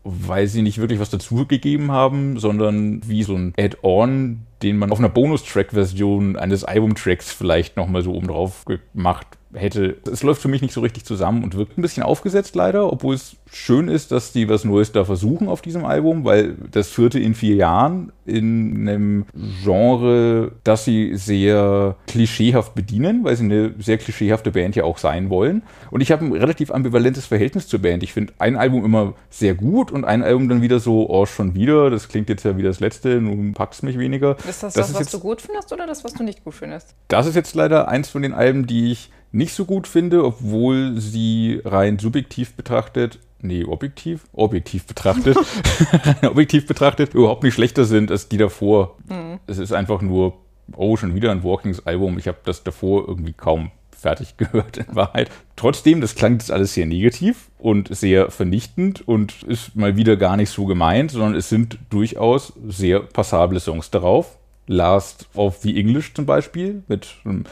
weil 0.05 0.47
sie 0.47 0.63
nicht 0.63 0.79
wirklich 0.79 1.01
was 1.01 1.11
dazugegeben 1.11 1.93
haben, 1.93 2.39
sondern 2.39 3.07
wie 3.07 3.23
so 3.23 3.35
ein 3.35 3.53
Add-on, 3.59 4.41
den 4.63 4.79
man 4.79 4.91
auf 4.91 4.99
einer 4.99 5.09
Bonustrack-Version 5.09 6.37
eines 6.37 6.65
Albumtracks 6.65 7.33
vielleicht 7.33 7.77
nochmal 7.77 8.03
so 8.03 8.13
oben 8.13 8.29
drauf 8.29 8.65
gemacht 8.65 9.27
hätte. 9.55 9.97
Es 10.11 10.23
läuft 10.23 10.43
für 10.43 10.49
mich 10.49 10.63
nicht 10.63 10.75
so 10.75 10.81
richtig 10.81 11.05
zusammen 11.05 11.45
und 11.45 11.57
wirkt 11.57 11.79
ein 11.79 11.83
bisschen 11.83 12.03
aufgesetzt 12.03 12.55
leider, 12.55 12.93
obwohl 12.93 13.15
es 13.15 13.37
schön 13.51 13.89
ist, 13.89 14.13
dass 14.13 14.33
die 14.33 14.49
was 14.49 14.65
Neues 14.65 14.93
da 14.93 15.05
versuchen 15.05 15.49
auf 15.49 15.63
diesem 15.63 15.85
Album, 15.85 16.25
weil 16.25 16.57
das 16.71 16.89
vierte 16.89 17.19
in 17.21 17.35
vier 17.35 17.55
Jahren 17.55 18.13
in 18.27 18.89
einem 18.89 19.27
Genre, 19.63 20.53
das 20.65 20.85
sie 20.85 21.15
sehr 21.15 21.97
klischeehaft 22.07 22.75
bedienen, 22.75 23.25
weil 23.25 23.37
sie 23.37 23.45
eine 23.45 23.75
sehr 23.79 23.99
klischeehafte 23.99 24.51
Band 24.51 24.77
ja 24.77 24.85
auch 24.85 24.99
sein 24.99 25.31
wollen. 25.31 25.63
Und 25.91 26.01
ich 26.01 26.11
habe 26.11 26.25
ein 26.25 26.33
relativ 26.33 26.73
ambivalentes 26.73 27.27
Verhältnis 27.27 27.69
zur 27.69 27.81
Band. 27.81 28.03
Ich 28.03 28.13
finde 28.13 28.33
ein 28.39 28.57
Album 28.57 28.85
immer 28.85 29.15
sehr 29.31 29.55
gut 29.55 29.93
und 29.93 30.05
ein 30.05 30.23
Album 30.23 30.49
dann 30.49 30.63
wieder 30.63 30.81
so, 30.81 31.09
oh, 31.09 31.27
schon 31.27 31.55
wieder, 31.55 31.91
das 31.91 32.09
klingt 32.09 32.29
jetzt 32.29 32.45
ja 32.45 32.57
wie 32.57 32.63
das 32.63 32.81
letzte, 32.81 33.21
nun 33.21 33.53
packst 33.53 33.83
mich 33.83 33.99
weniger. 33.99 34.37
Ist 34.49 34.63
das 34.63 34.75
das, 34.75 34.93
das 34.93 35.01
was 35.01 35.11
du 35.11 35.21
gut 35.21 35.41
findest 35.41 35.73
oder 35.73 35.87
das, 35.87 36.03
was 36.03 36.15
du 36.15 36.25
nicht 36.25 36.45
gut 36.45 36.55
findest? 36.55 36.95
Das 37.09 37.27
ist 37.27 37.37
jetzt 37.37 37.55
leider 37.55 37.89
eins 37.89 38.09
von 38.09 38.23
den 38.23 38.33
Alben, 38.33 38.67
die 38.67 38.91
ich 38.91 39.11
nicht 39.35 39.53
so 39.53 39.65
gut 39.65 39.89
finde, 39.89 40.25
obwohl 40.25 40.95
sie 40.99 41.61
rein 41.65 41.99
subjektiv 41.99 42.55
betrachtet, 42.55 43.19
nee, 43.41 43.65
objektiv, 43.65 44.25
objektiv 44.33 44.87
betrachtet, 44.87 45.37
objektiv 46.23 46.67
betrachtet, 46.67 47.15
überhaupt 47.15 47.43
nicht 47.43 47.55
schlechter 47.55 47.85
sind 47.85 48.11
als 48.11 48.29
die 48.29 48.39
davor. 48.39 48.97
Mhm. 49.09 49.41
Es 49.47 49.59
ist 49.59 49.73
einfach 49.73 50.01
nur, 50.01 50.39
oh, 50.77 50.97
schon 50.97 51.15
wieder 51.15 51.33
ein 51.33 51.43
Walkings-Album. 51.43 52.17
Ich 52.19 52.29
habe 52.29 52.39
das 52.45 52.63
davor 52.63 53.09
irgendwie 53.09 53.33
kaum 53.33 53.73
fertig 53.91 54.37
gehört 54.37 54.77
in 54.77 54.95
Wahrheit. 54.95 55.31
Trotzdem, 55.57 56.01
das 56.01 56.15
klang 56.15 56.35
jetzt 56.35 56.53
alles 56.53 56.75
sehr 56.75 56.87
negativ 56.87 57.51
und 57.59 57.95
sehr 57.95 58.31
vernichtend 58.31 59.07
und 59.07 59.43
ist 59.43 59.75
mal 59.75 59.97
wieder 59.97 60.17
gar 60.17 60.37
nicht 60.37 60.51
so 60.51 60.65
gemeint, 60.67 61.11
sondern 61.11 61.35
es 61.35 61.49
sind 61.49 61.79
durchaus 61.91 62.53
sehr 62.69 63.01
passable 63.01 63.59
Songs 63.59 63.91
darauf. 63.91 64.39
Last 64.67 65.29
of 65.35 65.59
the 65.59 65.79
English 65.79 66.15
zum 66.15 66.27
Beispiel 66.27 66.83
mit 66.89 67.09
einem 67.25 67.45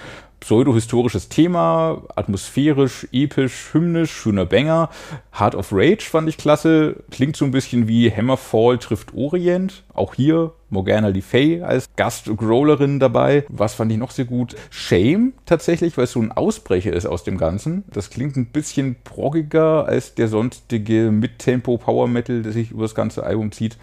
pseudo-historisches 0.42 1.28
Thema, 1.28 2.02
atmosphärisch, 2.16 3.06
episch, 3.12 3.72
hymnisch, 3.72 4.10
schöner 4.10 4.44
Banger. 4.44 4.90
Heart 5.38 5.54
of 5.54 5.68
Rage 5.72 6.02
fand 6.02 6.28
ich 6.28 6.36
klasse. 6.36 6.96
Klingt 7.10 7.36
so 7.36 7.44
ein 7.44 7.52
bisschen 7.52 7.86
wie 7.86 8.10
Hammerfall 8.10 8.78
trifft 8.78 9.14
Orient. 9.14 9.84
Auch 9.94 10.14
hier 10.14 10.52
Morgana 10.68 11.08
Le 11.08 11.22
Fay 11.22 11.62
als 11.62 11.86
Gast-Growlerin 11.94 12.98
dabei. 12.98 13.44
Was 13.48 13.74
fand 13.74 13.92
ich 13.92 13.98
noch 13.98 14.10
sehr 14.10 14.24
gut? 14.24 14.56
Shame 14.70 15.32
tatsächlich, 15.46 15.96
weil 15.96 16.04
es 16.04 16.12
so 16.12 16.20
ein 16.20 16.32
Ausbrecher 16.32 16.92
ist 16.92 17.06
aus 17.06 17.22
dem 17.22 17.38
Ganzen. 17.38 17.84
Das 17.92 18.10
klingt 18.10 18.36
ein 18.36 18.46
bisschen 18.46 18.96
proggiger 19.04 19.86
als 19.86 20.16
der 20.16 20.26
sonstige 20.26 21.12
Mid-Tempo-Power-Metal, 21.12 22.42
der 22.42 22.52
sich 22.52 22.72
über 22.72 22.82
das 22.82 22.96
ganze 22.96 23.22
Album 23.22 23.52
zieht 23.52 23.78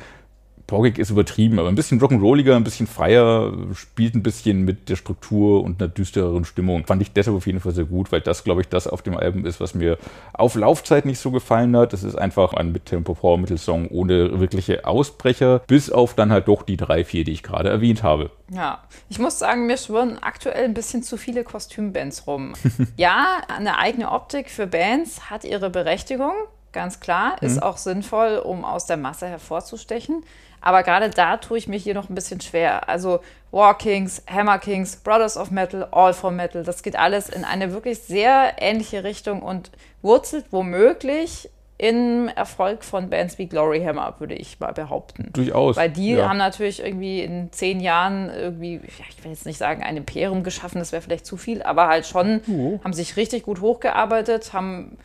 progig 0.69 0.99
ist 0.99 1.09
übertrieben, 1.09 1.57
aber 1.57 1.67
ein 1.67 1.75
bisschen 1.75 1.99
rock'n'rolliger, 1.99 2.55
ein 2.55 2.63
bisschen 2.63 2.85
freier, 2.85 3.51
spielt 3.73 4.13
ein 4.13 4.21
bisschen 4.21 4.63
mit 4.63 4.87
der 4.87 4.97
Struktur 4.97 5.63
und 5.63 5.81
einer 5.81 5.89
düstereren 5.89 6.45
Stimmung. 6.45 6.85
Fand 6.85 7.01
ich 7.01 7.11
deshalb 7.11 7.35
auf 7.35 7.47
jeden 7.47 7.59
Fall 7.59 7.73
sehr 7.73 7.85
gut, 7.85 8.11
weil 8.11 8.21
das, 8.21 8.43
glaube 8.43 8.61
ich, 8.61 8.69
das 8.69 8.87
auf 8.87 9.01
dem 9.01 9.17
Album 9.17 9.45
ist, 9.45 9.59
was 9.59 9.73
mir 9.73 9.97
auf 10.31 10.53
Laufzeit 10.53 11.05
nicht 11.05 11.19
so 11.19 11.31
gefallen 11.31 11.75
hat. 11.75 11.91
Das 11.91 12.03
ist 12.03 12.15
einfach 12.15 12.53
ein 12.53 12.71
Mittempo-Power-Metal-Song 12.71 13.87
ohne 13.87 14.39
wirkliche 14.39 14.85
Ausbrecher, 14.85 15.63
bis 15.65 15.91
auf 15.91 16.13
dann 16.13 16.31
halt 16.31 16.47
doch 16.47 16.61
die 16.61 16.77
drei, 16.77 17.03
vier, 17.03 17.23
die 17.23 17.31
ich 17.31 17.41
gerade 17.41 17.69
erwähnt 17.69 18.03
habe. 18.03 18.29
Ja, 18.51 18.83
ich 19.09 19.17
muss 19.17 19.39
sagen, 19.39 19.65
mir 19.65 19.77
schwirren 19.77 20.19
aktuell 20.21 20.65
ein 20.65 20.75
bisschen 20.75 21.01
zu 21.01 21.17
viele 21.17 21.43
Kostümbands 21.43 22.27
rum. 22.27 22.53
ja, 22.95 23.41
eine 23.47 23.79
eigene 23.79 24.11
Optik 24.11 24.51
für 24.51 24.67
Bands 24.67 25.31
hat 25.31 25.45
ihre 25.45 25.71
Berechtigung, 25.71 26.33
ganz 26.71 26.99
klar, 26.99 27.41
ist 27.41 27.57
mhm. 27.57 27.63
auch 27.63 27.77
sinnvoll, 27.77 28.37
um 28.37 28.65
aus 28.65 28.85
der 28.85 28.97
Masse 28.97 29.27
hervorzustechen. 29.27 30.23
Aber 30.61 30.83
gerade 30.83 31.09
da 31.09 31.37
tue 31.37 31.57
ich 31.57 31.67
mich 31.67 31.83
hier 31.83 31.93
noch 31.93 32.09
ein 32.09 32.15
bisschen 32.15 32.41
schwer. 32.41 32.89
Also 32.89 33.19
War 33.51 33.77
Kings, 33.77 34.23
Hammer 34.29 34.59
Kings, 34.59 34.97
Brothers 34.97 35.37
of 35.37 35.51
Metal, 35.51 35.87
All 35.91 36.13
for 36.13 36.31
Metal, 36.31 36.63
das 36.63 36.83
geht 36.83 36.97
alles 36.97 37.29
in 37.29 37.43
eine 37.43 37.73
wirklich 37.73 37.99
sehr 37.99 38.53
ähnliche 38.59 39.03
Richtung 39.03 39.41
und 39.41 39.71
wurzelt 40.01 40.45
womöglich 40.51 41.49
im 41.79 42.27
Erfolg 42.27 42.83
von 42.83 43.09
Bands 43.09 43.37
wie 43.37 43.47
Glory 43.47 43.81
Hammer, 43.81 44.13
würde 44.19 44.35
ich 44.35 44.59
mal 44.59 44.73
behaupten. 44.73 45.29
Durchaus. 45.31 45.77
Weil 45.77 45.89
die 45.89 46.11
ja. 46.11 46.27
haben 46.27 46.37
natürlich 46.37 46.83
irgendwie 46.83 47.21
in 47.21 47.53
zehn 47.53 47.79
Jahren 47.79 48.29
irgendwie, 48.29 48.81
ich 48.85 49.23
will 49.23 49.31
jetzt 49.31 49.45
nicht 49.45 49.57
sagen, 49.57 49.81
ein 49.81 49.95
Imperium 49.95 50.43
geschaffen, 50.43 50.79
das 50.79 50.91
wäre 50.91 51.01
vielleicht 51.01 51.25
zu 51.25 51.37
viel, 51.37 51.63
aber 51.63 51.87
halt 51.87 52.05
schon, 52.05 52.41
uh. 52.49 52.79
haben 52.83 52.91
sich 52.91 53.15
richtig 53.15 53.43
gut 53.43 53.61
hochgearbeitet, 53.61 54.51
haben 54.51 54.97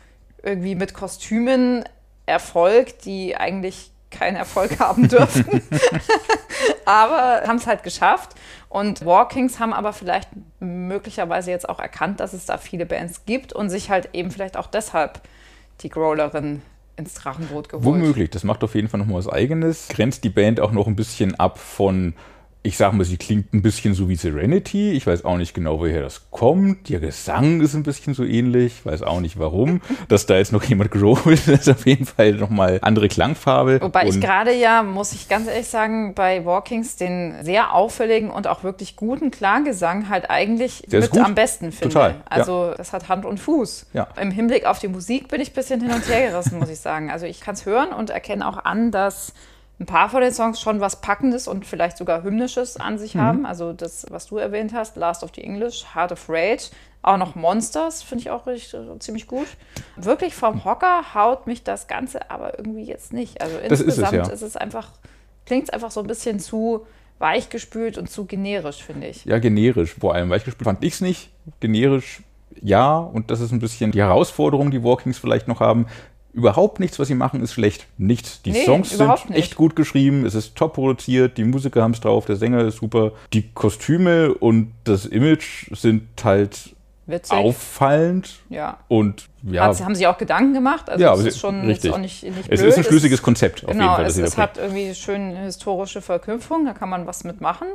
irgendwie 0.43 0.75
mit 0.75 0.93
Kostümen 0.93 1.85
Erfolg, 2.25 2.99
die 2.99 3.37
eigentlich 3.37 3.91
keinen 4.17 4.35
Erfolg 4.35 4.79
haben 4.79 5.07
dürfen. 5.07 5.61
aber 6.85 7.43
haben 7.47 7.57
es 7.57 7.67
halt 7.67 7.83
geschafft. 7.83 8.35
Und 8.69 9.05
Walkings 9.05 9.59
haben 9.59 9.73
aber 9.73 9.93
vielleicht 9.93 10.29
möglicherweise 10.59 11.51
jetzt 11.51 11.69
auch 11.69 11.79
erkannt, 11.79 12.19
dass 12.19 12.33
es 12.33 12.45
da 12.45 12.57
viele 12.57 12.85
Bands 12.85 13.25
gibt 13.25 13.53
und 13.53 13.69
sich 13.69 13.89
halt 13.89 14.09
eben 14.13 14.31
vielleicht 14.31 14.57
auch 14.57 14.67
deshalb 14.67 15.21
die 15.81 15.89
Growlerin 15.89 16.61
ins 16.97 17.13
Drachenboot 17.15 17.69
geholt. 17.69 17.85
Womöglich, 17.85 18.29
das 18.29 18.43
macht 18.43 18.63
auf 18.63 18.75
jeden 18.75 18.87
Fall 18.87 18.99
nochmal 18.99 19.17
was 19.17 19.29
Eigenes. 19.29 19.87
Grenzt 19.89 20.23
die 20.23 20.29
Band 20.29 20.59
auch 20.59 20.71
noch 20.71 20.87
ein 20.87 20.95
bisschen 20.95 21.35
ab 21.35 21.57
von 21.57 22.13
ich 22.65 22.77
sag 22.77 22.93
mal, 22.93 23.03
sie 23.03 23.17
klingt 23.17 23.53
ein 23.53 23.61
bisschen 23.61 23.93
so 23.93 24.09
wie 24.09 24.15
Serenity. 24.15 24.91
Ich 24.93 25.05
weiß 25.05 25.23
auch 25.23 25.37
nicht 25.37 25.53
genau, 25.53 25.79
woher 25.79 26.01
das 26.01 26.31
kommt. 26.31 26.89
Ihr 26.89 26.99
Gesang 26.99 27.61
ist 27.61 27.75
ein 27.75 27.83
bisschen 27.83 28.15
so 28.15 28.23
ähnlich. 28.23 28.73
Ich 28.79 28.85
weiß 28.85 29.03
auch 29.03 29.19
nicht 29.19 29.37
warum. 29.37 29.81
Dass 30.07 30.25
da 30.25 30.37
jetzt 30.37 30.51
noch 30.51 30.63
jemand 30.63 30.89
growlt, 30.89 31.47
ist 31.47 31.69
auf 31.69 31.85
jeden 31.85 32.05
Fall 32.05 32.33
nochmal 32.33 32.79
andere 32.81 33.07
Klangfarbe. 33.07 33.79
Wobei 33.81 34.07
und 34.07 34.15
ich 34.15 34.21
gerade 34.21 34.53
ja, 34.53 34.81
muss 34.81 35.13
ich 35.13 35.29
ganz 35.29 35.47
ehrlich 35.47 35.67
sagen, 35.67 36.15
bei 36.15 36.43
Walkings 36.43 36.95
den 36.95 37.35
sehr 37.43 37.73
auffälligen 37.73 38.31
und 38.31 38.47
auch 38.47 38.63
wirklich 38.63 38.95
guten 38.95 39.29
Klanggesang 39.29 40.09
halt 40.09 40.31
eigentlich 40.31 40.87
mit 40.89 41.17
am 41.17 41.35
besten 41.35 41.71
finde. 41.71 41.93
Total. 41.93 42.15
Also 42.25 42.65
ja. 42.65 42.75
das 42.75 42.93
hat 42.93 43.09
Hand 43.09 43.25
und 43.25 43.39
Fuß. 43.39 43.87
Ja. 43.93 44.07
Im 44.19 44.31
Hinblick 44.31 44.65
auf 44.65 44.79
die 44.79 44.87
Musik 44.87 45.27
bin 45.27 45.39
ich 45.39 45.51
ein 45.51 45.55
bisschen 45.55 45.81
hin 45.81 45.91
und 45.91 46.07
her 46.09 46.31
gerissen, 46.31 46.57
muss 46.57 46.69
ich 46.69 46.79
sagen. 46.79 47.11
Also 47.11 47.27
ich 47.27 47.41
kann 47.41 47.53
es 47.53 47.67
hören 47.67 47.89
und 47.89 48.09
erkenne 48.09 48.47
auch 48.47 48.65
an, 48.65 48.89
dass 48.89 49.33
ein 49.79 49.85
paar 49.85 50.09
von 50.09 50.21
den 50.21 50.31
Songs 50.31 50.61
schon 50.61 50.79
was 50.79 51.01
Packendes 51.01 51.47
und 51.47 51.65
vielleicht 51.65 51.97
sogar 51.97 52.23
Hymnisches 52.23 52.77
an 52.77 52.97
sich 52.97 53.15
mhm. 53.15 53.21
haben. 53.21 53.45
Also 53.45 53.73
das, 53.73 54.05
was 54.09 54.27
du 54.27 54.37
erwähnt 54.37 54.73
hast, 54.73 54.95
Last 54.95 55.23
of 55.23 55.31
the 55.35 55.43
English, 55.43 55.85
Heart 55.93 56.13
of 56.13 56.29
Rage, 56.29 56.69
auch 57.01 57.17
noch 57.17 57.35
Monsters, 57.35 58.01
finde 58.01 58.23
ich 58.23 58.29
auch 58.29 58.47
richtig, 58.47 58.79
ziemlich 58.99 59.27
gut. 59.27 59.47
Wirklich 59.95 60.33
vom 60.33 60.63
Hocker 60.63 61.13
haut 61.13 61.45
mich 61.45 61.63
das 61.63 61.87
Ganze 61.87 62.31
aber 62.31 62.57
irgendwie 62.57 62.83
jetzt 62.83 63.13
nicht. 63.13 63.41
Also 63.41 63.57
das 63.57 63.81
insgesamt 63.81 64.13
ist 64.13 64.21
es, 64.21 64.27
ja. 64.27 64.33
ist 64.33 64.41
es 64.41 64.57
einfach, 64.57 64.89
klingt 65.45 65.65
es 65.65 65.69
einfach 65.69 65.91
so 65.91 65.99
ein 65.99 66.07
bisschen 66.07 66.39
zu 66.39 66.85
weichgespült 67.19 67.97
und 67.97 68.09
zu 68.09 68.25
generisch, 68.25 68.83
finde 68.83 69.07
ich. 69.07 69.25
Ja, 69.25 69.39
generisch. 69.39 69.95
Vor 69.99 70.15
allem 70.15 70.29
weichgespült 70.29 70.65
fand 70.65 70.83
ich 70.83 70.93
es 70.93 71.01
nicht. 71.01 71.29
Generisch 71.59 72.21
ja, 72.61 72.97
und 72.97 73.31
das 73.31 73.41
ist 73.41 73.51
ein 73.51 73.59
bisschen 73.59 73.91
die 73.91 74.01
Herausforderung, 74.01 74.71
die 74.71 74.83
Walkings 74.83 75.17
vielleicht 75.17 75.47
noch 75.47 75.59
haben. 75.59 75.87
Überhaupt 76.35 76.81
nichts, 76.81 76.99
was 76.99 77.07
sie 77.07 77.15
machen, 77.15 77.41
ist 77.41 77.53
schlecht. 77.53 77.87
Nichts. 77.97 78.41
Die 78.41 78.51
nee, 78.51 78.65
Songs 78.65 78.89
sind 78.89 79.29
nicht. 79.29 79.39
echt 79.39 79.55
gut 79.55 79.73
geschrieben, 79.73 80.25
es 80.25 80.35
ist 80.35 80.53
top 80.55 80.73
produziert, 80.73 81.37
die 81.37 81.45
Musiker 81.45 81.81
haben 81.81 81.91
es 81.91 82.01
drauf, 82.01 82.25
der 82.25 82.35
Sänger 82.35 82.65
ist 82.65 82.75
super. 82.75 83.13
Die 83.31 83.49
Kostüme 83.53 84.33
und 84.33 84.73
das 84.83 85.05
Image 85.05 85.71
sind 85.71 86.03
halt 86.25 86.75
Witzig. 87.05 87.37
auffallend. 87.37 88.35
Ja. 88.49 88.79
Und 88.89 89.29
ja. 89.43 89.67
Hat, 89.67 89.79
haben 89.81 89.95
sie 89.95 90.07
auch 90.07 90.17
Gedanken 90.17 90.53
gemacht? 90.53 90.89
Also 90.89 91.01
ja, 91.01 91.13
es 91.13 91.23
ist 91.23 91.39
schon 91.39 91.61
richtig. 91.67 91.93
auch 91.93 91.99
nicht, 91.99 92.23
nicht 92.23 92.49
Es 92.49 92.61
ist 92.61 92.77
ein 92.77 92.83
schlüssiges 92.83 93.21
Konzept 93.21 93.63
auf 93.63 93.71
genau, 93.71 93.83
jeden 93.83 93.95
Fall. 93.95 94.05
Es, 94.05 94.17
es 94.17 94.37
hat 94.37 94.57
irgendwie 94.57 94.93
schön 94.93 95.37
historische 95.37 96.01
Verknüpfung, 96.01 96.65
da 96.65 96.73
kann 96.73 96.89
man 96.89 97.07
was 97.07 97.23
mitmachen. 97.23 97.67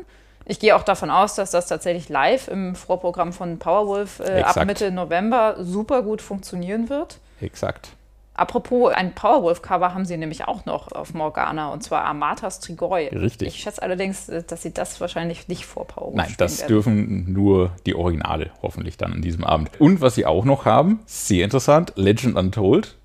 Ich 0.45 0.59
gehe 0.59 0.77
auch 0.77 0.83
davon 0.83 1.09
aus, 1.09 1.35
dass 1.35 1.51
das 1.51 1.67
tatsächlich 1.67 2.11
live 2.11 2.49
im 2.49 2.75
Vorprogramm 2.75 3.33
von 3.33 3.59
Powerwolf 3.59 4.21
äh, 4.21 4.43
ab 4.43 4.67
Mitte 4.67 4.91
November 4.91 5.57
super 5.61 6.03
gut 6.03 6.21
funktionieren 6.21 6.91
wird. 6.91 7.21
Exakt. 7.41 7.93
Apropos, 8.35 8.93
ein 8.95 9.15
Powerwolf-Cover 9.15 9.93
haben 9.93 10.05
sie 10.05 10.17
nämlich 10.17 10.47
auch 10.47 10.65
noch 10.65 10.93
auf 10.93 11.13
Morgana, 11.15 11.73
und 11.73 11.83
zwar 11.83 12.05
Amata 12.05 12.51
Strigoi. 12.51 13.09
Richtig. 13.09 13.49
Ich 13.49 13.57
schätze 13.57 13.83
allerdings, 13.83 14.29
äh, 14.29 14.43
dass 14.43 14.63
sie 14.63 14.73
das 14.73 15.01
wahrscheinlich 15.01 15.49
nicht 15.49 15.67
vor 15.67 15.87
Powerwolf 15.87 16.17
Nein, 16.17 16.35
das 16.39 16.61
werden. 16.61 16.69
dürfen 16.69 17.33
nur 17.33 17.73
die 17.87 17.95
Originale 17.95 18.51
hoffentlich 18.63 18.97
dann 18.97 19.13
an 19.13 19.23
diesem 19.23 19.45
Abend. 19.45 19.71
Und 19.79 20.01
was 20.01 20.15
sie 20.15 20.27
auch 20.27 20.45
noch 20.45 20.65
haben, 20.65 21.01
sehr 21.07 21.45
interessant, 21.45 21.93
Legend 21.97 22.37
Untold 22.37 22.97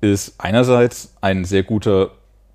ist 0.00 0.34
einerseits 0.38 1.14
ein 1.20 1.44
sehr 1.44 1.62
guter 1.62 2.10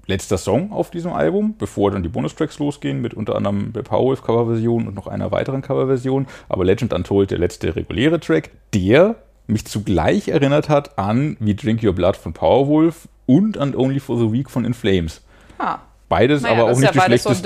letzter 0.07 0.37
Song 0.37 0.71
auf 0.71 0.89
diesem 0.89 1.13
Album, 1.13 1.55
bevor 1.57 1.91
dann 1.91 2.03
die 2.03 2.09
Bonustracks 2.09 2.59
losgehen, 2.59 3.01
mit 3.01 3.13
unter 3.13 3.35
anderem 3.35 3.73
der 3.73 3.83
Powerwolf 3.83 4.21
Coverversion 4.23 4.87
und 4.87 4.95
noch 4.95 5.07
einer 5.07 5.31
weiteren 5.31 5.61
Coverversion. 5.61 6.27
Aber 6.49 6.65
Legend 6.65 6.93
Untold, 6.93 7.31
der 7.31 7.39
letzte 7.39 7.75
reguläre 7.75 8.19
Track, 8.19 8.51
der 8.73 9.15
mich 9.47 9.65
zugleich 9.65 10.27
erinnert 10.27 10.69
hat 10.69 10.97
an 10.99 11.37
wie 11.39 11.55
Drink 11.55 11.83
Your 11.83 11.93
Blood 11.93 12.17
von 12.17 12.33
Powerwolf 12.33 13.07
und 13.25 13.57
an 13.57 13.75
Only 13.75 13.99
for 13.99 14.17
the 14.17 14.31
Weak 14.31 14.49
von 14.49 14.65
In 14.65 14.73
Flames. 14.73 15.21
Ah. 15.57 15.79
Beides 16.09 16.41
naja, 16.41 16.55
aber 16.55 16.71
auch 16.71 16.77
nicht 16.77 16.83
ja 16.83 16.91
die 16.91 16.99
schlechtesten. 16.99 17.43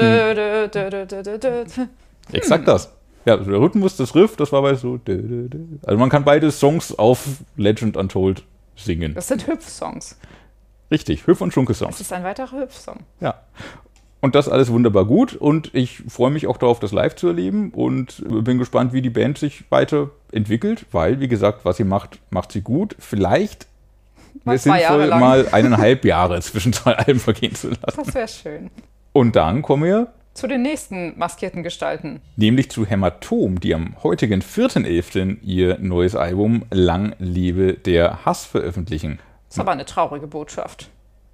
So 1.67 2.37
Exakt 2.37 2.67
das. 2.67 2.91
Ja, 3.25 3.37
der 3.37 3.59
Rhythmus, 3.59 3.97
das 3.97 4.15
Riff, 4.15 4.35
das 4.35 4.51
war 4.51 4.61
bei 4.61 4.75
so. 4.75 4.99
Also 5.83 5.99
man 5.99 6.09
kann 6.09 6.23
beide 6.23 6.51
Songs 6.51 6.97
auf 6.97 7.27
Legend 7.55 7.97
Untold 7.97 8.43
singen. 8.75 9.13
Das 9.13 9.27
sind 9.27 9.47
Hüpf-Songs. 9.47 10.17
Richtig, 10.89 11.27
Hüpf- 11.27 11.41
und 11.41 11.53
Schunke-Songs. 11.53 11.97
Das 11.97 12.01
ist 12.01 12.13
ein 12.13 12.23
weiterer 12.23 12.61
Hüpf-Song. 12.61 13.01
Ja. 13.19 13.35
Und 14.21 14.35
das 14.35 14.47
alles 14.47 14.71
wunderbar 14.71 15.05
gut 15.05 15.33
und 15.33 15.73
ich 15.73 16.03
freue 16.07 16.29
mich 16.29 16.45
auch 16.45 16.57
darauf, 16.57 16.79
das 16.79 16.91
live 16.91 17.15
zu 17.15 17.27
erleben 17.27 17.71
und 17.71 18.23
bin 18.43 18.59
gespannt, 18.59 18.93
wie 18.93 19.01
die 19.01 19.09
Band 19.09 19.39
sich 19.39 19.63
weiterentwickelt, 19.69 20.85
weil, 20.91 21.19
wie 21.19 21.27
gesagt, 21.27 21.65
was 21.65 21.77
sie 21.77 21.83
macht, 21.83 22.19
macht 22.29 22.51
sie 22.51 22.61
gut. 22.61 22.95
Vielleicht 22.99 23.65
wäre 24.43 24.57
es 24.57 24.63
sinnvoll, 24.63 25.07
mal 25.07 25.47
eineinhalb 25.51 26.05
Jahre 26.05 26.39
zwischen 26.41 26.71
zwei 26.71 26.93
Alben 26.97 27.19
vergehen 27.19 27.55
zu 27.55 27.69
lassen. 27.69 27.97
Das 27.97 28.13
wäre 28.13 28.27
schön. 28.27 28.69
Und 29.11 29.35
dann 29.35 29.63
kommen 29.63 29.83
wir 29.83 30.13
zu 30.33 30.47
den 30.47 30.61
nächsten 30.61 31.17
maskierten 31.17 31.63
Gestalten. 31.63 32.21
Nämlich 32.35 32.71
zu 32.71 32.85
Hämatom, 32.85 33.59
die 33.59 33.75
am 33.75 33.95
heutigen 34.03 34.41
4.11. 34.41 35.41
ihr 35.41 35.77
neues 35.79 36.15
Album 36.15 36.63
Lang 36.71 37.15
lebe 37.19 37.73
der 37.73 38.23
Hass 38.23 38.45
veröffentlichen. 38.45 39.19
Das 39.47 39.57
ist 39.57 39.59
aber 39.59 39.71
eine 39.71 39.85
traurige 39.85 40.27
Botschaft. 40.27 40.89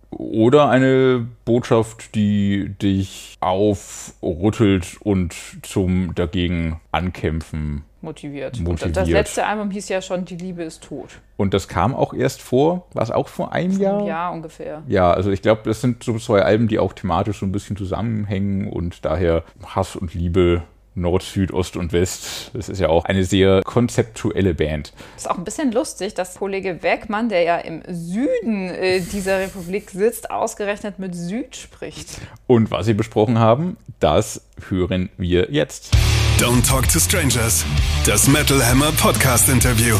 Oder 0.09 0.69
eine 0.69 1.27
Botschaft, 1.45 2.15
die 2.15 2.73
dich 2.81 3.37
aufrüttelt 3.39 4.97
und 5.01 5.35
zum 5.63 6.15
dagegen 6.15 6.79
ankämpfen 6.91 7.83
motiviert. 8.01 8.59
motiviert. 8.59 8.83
Und 8.83 8.97
das 8.97 9.09
letzte 9.09 9.45
Album 9.45 9.71
hieß 9.71 9.89
ja 9.89 10.01
schon 10.01 10.25
Die 10.25 10.37
Liebe 10.37 10.63
ist 10.63 10.83
tot. 10.83 11.19
Und 11.35 11.53
das 11.53 11.67
kam 11.67 11.93
auch 11.93 12.13
erst 12.13 12.41
vor, 12.41 12.87
war 12.93 13.03
es 13.03 13.11
auch 13.11 13.27
vor 13.27 13.51
einem 13.53 13.73
vor 13.73 13.83
Jahr? 13.83 14.07
Ja, 14.07 14.29
ungefähr. 14.29 14.83
Ja, 14.87 15.11
also 15.11 15.31
ich 15.31 15.41
glaube, 15.41 15.61
das 15.65 15.81
sind 15.81 16.03
so 16.03 16.17
zwei 16.17 16.41
Alben, 16.41 16.67
die 16.67 16.79
auch 16.79 16.93
thematisch 16.93 17.39
so 17.39 17.45
ein 17.45 17.51
bisschen 17.51 17.75
zusammenhängen 17.75 18.69
und 18.69 19.05
daher 19.05 19.43
Hass 19.65 19.95
und 19.95 20.13
Liebe 20.13 20.63
Nord, 20.97 21.23
Süd, 21.23 21.53
Ost 21.53 21.77
und 21.77 21.93
West. 21.93 22.51
Das 22.53 22.69
ist 22.69 22.79
ja 22.79 22.89
auch 22.89 23.05
eine 23.05 23.23
sehr 23.23 23.61
konzeptuelle 23.63 24.53
Band. 24.53 24.93
Ist 25.15 25.29
auch 25.29 25.37
ein 25.37 25.43
bisschen 25.43 25.71
lustig, 25.71 26.15
dass 26.15 26.35
Kollege 26.35 26.81
Wegmann, 26.81 27.29
der 27.29 27.43
ja 27.43 27.57
im 27.57 27.83
Süden 27.87 28.69
äh, 28.69 28.99
dieser 28.99 29.39
Republik 29.39 29.91
sitzt, 29.91 30.31
ausgerechnet 30.31 30.99
mit 30.99 31.15
Süd 31.15 31.55
spricht. 31.55 32.21
Und 32.47 32.71
was 32.71 32.87
sie 32.87 32.93
besprochen 32.93 33.39
haben, 33.39 33.77
das 33.99 34.41
hören 34.67 35.09
wir 35.17 35.51
jetzt. 35.51 35.95
Don't 36.39 36.67
Talk 36.67 36.87
to 36.89 36.99
Strangers, 36.99 37.65
das 38.05 38.27
Metal 38.27 38.63
Hammer 38.63 38.91
Podcast 38.91 39.49
Interview. 39.49 39.95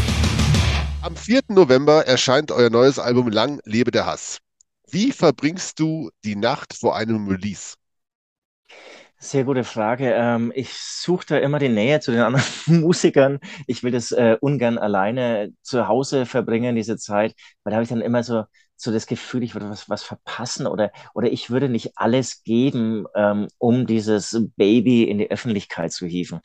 Am 1.02 1.16
4. 1.16 1.42
November 1.50 2.06
erscheint 2.06 2.52
euer 2.52 2.70
neues 2.70 3.00
Album 3.00 3.30
Lang 3.30 3.60
lebe 3.64 3.92
der 3.92 4.06
Hass. 4.06 4.40
Wie 4.90 5.12
verbringst 5.12 5.80
du 5.80 6.10
die 6.24 6.36
Nacht 6.36 6.74
vor 6.74 6.96
einem 6.96 7.28
Release? 7.28 7.76
Sehr 9.20 9.46
gute 9.46 9.64
Frage. 9.64 10.14
Ähm, 10.14 10.52
ich 10.56 10.72
suche 10.74 11.26
da 11.28 11.38
immer 11.40 11.58
die 11.58 11.70
Nähe 11.70 12.00
zu 12.00 12.12
den 12.12 12.22
anderen 12.22 12.46
Musikern. 12.82 13.40
Ich 13.66 13.82
will 13.84 13.92
das 13.92 14.12
äh, 14.12 14.38
ungern 14.42 14.78
alleine 14.78 15.54
zu 15.64 15.88
Hause 15.88 16.26
verbringen, 16.28 16.76
diese 16.76 16.98
Zeit, 16.98 17.34
weil 17.64 17.72
da 17.72 17.78
habe 17.78 17.84
ich 17.84 17.90
dann 17.90 18.02
immer 18.02 18.22
so, 18.24 18.44
so 18.76 18.92
das 18.92 19.08
Gefühl, 19.08 19.42
ich 19.42 19.56
würde 19.56 19.72
was, 19.72 19.90
was 19.90 20.04
verpassen 20.04 20.68
oder, 20.68 20.92
oder 21.16 21.32
ich 21.32 21.50
würde 21.50 21.68
nicht 21.68 21.94
alles 21.96 22.44
geben, 22.44 23.08
ähm, 23.16 23.48
um 23.58 23.88
dieses 23.88 24.40
Baby 24.56 25.06
in 25.06 25.18
die 25.18 25.32
Öffentlichkeit 25.32 25.92
zu 25.94 26.06
hieven. 26.06 26.42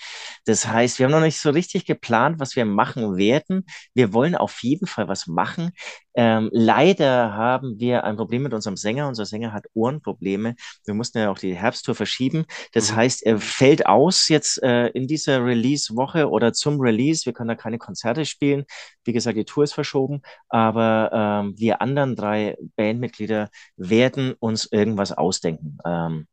Das 0.46 0.66
heißt, 0.66 0.98
wir 0.98 1.04
haben 1.06 1.12
noch 1.12 1.20
nicht 1.20 1.38
so 1.40 1.50
richtig 1.50 1.84
geplant, 1.84 2.40
was 2.40 2.56
wir 2.56 2.64
machen 2.64 3.16
werden. 3.18 3.66
Wir 3.92 4.14
wollen 4.14 4.34
auf 4.34 4.62
jeden 4.62 4.86
Fall 4.86 5.08
was 5.08 5.26
machen. 5.26 5.72
Ähm, 6.14 6.50
leider 6.52 7.34
haben 7.34 7.78
wir 7.78 8.04
ein 8.04 8.16
Problem 8.16 8.42
mit 8.42 8.54
unserem 8.54 8.76
Sänger. 8.76 9.08
Unser 9.08 9.26
Sänger 9.26 9.52
hat 9.52 9.66
Ohrenprobleme. 9.74 10.54
Wir 10.84 10.94
mussten 10.94 11.18
ja 11.18 11.30
auch 11.30 11.38
die 11.38 11.54
Herbsttour 11.54 11.94
verschieben. 11.94 12.44
Das 12.72 12.92
mhm. 12.92 12.96
heißt, 12.96 13.22
er 13.24 13.38
fällt 13.38 13.86
aus 13.86 14.28
jetzt 14.28 14.62
äh, 14.62 14.88
in 14.88 15.06
dieser 15.06 15.44
Release-Woche 15.44 16.28
oder 16.28 16.52
zum 16.52 16.80
Release. 16.80 17.26
Wir 17.26 17.32
können 17.32 17.48
da 17.48 17.54
keine 17.54 17.78
Konzerte 17.78 18.24
spielen. 18.24 18.64
Wie 19.04 19.12
gesagt, 19.12 19.36
die 19.36 19.44
Tour 19.44 19.64
ist 19.64 19.74
verschoben. 19.74 20.22
Aber 20.48 21.10
ähm, 21.12 21.54
wir 21.56 21.80
anderen 21.80 22.16
drei 22.16 22.56
Bandmitglieder 22.76 23.50
werden 23.76 24.34
uns 24.38 24.66
irgendwas 24.70 25.12
ausdenken. 25.12 25.78
Ähm, 25.84 26.26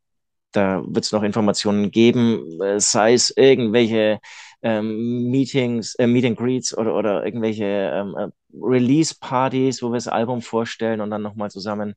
da 0.52 0.82
wird 0.86 1.06
es 1.06 1.12
noch 1.12 1.24
Informationen 1.24 1.92
geben, 1.92 2.60
äh, 2.62 2.80
sei 2.80 3.14
es 3.14 3.30
irgendwelche 3.36 4.20
ähm, 4.62 5.30
Meetings, 5.30 5.96
äh, 5.96 6.08
Meet 6.08 6.26
and 6.26 6.38
Greets 6.38 6.78
oder, 6.78 6.96
oder 6.96 7.26
irgendwelche 7.26 7.66
ähm, 7.66 8.16
äh, 8.18 8.28
Release-Partys, 8.54 9.82
wo 9.82 9.90
wir 9.90 9.96
das 9.98 10.08
Album 10.08 10.42
vorstellen 10.42 11.02
und 11.02 11.10
dann 11.10 11.22
nochmal 11.22 11.50
zusammen, 11.50 11.96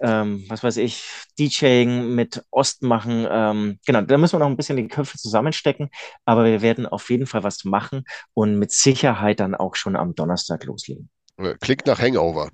ähm, 0.00 0.44
was 0.48 0.62
weiß 0.62 0.78
ich, 0.78 1.04
DJing 1.38 2.14
mit 2.14 2.42
Ost 2.50 2.82
machen. 2.82 3.26
Ähm, 3.30 3.78
genau, 3.86 4.00
da 4.02 4.18
müssen 4.18 4.34
wir 4.34 4.40
noch 4.40 4.46
ein 4.46 4.56
bisschen 4.56 4.76
die 4.76 4.88
Köpfe 4.88 5.18
zusammenstecken, 5.18 5.90
aber 6.24 6.44
wir 6.44 6.62
werden 6.62 6.86
auf 6.86 7.10
jeden 7.10 7.26
Fall 7.26 7.42
was 7.42 7.64
machen 7.64 8.04
und 8.34 8.58
mit 8.58 8.72
Sicherheit 8.72 9.40
dann 9.40 9.54
auch 9.54 9.74
schon 9.76 9.96
am 9.96 10.14
Donnerstag 10.14 10.64
loslegen. 10.64 11.10
Äh, 11.36 11.54
klingt 11.60 11.86
nach 11.86 12.00
Hangover. 12.00 12.50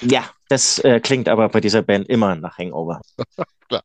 Ja, 0.00 0.30
das 0.48 0.78
äh, 0.80 1.00
klingt 1.00 1.28
aber 1.28 1.48
bei 1.48 1.60
dieser 1.60 1.82
Band 1.82 2.08
immer 2.08 2.34
nach 2.34 2.58
Hangover. 2.58 3.00
Klar. 3.68 3.82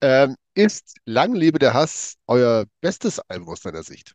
Ähm, 0.00 0.36
ist 0.54 0.96
Lang 1.04 1.34
lebe 1.34 1.58
der 1.58 1.74
Hass 1.74 2.16
euer 2.26 2.64
bestes 2.80 3.20
Album 3.20 3.48
aus 3.48 3.60
deiner 3.60 3.82
Sicht? 3.82 4.14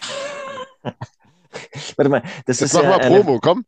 Warte 1.96 2.08
mal, 2.08 2.22
das 2.46 2.60
Jetzt 2.60 2.62
ist 2.62 2.74
mach 2.74 2.82
ja 2.82 2.90
mal 2.90 2.98
Promo, 3.00 3.38
komm. 3.40 3.64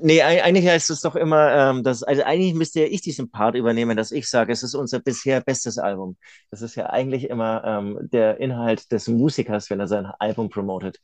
Nee, 0.00 0.22
eigentlich 0.22 0.66
heißt 0.66 0.90
es 0.90 1.00
doch 1.00 1.14
immer, 1.14 1.52
ähm, 1.52 1.84
dass, 1.84 2.02
also 2.02 2.22
eigentlich 2.22 2.54
müsste 2.54 2.80
ja 2.80 2.86
ich 2.86 3.02
diesen 3.02 3.30
Part 3.30 3.54
übernehmen, 3.54 3.96
dass 3.96 4.10
ich 4.10 4.28
sage, 4.28 4.52
es 4.52 4.62
ist 4.62 4.74
unser 4.74 5.00
bisher 5.00 5.40
bestes 5.40 5.78
Album. 5.78 6.16
Das 6.50 6.62
ist 6.62 6.74
ja 6.74 6.90
eigentlich 6.90 7.28
immer 7.28 7.62
ähm, 7.64 7.98
der 8.10 8.40
Inhalt 8.40 8.90
des 8.90 9.08
Musikers, 9.08 9.70
wenn 9.70 9.80
er 9.80 9.86
sein 9.86 10.06
Album 10.18 10.48
promotet. 10.50 10.98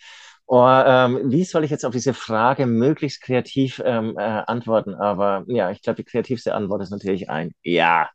Oh, 0.46 0.66
ähm, 0.66 1.30
wie 1.30 1.44
soll 1.44 1.64
ich 1.64 1.70
jetzt 1.70 1.84
auf 1.84 1.92
diese 1.92 2.14
Frage 2.14 2.66
möglichst 2.66 3.20
kreativ 3.22 3.82
ähm, 3.84 4.16
äh, 4.16 4.22
antworten? 4.22 4.94
Aber 4.94 5.44
ja, 5.46 5.70
ich 5.70 5.82
glaube, 5.82 5.96
die 5.96 6.04
kreativste 6.04 6.54
Antwort 6.54 6.82
ist 6.82 6.90
natürlich 6.90 7.28
ein 7.28 7.52
Ja. 7.62 8.08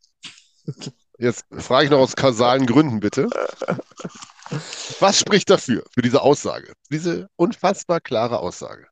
Jetzt 1.18 1.46
frage 1.52 1.86
ich 1.86 1.92
noch 1.92 2.00
aus 2.00 2.16
kausalen 2.16 2.66
Gründen, 2.66 3.00
bitte. 3.00 3.30
Was 5.00 5.20
spricht 5.20 5.50
dafür, 5.50 5.84
für 5.94 6.02
diese 6.02 6.22
Aussage, 6.22 6.74
diese 6.92 7.30
unfassbar 7.36 8.02
klare 8.02 8.40
Aussage? 8.40 8.88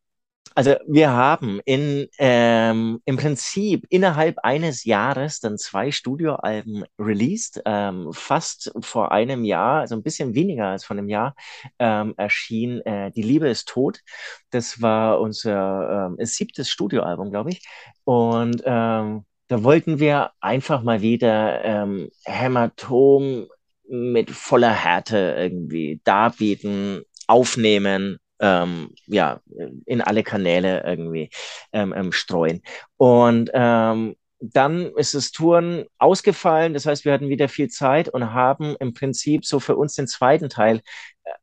Also 0.53 0.75
wir 0.85 1.11
haben 1.11 1.61
in, 1.63 2.07
ähm, 2.17 3.01
im 3.05 3.15
Prinzip 3.15 3.85
innerhalb 3.89 4.39
eines 4.39 4.83
Jahres 4.83 5.39
dann 5.39 5.57
zwei 5.57 5.91
Studioalben 5.91 6.83
released. 6.99 7.61
Ähm, 7.65 8.09
fast 8.11 8.71
vor 8.81 9.13
einem 9.13 9.45
Jahr, 9.45 9.81
also 9.81 9.95
ein 9.95 10.03
bisschen 10.03 10.35
weniger 10.35 10.67
als 10.67 10.83
vor 10.83 10.97
einem 10.97 11.07
Jahr, 11.07 11.35
ähm, 11.79 12.13
erschien 12.17 12.81
äh, 12.81 13.11
Die 13.11 13.21
Liebe 13.21 13.47
ist 13.47 13.69
tot. 13.69 14.01
Das 14.49 14.81
war 14.81 15.21
unser 15.21 16.09
ähm, 16.19 16.25
siebtes 16.25 16.69
Studioalbum, 16.69 17.31
glaube 17.31 17.51
ich. 17.51 17.65
Und 18.03 18.61
ähm, 18.65 19.25
da 19.51 19.65
wollten 19.65 19.99
wir 19.99 20.31
einfach 20.39 20.81
mal 20.81 21.01
wieder 21.01 21.61
ähm, 21.65 22.09
Hämatom 22.23 23.47
mit 23.85 24.31
voller 24.31 24.71
Härte 24.71 25.35
irgendwie 25.37 25.99
darbieten, 26.05 27.01
aufnehmen, 27.27 28.17
ähm, 28.39 28.91
ja, 29.07 29.41
in 29.85 29.99
alle 29.99 30.23
Kanäle 30.23 30.85
irgendwie 30.85 31.31
ähm, 31.73 31.93
ähm, 31.93 32.13
streuen. 32.13 32.61
Und 32.95 33.51
ähm, 33.53 34.15
dann 34.39 34.93
ist 34.95 35.15
das 35.15 35.31
Touren 35.31 35.83
ausgefallen. 35.97 36.73
Das 36.73 36.85
heißt, 36.85 37.03
wir 37.03 37.11
hatten 37.11 37.27
wieder 37.27 37.49
viel 37.49 37.67
Zeit 37.67 38.07
und 38.07 38.33
haben 38.33 38.77
im 38.79 38.93
Prinzip 38.93 39.45
so 39.45 39.59
für 39.59 39.75
uns 39.75 39.95
den 39.95 40.07
zweiten 40.07 40.47
Teil 40.47 40.79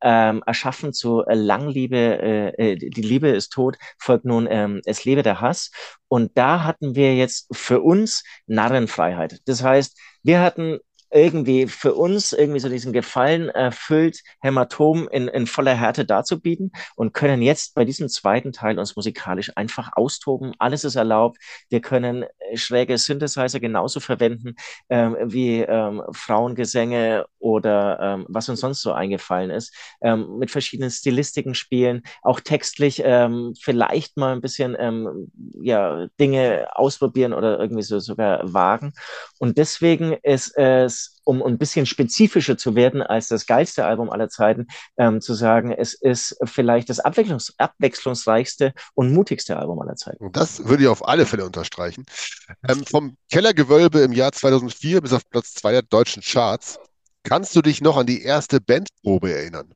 ähm, 0.01 0.43
erschaffen 0.47 0.93
zu 0.93 1.25
äh, 1.25 1.35
Langliebe, 1.35 1.97
äh, 1.97 2.73
äh, 2.73 2.77
die 2.77 3.03
Liebe 3.03 3.29
ist 3.29 3.51
tot, 3.51 3.77
folgt 3.99 4.25
nun 4.25 4.47
ähm, 4.51 4.81
Es 4.85 5.05
lebe 5.05 5.23
der 5.23 5.41
Hass. 5.41 5.71
Und 6.09 6.37
da 6.37 6.65
hatten 6.65 6.95
wir 6.95 7.15
jetzt 7.15 7.49
für 7.53 7.81
uns 7.81 8.25
Narrenfreiheit. 8.47 9.41
Das 9.47 9.63
heißt, 9.63 9.99
wir 10.23 10.41
hatten 10.41 10.79
irgendwie 11.11 11.67
für 11.67 11.95
uns 11.95 12.33
irgendwie 12.33 12.61
so 12.61 12.69
diesen 12.69 12.93
Gefallen 12.93 13.49
erfüllt, 13.49 14.23
Hämatom 14.41 15.09
in, 15.09 15.29
in 15.29 15.47
voller 15.47 15.75
Härte 15.75 16.05
darzubieten 16.05 16.73
und 16.97 17.15
können 17.15 17.43
jetzt 17.43 17.75
bei 17.75 17.85
diesem 17.85 18.09
zweiten 18.09 18.53
Teil 18.53 18.79
uns 18.79 18.97
musikalisch 18.97 19.53
einfach 19.57 19.91
austoben. 19.95 20.53
Alles 20.59 20.85
ist 20.85 20.97
erlaubt. 20.97 21.39
Wir 21.69 21.81
können 21.81 22.25
äh, 22.25 22.57
schräge 22.57 22.99
Synthesizer 22.99 23.61
genauso 23.61 24.01
verwenden 24.01 24.55
ähm, 24.89 25.17
wie 25.25 25.61
ähm, 25.61 26.03
Frauengesänge 26.13 27.27
oder 27.39 27.99
ähm, 28.01 28.27
was 28.29 28.49
uns 28.49 28.61
sonst 28.61 28.83
so 28.83 28.93
eingefallen 28.93 29.51
ist. 29.51 29.75
Ähm, 30.01 30.39
mit 30.39 30.51
verschiedenen 30.51 30.91
Stilistiken 30.91 31.55
spielen, 31.55 32.03
auch 32.23 32.41
textlich 32.41 33.03
ähm, 33.05 33.55
vielleicht 33.61 34.17
mal 34.17 34.33
ein 34.33 34.41
bisschen 34.41 34.77
ähm, 34.79 35.31
ja, 35.61 36.07
Dinge 36.21 36.69
ausprobieren 36.73 37.33
oder 37.33 37.59
irgendwie 37.59 37.83
so 37.83 37.99
sogar 37.99 38.53
wagen. 38.53 38.93
Und 39.39 39.59
deswegen 39.59 40.13
ist 40.23 40.57
es 40.57 40.98
um 41.25 41.43
ein 41.43 41.59
bisschen 41.59 41.87
spezifischer 41.87 42.57
zu 42.57 42.75
werden 42.75 43.03
als 43.03 43.29
das 43.29 43.47
geilste 43.47 43.85
Album 43.85 44.11
aller 44.11 44.29
Zeiten, 44.29 44.67
ähm, 44.97 45.21
zu 45.21 45.35
sagen, 45.35 45.73
es 45.73 45.95
ist 45.95 46.37
vielleicht 46.45 46.89
das 46.89 47.01
abwechslungs 47.01 47.55
abwechslungsreichste 47.59 48.73
und 48.95 49.13
mutigste 49.13 49.57
Album 49.57 49.81
aller 49.81 49.97
Zeiten. 49.97 50.33
Das 50.33 50.67
würde 50.67 50.85
ich 50.85 50.89
auf 50.89 51.07
alle 51.07 51.27
Fälle 51.27 51.45
unterstreichen. 51.45 52.05
Ähm, 52.69 52.85
vom 52.85 53.17
Kellergewölbe 53.31 54.01
im 54.01 54.13
Jahr 54.13 54.33
2004 54.33 55.01
bis 55.03 55.13
auf 55.13 55.29
Platz 55.29 55.55
2 55.55 55.73
der 55.73 55.83
deutschen 55.83 56.23
Charts. 56.23 56.79
Kannst 57.25 57.55
du 57.57 57.63
dich 57.63 57.81
noch 57.81 57.97
an 57.97 58.07
die 58.07 58.23
erste 58.23 58.61
Bandprobe 58.61 59.33
erinnern? 59.33 59.75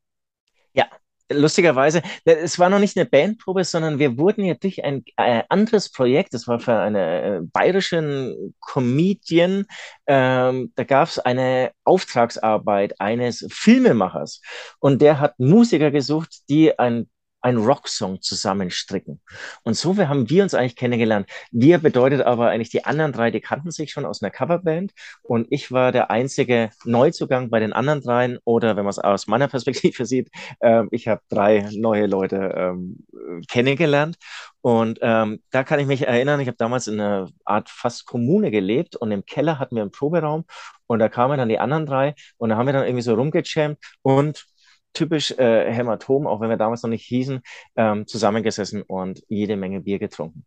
Ja, 0.73 0.87
lustigerweise, 1.33 2.03
es 2.25 2.59
war 2.59 2.69
noch 2.71 2.79
nicht 2.79 2.97
eine 2.97 3.07
Bandprobe, 3.07 3.65
sondern 3.65 3.99
wir 3.99 4.19
wurden 4.19 4.45
ja 4.45 4.55
durch 4.55 4.85
ein 4.85 5.05
äh, 5.17 5.43
anderes 5.49 5.91
Projekt, 5.91 6.35
das 6.35 6.47
war 6.49 6.61
für 6.61 6.79
einen 6.79 6.97
äh, 6.97 7.41
bayerischen 7.43 8.55
Comedian, 8.61 9.67
ähm, 10.07 10.73
da 10.75 10.85
gab 10.85 11.09
es 11.09 11.19
eine 11.19 11.73
Auftragsarbeit 11.85 13.01
eines 13.01 13.47
Filmemachers. 13.51 14.41
Und 14.79 15.03
der 15.03 15.21
hat 15.21 15.39
Musiker 15.39 15.91
gesucht, 15.91 16.49
die 16.49 16.79
ein 16.79 17.09
ein 17.43 17.57
Rocksong 17.57 18.23
zusammenstricken. 18.23 19.21
Und 19.65 19.75
so 19.75 19.97
haben 19.97 20.31
wir 20.31 20.43
uns 20.43 20.55
eigentlich 20.55 20.77
kennengelernt. 20.77 21.29
Wir 21.51 21.79
bedeutet 21.79 22.23
aber 22.23 22.49
eigentlich, 22.49 22.71
die 22.71 22.85
anderen 22.85 23.13
drei, 23.13 23.31
die 23.31 23.41
kannten 23.41 23.71
sich 23.71 23.93
schon 23.93 24.07
aus 24.07 24.23
einer 24.23 24.31
Coverband. 24.31 24.93
Und 25.23 25.49
ich 25.51 25.73
war 25.73 25.93
der 25.93 26.11
einzige 26.11 26.71
Neuzugang 26.85 27.51
bei 27.51 27.61
den 27.61 27.73
anderen 27.73 28.01
dreien. 28.01 28.39
Oder 28.45 28.77
wenn 28.77 28.85
man 28.85 28.91
es 28.91 28.99
aus 28.99 29.27
meiner 29.27 29.49
Perspektive 29.53 30.07
sieht, 30.07 30.31
äh, 30.61 30.85
ich 30.91 31.09
habe 31.09 31.21
drei 31.29 31.69
neue 31.73 32.07
Leute 32.07 32.55
ähm, 32.57 33.05
kennengelernt. 33.49 34.17
Und 34.61 35.01
ähm, 35.03 35.43
da 35.51 35.65
kann 35.65 35.81
ich 35.81 35.87
mich 35.87 36.07
erinnern, 36.07 36.39
ich 36.39 36.47
habe 36.47 36.57
damals 36.57 36.87
in 36.87 37.01
einer 37.01 37.29
Art 37.45 37.69
fast 37.69 38.07
Kommune 38.07 38.51
gelebt. 38.53 38.95
Und 38.95 39.11
im 39.11 39.25
Keller 39.25 39.59
hatten 39.59 39.75
wir 39.75 39.83
einen 39.83 39.91
Proberaum. 39.91 40.45
Und 40.87 41.01
da 41.01 41.09
kamen 41.09 41.39
dann 41.39 41.49
die 41.49 41.59
anderen 41.59 41.87
drei. 41.87 42.15
Und 42.37 42.51
da 42.51 42.57
haben 42.57 42.67
wir 42.67 42.73
dann 42.73 42.85
irgendwie 42.85 43.03
so 43.03 43.15
rumgejammt. 43.15 43.79
Und 44.03 44.47
typisch 44.93 45.33
äh, 45.33 45.73
Hämatom, 45.73 46.27
auch 46.27 46.41
wenn 46.41 46.51
wir 46.51 46.57
damals 46.57 46.83
noch 46.83 46.91
nicht 46.91 47.07
hießen, 47.07 47.41
ähm, 47.77 48.07
zusammengesessen 48.07 48.83
und 48.83 49.23
jede 49.29 49.57
Menge 49.57 49.81
Bier 49.81 49.99
getrunken. 49.99 50.45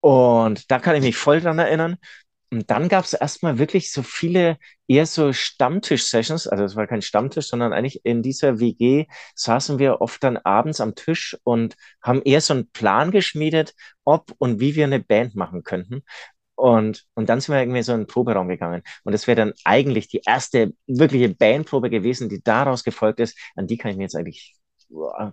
Und 0.00 0.70
da 0.70 0.78
kann 0.78 0.96
ich 0.96 1.02
mich 1.02 1.16
voll 1.16 1.40
dran 1.40 1.58
erinnern. 1.58 1.96
und 2.52 2.70
dann 2.70 2.88
gab 2.88 3.04
es 3.04 3.14
erstmal 3.14 3.58
wirklich 3.58 3.92
so 3.92 4.02
viele, 4.04 4.58
eher 4.88 5.06
so 5.06 5.32
Stammtisch-Sessions. 5.32 6.48
Also 6.48 6.64
es 6.64 6.76
war 6.76 6.86
kein 6.88 7.02
Stammtisch, 7.02 7.48
sondern 7.48 7.72
eigentlich 7.72 8.04
in 8.04 8.22
dieser 8.22 8.60
WG 8.60 9.06
saßen 9.36 9.78
wir 9.78 10.00
oft 10.02 10.22
dann 10.24 10.36
abends 10.38 10.80
am 10.80 10.94
Tisch 10.96 11.36
und 11.44 11.76
haben 12.02 12.22
eher 12.24 12.40
so 12.42 12.54
einen 12.54 12.70
Plan 12.72 13.12
geschmiedet, 13.12 13.74
ob 14.04 14.34
und 14.38 14.60
wie 14.60 14.74
wir 14.76 14.84
eine 14.84 15.00
Band 15.00 15.36
machen 15.36 15.64
könnten. 15.64 16.02
Und, 16.60 17.06
und 17.14 17.30
dann 17.30 17.40
sind 17.40 17.54
wir 17.54 17.60
irgendwie 17.60 17.82
so 17.82 17.94
in 17.94 18.00
den 18.02 18.06
Proberaum 18.06 18.48
gegangen. 18.48 18.82
Und 19.04 19.12
das 19.12 19.26
wäre 19.26 19.36
dann 19.36 19.54
eigentlich 19.64 20.08
die 20.08 20.20
erste 20.26 20.74
wirkliche 20.86 21.30
Bandprobe 21.30 21.88
gewesen, 21.88 22.28
die 22.28 22.42
daraus 22.42 22.84
gefolgt 22.84 23.18
ist. 23.20 23.38
An 23.56 23.66
die 23.66 23.78
kann 23.78 23.90
ich 23.90 23.96
mir 23.96 24.02
jetzt 24.02 24.14
eigentlich 24.16 24.56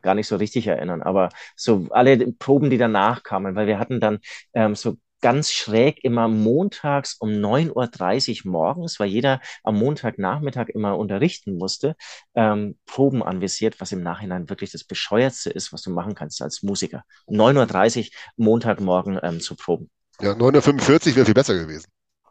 gar 0.02 0.16
nicht 0.16 0.28
so 0.28 0.38
richtig 0.38 0.68
erinnern. 0.68 1.02
Aber 1.02 1.30
so 1.58 1.88
alle 1.90 2.32
Proben, 2.32 2.70
die 2.70 2.78
danach 2.78 3.24
kamen, 3.24 3.56
weil 3.56 3.68
wir 3.68 3.78
hatten 3.78 4.00
dann 4.00 4.20
ähm, 4.54 4.76
so 4.76 4.96
ganz 5.20 5.52
schräg 5.52 6.02
immer 6.06 6.30
montags 6.30 7.16
um 7.20 7.30
9.30 7.30 8.46
Uhr 8.46 8.52
morgens, 8.52 8.98
weil 8.98 9.10
jeder 9.10 9.42
am 9.64 9.78
Montagnachmittag 9.80 10.70
immer 10.70 10.98
unterrichten 10.98 11.58
musste, 11.58 11.98
ähm, 12.36 12.78
Proben 12.86 13.22
anvisiert, 13.22 13.82
was 13.82 13.92
im 13.92 14.02
Nachhinein 14.02 14.48
wirklich 14.50 14.72
das 14.72 14.86
Bescheuertste 14.86 15.50
ist, 15.50 15.74
was 15.74 15.82
du 15.82 15.92
machen 15.92 16.16
kannst 16.16 16.42
als 16.42 16.64
Musiker. 16.64 17.04
9.30 17.28 18.06
Uhr 18.06 18.12
Montagmorgen 18.38 19.20
ähm, 19.22 19.42
zu 19.42 19.56
proben. 19.56 19.90
Ja, 20.22 20.32
9.45 20.34 21.10
Uhr 21.10 21.16
wäre 21.16 21.26
viel 21.26 21.34
besser 21.34 21.56
gewesen 21.56 21.88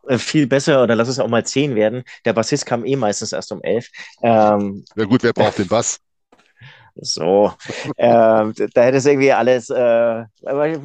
äh, 0.09 0.19
viel 0.19 0.47
besser 0.47 0.83
oder 0.83 0.95
lass 0.95 1.09
es 1.09 1.19
auch 1.19 1.29
mal 1.29 1.45
10 1.45 1.75
werden. 1.75 2.05
Der 2.25 2.33
Bassist 2.33 2.67
kam 2.67 2.85
eh 2.85 2.97
meistens 2.97 3.33
erst 3.33 3.53
um 3.53 3.63
11. 3.63 3.91
Ähm, 4.23 4.85
ja 4.95 5.05
gut, 5.05 5.23
wer 5.23 5.33
braucht 5.33 5.59
den 5.59 5.69
Bass? 5.69 5.99
So, 6.99 7.53
ähm, 7.99 8.55
da 8.75 8.83
hätte 8.83 8.97
es 8.97 9.07
irgendwie 9.07 9.33
alles, 9.33 9.69
äh, 9.69 10.25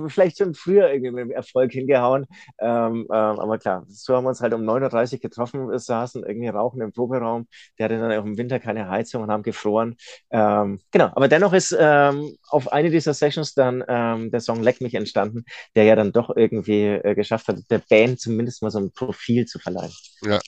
vielleicht 0.10 0.38
schon 0.40 0.54
früher 0.54 0.92
irgendwie 0.92 1.12
mit 1.12 1.24
dem 1.26 1.32
Erfolg 1.32 1.72
hingehauen. 1.72 2.26
Ähm, 2.60 3.08
ähm, 3.10 3.10
aber 3.10 3.58
klar, 3.58 3.86
so 3.88 4.16
haben 4.16 4.26
wir 4.26 4.30
uns 4.30 4.42
halt 4.42 4.54
um 4.54 4.62
9.30 4.62 5.14
Uhr 5.14 5.20
getroffen, 5.20 5.80
saßen 5.80 6.24
irgendwie 6.24 6.50
rauchen 6.50 6.82
im 6.82 6.92
Proberaum. 6.92 7.48
Der 7.80 7.86
hatte 7.86 7.98
dann 7.98 8.12
auch 8.12 8.26
im 8.26 8.38
Winter 8.38 8.60
keine 8.60 8.90
Heizung 8.90 9.24
und 9.24 9.32
haben 9.32 9.44
gefroren. 9.44 9.96
Ähm, 10.32 10.82
genau, 10.92 11.12
aber 11.14 11.30
dennoch 11.30 11.54
ist 11.54 11.76
ähm, 11.80 12.36
auf 12.50 12.72
eine 12.72 12.90
dieser 12.90 13.14
Sessions 13.14 13.54
dann 13.54 13.84
ähm, 13.88 14.32
der 14.32 14.42
Song 14.42 14.62
Leck 14.62 14.82
mich 14.82 14.96
entstanden, 14.96 15.46
der 15.76 15.86
ja 15.86 15.96
dann 15.96 16.12
doch 16.12 16.36
irgendwie 16.36 16.88
äh, 16.88 17.16
geschafft 17.16 17.48
hat, 17.48 17.58
der 17.70 17.82
Band 17.90 18.20
zumindest 18.20 18.62
mal 18.62 18.72
so 18.72 18.80
ein 18.80 18.92
Profil 18.92 19.46
zu 19.46 19.60
verleihen. 19.60 19.94
Ja, 20.24 20.40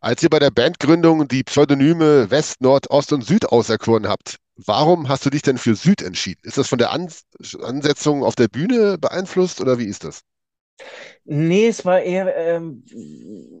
als 0.00 0.22
ihr 0.22 0.30
bei 0.30 0.40
der 0.40 0.50
Bandgründung 0.50 1.28
die 1.28 1.44
Pseudonyme 1.44 2.30
West, 2.30 2.60
Nord, 2.60 2.90
Ost 2.90 3.12
und 3.12 3.24
Süd 3.24 3.46
auserkoren 3.46 4.08
habt, 4.08 4.38
Warum 4.56 5.08
hast 5.10 5.26
du 5.26 5.30
dich 5.30 5.42
denn 5.42 5.58
für 5.58 5.74
Süd 5.74 6.00
entschieden? 6.02 6.40
Ist 6.44 6.56
das 6.58 6.68
von 6.68 6.78
der 6.78 6.90
An 6.90 7.08
Ansetzung 7.62 8.24
auf 8.24 8.34
der 8.34 8.48
Bühne 8.48 8.96
beeinflusst 8.98 9.60
oder 9.60 9.78
wie 9.78 9.86
ist 9.86 10.04
das? 10.04 10.24
Nee, 11.24 11.68
es 11.68 11.84
war 11.84 12.00
eher 12.00 12.34
ähm, 12.36 12.84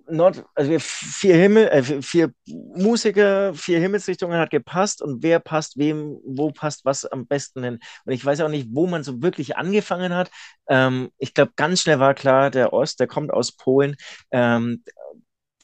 Nord, 0.08 0.44
also 0.54 0.72
vier 0.78 1.36
Himmel, 1.36 1.68
äh, 1.68 1.82
vier 2.02 2.32
Musiker, 2.46 3.54
vier 3.54 3.78
Himmelsrichtungen 3.80 4.38
hat 4.38 4.50
gepasst 4.50 5.02
und 5.02 5.22
wer 5.22 5.38
passt 5.38 5.78
wem, 5.78 6.18
wo 6.24 6.50
passt 6.50 6.84
was 6.84 7.04
am 7.06 7.26
besten 7.26 7.62
hin. 7.64 7.78
Und 8.04 8.12
ich 8.12 8.24
weiß 8.24 8.40
auch 8.40 8.48
nicht, 8.48 8.68
wo 8.72 8.86
man 8.86 9.04
so 9.04 9.22
wirklich 9.22 9.56
angefangen 9.56 10.14
hat. 10.14 10.30
Ähm, 10.68 11.10
ich 11.18 11.34
glaube, 11.34 11.52
ganz 11.56 11.82
schnell 11.82 12.00
war 12.00 12.14
klar, 12.14 12.50
der 12.50 12.72
Ost, 12.72 13.00
der 13.00 13.06
kommt 13.06 13.32
aus 13.32 13.52
Polen. 13.52 13.96
Ähm, 14.32 14.82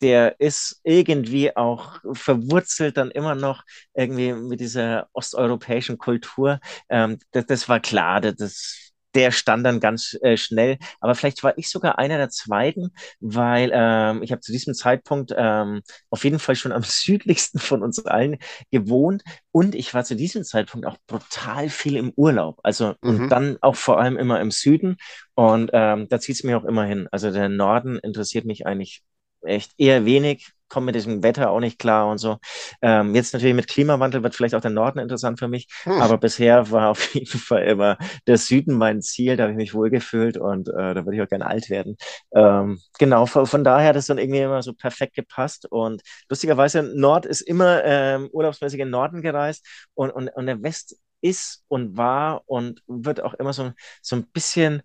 der 0.03 0.41
ist 0.41 0.81
irgendwie 0.85 1.57
auch 1.57 2.01
verwurzelt 2.13 2.97
dann 2.97 3.11
immer 3.11 3.35
noch 3.35 3.63
irgendwie 3.95 4.33
mit 4.33 4.61
dieser 4.61 5.09
osteuropäischen 5.13 5.99
Kultur. 5.99 6.61
Ähm, 6.89 7.19
das, 7.33 7.47
das, 7.47 7.69
war 7.69 7.81
klar, 7.81 8.21
das, 8.21 8.93
der 9.15 9.31
stand 9.33 9.65
dann 9.65 9.81
ganz 9.81 10.17
äh, 10.23 10.37
schnell. 10.37 10.79
Aber 11.01 11.15
vielleicht 11.15 11.43
war 11.43 11.57
ich 11.59 11.71
sogar 11.71 11.99
einer 11.99 12.19
der 12.19 12.31
Zweiten, 12.31 12.91
weil 13.21 13.71
ähm, 13.73 14.23
ich 14.23 14.33
habe 14.33 14.41
zu 14.41 14.53
diesem 14.53 14.75
Zeitpunkt 14.75 15.35
ähm, 15.37 15.83
auf 16.11 16.25
jeden 16.25 16.39
Fall 16.39 16.57
schon 16.57 16.73
am 16.73 16.83
südlichsten 16.85 17.59
von 17.59 17.83
uns 17.83 18.05
allen 18.07 18.39
gewohnt 18.71 19.23
und 19.51 19.75
ich 19.75 19.95
war 19.95 20.05
zu 20.05 20.15
diesem 20.15 20.45
Zeitpunkt 20.45 20.87
auch 20.87 20.97
brutal 21.07 21.69
viel 21.69 21.97
im 21.97 22.13
Urlaub. 22.17 22.61
Also 22.63 22.95
mhm. 23.03 23.09
und 23.09 23.29
dann 23.31 23.59
auch 23.61 23.77
vor 23.77 23.99
allem 23.99 24.17
immer 24.17 24.41
im 24.41 24.51
Süden 24.51 24.97
und 25.35 25.71
ähm, 25.73 26.09
da 26.09 26.21
zieht 26.21 26.37
es 26.37 26.45
mir 26.45 26.57
auch 26.59 26.65
immer 26.65 26.85
hin. 26.85 27.09
Also 27.11 27.31
der 27.31 27.49
Norden 27.49 27.99
interessiert 27.99 28.45
mich 28.45 28.67
eigentlich 28.67 29.03
echt 29.43 29.73
eher 29.79 30.05
wenig, 30.05 30.53
komme 30.69 30.87
mit 30.87 30.95
diesem 30.95 31.23
Wetter 31.23 31.51
auch 31.51 31.61
nicht 31.61 31.79
klar 31.79 32.09
und 32.11 32.19
so. 32.19 32.39
Ähm, 32.83 33.15
jetzt 33.15 33.33
natürlich 33.33 33.55
mit 33.55 33.69
Klimawandel 33.69 34.23
wird 34.23 34.35
vielleicht 34.35 34.55
auch 34.55 34.61
der 34.61 34.71
Norden 34.71 34.99
interessant 34.99 35.39
für 35.39 35.49
mich, 35.49 35.69
hm. 35.85 36.01
aber 36.01 36.19
bisher 36.19 36.71
war 36.71 36.91
auf 36.91 37.15
jeden 37.15 37.39
Fall 37.39 37.65
immer 37.65 37.97
der 38.27 38.39
Süden 38.39 38.77
mein 38.77 39.03
Ziel, 39.03 39.37
da 39.37 39.45
habe 39.45 39.53
ich 39.53 39.57
mich 39.57 39.75
wohlgefühlt 39.75 40.37
und 40.37 40.69
äh, 40.69 40.95
da 40.95 41.05
würde 41.05 41.17
ich 41.17 41.23
auch 41.23 41.29
gerne 41.29 41.47
alt 41.47 41.71
werden. 41.71 41.97
Ähm, 42.35 42.81
genau, 42.99 43.27
von, 43.27 43.47
von, 43.47 43.65
daher 43.65 43.91
hat 43.91 43.97
es 43.97 44.07
dann 44.07 44.19
irgendwie 44.19 44.41
immer 44.41 44.63
so 44.63 44.73
perfekt 44.73 45.15
gepasst 45.15 45.67
und 45.71 46.03
lustigerweise 46.29 46.83
Nord 46.83 47.27
ist 47.27 47.41
immer 47.41 47.85
ähm, 47.85 48.29
urlaubsmäßig 48.33 48.81
in 48.81 48.91
Norden 48.91 49.23
gereist 49.23 49.67
und, 49.95 50.11
und, 50.11 50.29
und 50.29 50.47
der 50.47 50.63
West 50.63 50.99
ist 51.21 51.65
und 51.69 51.97
war 51.97 52.43
und 52.47 52.83
wird 52.87 53.21
auch 53.21 53.35
immer 53.35 53.53
so, 53.53 53.73
so 54.03 54.17
ein 54.17 54.27
bisschen 54.29 54.83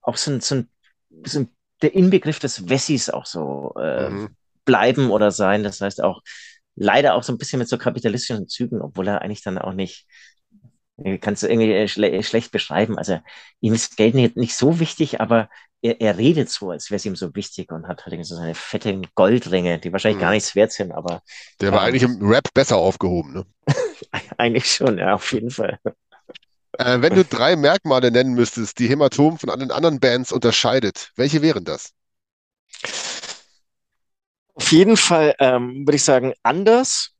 auch 0.00 0.16
so 0.16 0.30
ein, 0.30 0.40
so 0.40 0.54
ein, 0.56 0.70
so 1.24 1.40
ein 1.40 1.55
der 1.82 1.94
Inbegriff 1.94 2.38
des 2.38 2.68
Wessis 2.68 3.10
auch 3.10 3.26
so 3.26 3.74
äh, 3.78 4.10
mhm. 4.10 4.36
bleiben 4.64 5.10
oder 5.10 5.30
sein. 5.30 5.62
Das 5.62 5.80
heißt 5.80 6.02
auch 6.02 6.22
leider 6.74 7.14
auch 7.14 7.22
so 7.22 7.32
ein 7.32 7.38
bisschen 7.38 7.58
mit 7.58 7.68
so 7.68 7.78
kapitalistischen 7.78 8.48
Zügen, 8.48 8.80
obwohl 8.80 9.08
er 9.08 9.22
eigentlich 9.22 9.42
dann 9.42 9.58
auch 9.58 9.72
nicht, 9.72 10.06
kannst 11.20 11.42
du 11.42 11.48
irgendwie 11.48 11.72
äh, 11.72 11.88
schle 11.88 12.22
schlecht 12.22 12.52
beschreiben. 12.52 12.98
Also 12.98 13.18
ihm 13.60 13.74
ist 13.74 13.96
Geld 13.96 14.14
nicht, 14.14 14.36
nicht 14.36 14.56
so 14.56 14.78
wichtig, 14.80 15.20
aber 15.20 15.48
er, 15.82 16.00
er 16.00 16.18
redet 16.18 16.50
so, 16.50 16.70
als 16.70 16.90
wäre 16.90 16.96
es 16.96 17.04
ihm 17.04 17.16
so 17.16 17.34
wichtig 17.34 17.70
und 17.72 17.86
hat 17.88 18.06
halt 18.06 18.24
so 18.24 18.36
seine 18.36 18.54
fetten 18.54 19.06
Goldringe, 19.14 19.78
die 19.78 19.92
wahrscheinlich 19.92 20.18
mhm. 20.18 20.22
gar 20.22 20.30
nichts 20.32 20.54
wert 20.54 20.72
sind, 20.72 20.92
aber. 20.92 21.22
Der 21.60 21.72
war 21.72 21.80
ähm, 21.80 21.88
eigentlich 21.88 22.02
im 22.02 22.18
Rap 22.20 22.52
besser 22.54 22.76
aufgehoben, 22.76 23.32
ne? 23.32 23.46
eigentlich 24.38 24.72
schon, 24.72 24.98
ja, 24.98 25.14
auf 25.14 25.32
jeden 25.32 25.50
Fall. 25.50 25.78
Äh, 26.78 27.00
wenn 27.00 27.14
du 27.14 27.24
drei 27.24 27.56
Merkmale 27.56 28.10
nennen 28.10 28.34
müsstest, 28.34 28.78
die 28.78 28.88
Hämatom 28.88 29.38
von 29.38 29.50
allen 29.50 29.70
anderen 29.70 29.98
Bands 29.98 30.30
unterscheidet, 30.30 31.10
welche 31.16 31.40
wären 31.40 31.64
das? 31.64 31.92
Auf 34.54 34.72
jeden 34.72 34.96
Fall 34.96 35.34
ähm, 35.38 35.86
würde 35.86 35.96
ich 35.96 36.04
sagen, 36.04 36.34
anders, 36.42 37.12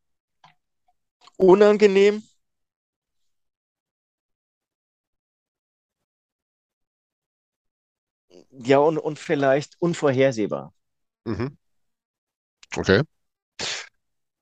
unangenehm. 1.36 2.22
Ja, 8.50 8.78
und, 8.78 8.98
und 8.98 9.18
vielleicht 9.18 9.76
unvorhersehbar. 9.78 10.72
Mhm. 11.24 11.56
Okay. 12.76 13.02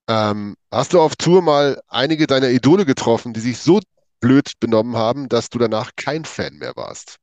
Ähm, 0.08 0.56
hast 0.70 0.92
du 0.92 1.00
auf 1.00 1.16
Tour 1.16 1.40
mal 1.42 1.80
einige 1.88 2.26
deiner 2.26 2.50
Idole 2.50 2.84
getroffen, 2.84 3.32
die 3.32 3.40
sich 3.40 3.58
so 3.58 3.80
blöd 4.24 4.52
benommen 4.58 4.96
haben, 4.96 5.28
dass 5.28 5.50
du 5.50 5.58
danach 5.58 5.90
kein 5.96 6.24
Fan 6.24 6.54
mehr 6.54 6.72
warst? 6.76 7.18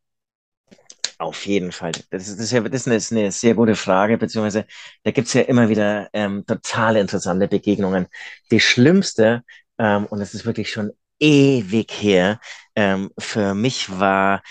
Auf 1.17 1.47
jeden 1.47 1.71
Fall. 1.71 1.93
Das 2.11 2.27
ist, 2.27 2.37
das 2.37 2.45
ist, 2.45 2.51
ja, 2.51 2.61
das 2.61 2.85
ist 2.85 3.11
eine, 3.11 3.31
sehr 3.31 3.55
gute 3.55 3.75
Frage, 3.75 4.19
beziehungsweise 4.19 4.67
da 5.03 5.09
gibt 5.09 5.27
es 5.27 5.33
ja 5.33 5.41
immer 5.41 5.67
wieder 5.67 6.09
ähm, 6.13 6.45
total 6.45 6.97
interessante 6.97 7.47
Begegnungen. 7.47 8.05
Die 8.51 8.59
schlimmste, 8.59 9.43
ähm, 9.79 10.05
und 10.05 10.19
das 10.19 10.35
ist 10.35 10.45
wirklich 10.45 10.71
schon 10.71 10.91
ewig 11.19 11.91
her, 11.91 12.39
ähm, 12.75 13.09
für 13.17 13.55
mich 13.55 13.99
war, 13.99 14.43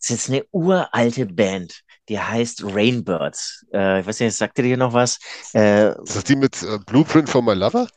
es 0.00 0.10
ist 0.10 0.30
eine 0.30 0.44
uralte 0.52 1.26
Band, 1.26 1.82
die 2.08 2.18
heißt 2.18 2.64
Rainbirds. 2.64 3.66
Äh, 3.74 4.00
ich 4.00 4.06
weiß 4.06 4.20
nicht, 4.20 4.34
sagt 4.34 4.56
ihr 4.58 4.64
dir 4.64 4.76
noch 4.78 4.94
was? 4.94 5.18
Äh, 5.54 5.90
ist 6.02 6.16
das 6.16 6.24
die 6.24 6.36
mit 6.36 6.62
äh, 6.62 6.78
Blueprint 6.86 7.28
for 7.28 7.42
My 7.42 7.52
Lover? 7.52 7.88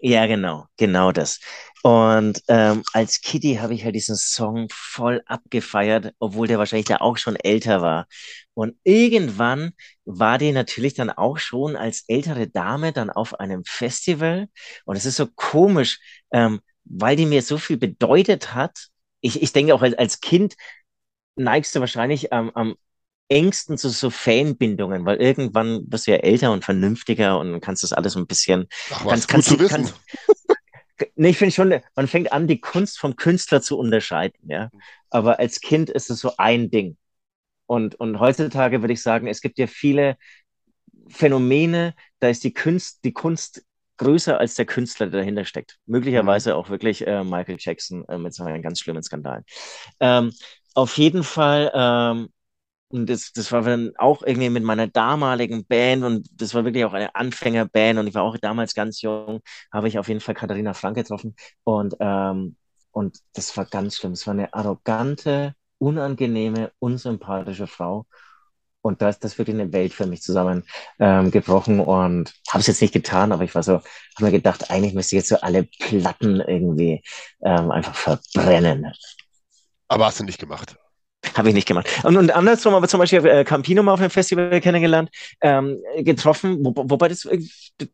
Ja, 0.00 0.26
genau, 0.26 0.66
genau 0.76 1.10
das. 1.10 1.40
Und 1.82 2.42
ähm, 2.48 2.82
als 2.92 3.20
Kitty 3.20 3.56
habe 3.56 3.74
ich 3.74 3.84
halt 3.84 3.94
diesen 3.96 4.16
Song 4.16 4.68
voll 4.70 5.22
abgefeiert, 5.26 6.12
obwohl 6.20 6.46
der 6.46 6.58
wahrscheinlich 6.58 6.86
da 6.86 6.96
auch 6.98 7.16
schon 7.16 7.34
älter 7.36 7.82
war. 7.82 8.06
Und 8.54 8.76
irgendwann 8.84 9.72
war 10.04 10.38
die 10.38 10.52
natürlich 10.52 10.94
dann 10.94 11.10
auch 11.10 11.38
schon 11.38 11.74
als 11.76 12.04
ältere 12.08 12.48
Dame 12.48 12.92
dann 12.92 13.10
auf 13.10 13.38
einem 13.40 13.64
Festival. 13.64 14.48
Und 14.84 14.96
es 14.96 15.04
ist 15.04 15.16
so 15.16 15.26
komisch, 15.34 15.98
ähm, 16.32 16.60
weil 16.84 17.16
die 17.16 17.26
mir 17.26 17.42
so 17.42 17.58
viel 17.58 17.76
bedeutet 17.76 18.54
hat. 18.54 18.88
Ich, 19.20 19.42
ich 19.42 19.52
denke 19.52 19.74
auch 19.74 19.82
als, 19.82 19.94
als 19.98 20.20
Kind 20.20 20.54
neigst 21.36 21.74
du 21.74 21.80
wahrscheinlich 21.80 22.28
ähm, 22.32 22.50
am 22.54 22.76
engsten 23.28 23.76
zu 23.76 23.90
so 23.90 24.10
Fanbindungen, 24.10 25.04
weil 25.04 25.18
irgendwann 25.18 25.84
wirst 25.88 26.06
du 26.06 26.12
ja 26.12 26.18
älter 26.18 26.52
und 26.52 26.64
vernünftiger 26.64 27.38
und 27.38 27.60
kannst 27.60 27.82
das 27.82 27.92
alles 27.92 28.16
ein 28.16 28.26
bisschen. 28.26 28.66
Ach, 28.90 29.06
kannst, 29.06 29.28
kannst, 29.28 29.48
gut 29.50 29.58
zu 29.58 29.64
wissen. 29.64 29.84
Kannst, 29.84 29.94
Nee, 31.14 31.30
ich 31.30 31.38
finde 31.38 31.54
schon, 31.54 31.80
man 31.94 32.08
fängt 32.08 32.32
an, 32.32 32.48
die 32.48 32.60
Kunst 32.60 32.98
vom 32.98 33.14
Künstler 33.14 33.62
zu 33.62 33.78
unterscheiden, 33.78 34.50
ja. 34.50 34.70
Aber 35.10 35.38
als 35.38 35.60
Kind 35.60 35.90
ist 35.90 36.10
es 36.10 36.18
so 36.18 36.32
ein 36.38 36.70
Ding. 36.70 36.96
Und, 37.66 37.94
und 37.96 38.18
heutzutage 38.18 38.82
würde 38.82 38.94
ich 38.94 39.02
sagen, 39.02 39.26
es 39.26 39.40
gibt 39.40 39.58
ja 39.58 39.66
viele 39.66 40.16
Phänomene, 41.08 41.94
da 42.18 42.28
ist 42.28 42.44
die 42.44 42.52
Kunst, 42.52 43.04
die 43.04 43.12
Kunst 43.12 43.64
größer 43.98 44.38
als 44.38 44.54
der 44.54 44.66
Künstler, 44.66 45.06
der 45.06 45.20
dahinter 45.20 45.44
steckt. 45.44 45.78
Möglicherweise 45.86 46.50
mhm. 46.50 46.56
auch 46.56 46.70
wirklich 46.70 47.06
äh, 47.06 47.24
Michael 47.24 47.56
Jackson 47.58 48.04
äh, 48.08 48.18
mit 48.18 48.34
seinen 48.34 48.62
ganz 48.62 48.80
schlimmen 48.80 49.02
Skandalen. 49.02 49.44
Ähm, 50.00 50.32
auf 50.74 50.96
jeden 50.96 51.24
Fall 51.24 51.70
ähm, 51.74 52.28
und 52.90 53.08
das, 53.08 53.32
das 53.32 53.52
war 53.52 53.62
dann 53.62 53.92
auch 53.98 54.22
irgendwie 54.22 54.50
mit 54.50 54.64
meiner 54.64 54.88
damaligen 54.88 55.66
Band 55.66 56.04
und 56.04 56.28
das 56.32 56.54
war 56.54 56.64
wirklich 56.64 56.84
auch 56.84 56.94
eine 56.94 57.14
Anfängerband 57.14 57.98
und 57.98 58.06
ich 58.06 58.14
war 58.14 58.22
auch 58.22 58.36
damals 58.38 58.74
ganz 58.74 59.02
jung, 59.02 59.40
habe 59.72 59.88
ich 59.88 59.98
auf 59.98 60.08
jeden 60.08 60.20
Fall 60.20 60.34
Katharina 60.34 60.74
Frank 60.74 60.96
getroffen 60.96 61.34
und, 61.64 61.96
ähm, 62.00 62.56
und 62.92 63.18
das 63.34 63.56
war 63.56 63.66
ganz 63.66 63.96
schlimm. 63.96 64.12
Es 64.12 64.26
war 64.26 64.34
eine 64.34 64.52
arrogante, 64.54 65.54
unangenehme, 65.78 66.72
unsympathische 66.78 67.66
Frau 67.66 68.06
und 68.82 69.02
da 69.02 69.08
ist 69.10 69.24
das 69.24 69.38
wirklich 69.38 69.54
eine 69.54 69.72
Welt 69.72 69.92
für 69.92 70.06
mich 70.06 70.22
zusammengebrochen 70.22 71.80
ähm, 71.80 71.80
und 71.80 72.34
habe 72.48 72.60
es 72.60 72.66
jetzt 72.68 72.80
nicht 72.80 72.94
getan, 72.94 73.32
aber 73.32 73.44
ich 73.44 73.54
war 73.54 73.62
so, 73.62 73.74
habe 73.74 73.84
mir 74.20 74.32
gedacht, 74.32 74.70
eigentlich 74.70 74.94
müsste 74.94 75.16
ich 75.16 75.20
jetzt 75.20 75.28
so 75.28 75.36
alle 75.40 75.64
Platten 75.64 76.40
irgendwie 76.40 77.02
ähm, 77.42 77.70
einfach 77.70 77.94
verbrennen. 77.94 78.90
Aber 79.88 80.06
hast 80.06 80.20
du 80.20 80.24
nicht 80.24 80.38
gemacht? 80.38 80.76
Habe 81.36 81.48
ich 81.48 81.54
nicht 81.54 81.68
gemacht. 81.68 81.88
Und, 82.04 82.16
und 82.16 82.30
andersrum, 82.34 82.74
aber 82.74 82.88
zum 82.88 82.98
Beispiel 83.00 83.24
äh, 83.26 83.44
Campino 83.44 83.82
mal 83.82 83.92
auf 83.92 84.00
einem 84.00 84.10
Festival 84.10 84.60
kennengelernt, 84.60 85.10
ähm, 85.40 85.78
getroffen, 85.98 86.58
wo, 86.64 86.72
wobei 86.76 87.08
das, 87.08 87.28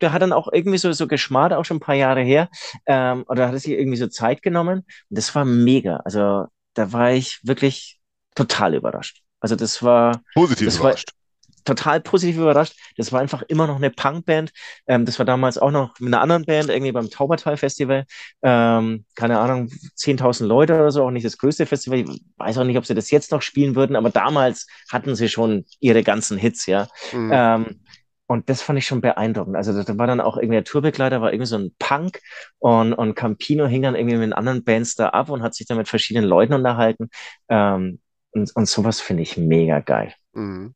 der 0.00 0.12
hat 0.12 0.22
dann 0.22 0.32
auch 0.32 0.48
irgendwie 0.52 0.78
so, 0.78 0.92
so 0.92 1.06
geschmarrt, 1.06 1.52
auch 1.52 1.64
schon 1.64 1.78
ein 1.78 1.80
paar 1.80 1.94
Jahre 1.94 2.22
her, 2.22 2.48
ähm, 2.86 3.24
oder 3.28 3.46
hat 3.46 3.54
er 3.54 3.58
sich 3.58 3.72
irgendwie 3.72 3.98
so 3.98 4.06
Zeit 4.06 4.42
genommen. 4.42 4.78
Und 4.78 4.86
das 5.18 5.34
war 5.34 5.44
mega. 5.44 5.96
Also 6.04 6.46
da 6.74 6.92
war 6.92 7.12
ich 7.12 7.40
wirklich 7.42 7.98
total 8.34 8.74
überrascht. 8.74 9.22
Also 9.40 9.56
das 9.56 9.82
war 9.82 10.22
positiv 10.34 10.66
das 10.66 10.76
überrascht. 10.76 11.10
War, 11.12 11.23
total 11.64 12.00
positiv 12.00 12.36
überrascht. 12.36 12.74
Das 12.96 13.12
war 13.12 13.20
einfach 13.20 13.42
immer 13.42 13.66
noch 13.66 13.76
eine 13.76 13.90
Punkband. 13.90 14.52
Ähm, 14.86 15.04
das 15.04 15.18
war 15.18 15.26
damals 15.26 15.58
auch 15.58 15.70
noch 15.70 15.98
mit 16.00 16.12
einer 16.12 16.22
anderen 16.22 16.44
Band, 16.44 16.70
irgendwie 16.70 16.92
beim 16.92 17.10
Taubertal 17.10 17.56
Festival. 17.56 18.04
Ähm, 18.42 19.04
keine 19.14 19.38
Ahnung, 19.38 19.70
10.000 19.96 20.46
Leute 20.46 20.74
oder 20.74 20.90
so, 20.90 21.04
auch 21.04 21.10
nicht 21.10 21.26
das 21.26 21.38
größte 21.38 21.66
Festival. 21.66 22.00
Ich 22.00 22.22
weiß 22.36 22.58
auch 22.58 22.64
nicht, 22.64 22.78
ob 22.78 22.86
sie 22.86 22.94
das 22.94 23.10
jetzt 23.10 23.32
noch 23.32 23.42
spielen 23.42 23.74
würden, 23.74 23.96
aber 23.96 24.10
damals 24.10 24.66
hatten 24.90 25.14
sie 25.14 25.28
schon 25.28 25.64
ihre 25.80 26.02
ganzen 26.02 26.38
Hits, 26.38 26.66
ja. 26.66 26.88
Mhm. 27.12 27.30
Ähm, 27.32 27.80
und 28.26 28.48
das 28.48 28.62
fand 28.62 28.78
ich 28.78 28.86
schon 28.86 29.00
beeindruckend. 29.00 29.56
Also 29.56 29.82
da 29.82 29.98
war 29.98 30.06
dann 30.06 30.20
auch 30.20 30.36
irgendwie 30.36 30.56
der 30.56 30.64
Tourbegleiter, 30.64 31.20
war 31.20 31.32
irgendwie 31.32 31.46
so 31.46 31.58
ein 31.58 31.74
Punk 31.78 32.20
und, 32.58 32.94
und 32.94 33.14
Campino 33.14 33.66
hing 33.66 33.82
dann 33.82 33.94
irgendwie 33.94 34.16
mit 34.16 34.32
anderen 34.32 34.64
Bands 34.64 34.94
da 34.94 35.10
ab 35.10 35.28
und 35.28 35.42
hat 35.42 35.54
sich 35.54 35.66
dann 35.66 35.76
mit 35.76 35.88
verschiedenen 35.88 36.28
Leuten 36.28 36.54
unterhalten. 36.54 37.10
Ähm, 37.48 38.00
und, 38.30 38.50
und 38.56 38.66
sowas 38.66 39.00
finde 39.00 39.22
ich 39.22 39.36
mega 39.36 39.80
geil. 39.80 40.14
Mhm. 40.32 40.74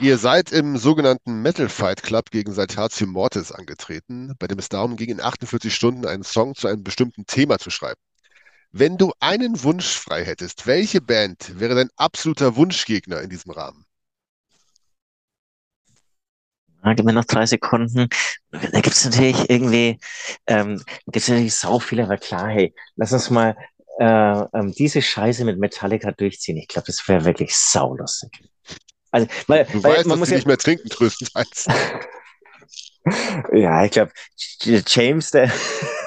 Ihr 0.00 0.18
seid 0.18 0.52
im 0.52 0.76
sogenannten 0.76 1.42
Metal 1.42 1.68
Fight 1.68 2.02
Club 2.02 2.30
gegen 2.30 2.52
Saltatio 2.52 3.06
Mortis 3.06 3.50
angetreten, 3.50 4.34
bei 4.38 4.46
dem 4.46 4.58
es 4.58 4.68
darum 4.68 4.96
ging, 4.96 5.10
in 5.10 5.20
48 5.20 5.74
Stunden 5.74 6.06
einen 6.06 6.22
Song 6.22 6.54
zu 6.54 6.68
einem 6.68 6.84
bestimmten 6.84 7.26
Thema 7.26 7.58
zu 7.58 7.70
schreiben. 7.70 8.00
Wenn 8.70 8.96
du 8.98 9.12
einen 9.18 9.62
Wunsch 9.62 9.96
frei 9.96 10.24
hättest, 10.24 10.66
welche 10.66 11.00
Band 11.00 11.58
wäre 11.58 11.74
dein 11.74 11.90
absoluter 11.96 12.54
Wunschgegner 12.54 13.20
in 13.22 13.30
diesem 13.30 13.50
Rahmen? 13.52 13.84
Gib 16.84 17.04
mir 17.04 17.12
noch 17.12 17.24
drei 17.24 17.44
Sekunden. 17.44 18.08
Da 18.50 18.80
gibt 18.80 18.94
es 18.94 19.04
natürlich 19.04 19.50
irgendwie, 19.50 19.98
ähm, 20.46 20.82
gibt 21.06 21.16
es 21.16 21.28
natürlich 21.28 21.54
sau 21.54 21.78
viele, 21.80 22.04
aber 22.04 22.18
klar, 22.18 22.48
hey, 22.48 22.74
lass 22.96 23.12
uns 23.12 23.30
mal 23.30 23.56
äh, 23.98 24.04
ähm, 24.04 24.72
diese 24.72 25.02
Scheiße 25.02 25.44
mit 25.44 25.58
Metallica 25.58 26.12
durchziehen. 26.12 26.56
Ich 26.56 26.68
glaube, 26.68 26.86
das 26.86 27.06
wäre 27.08 27.24
wirklich 27.24 27.56
saulustig. 27.56 28.30
Also, 29.26 29.28
weil, 29.46 29.64
du 29.64 29.82
weil, 29.82 29.92
weißt, 29.92 30.06
man 30.06 30.10
dass 30.10 30.18
muss 30.20 30.30
ja 30.30 30.36
nicht 30.36 30.46
mehr 30.46 30.58
trinken 30.58 30.88
größtenteils. 30.88 31.66
ja, 33.52 33.84
ich 33.84 33.90
glaube, 33.90 34.12
James, 34.60 35.30
der 35.30 35.50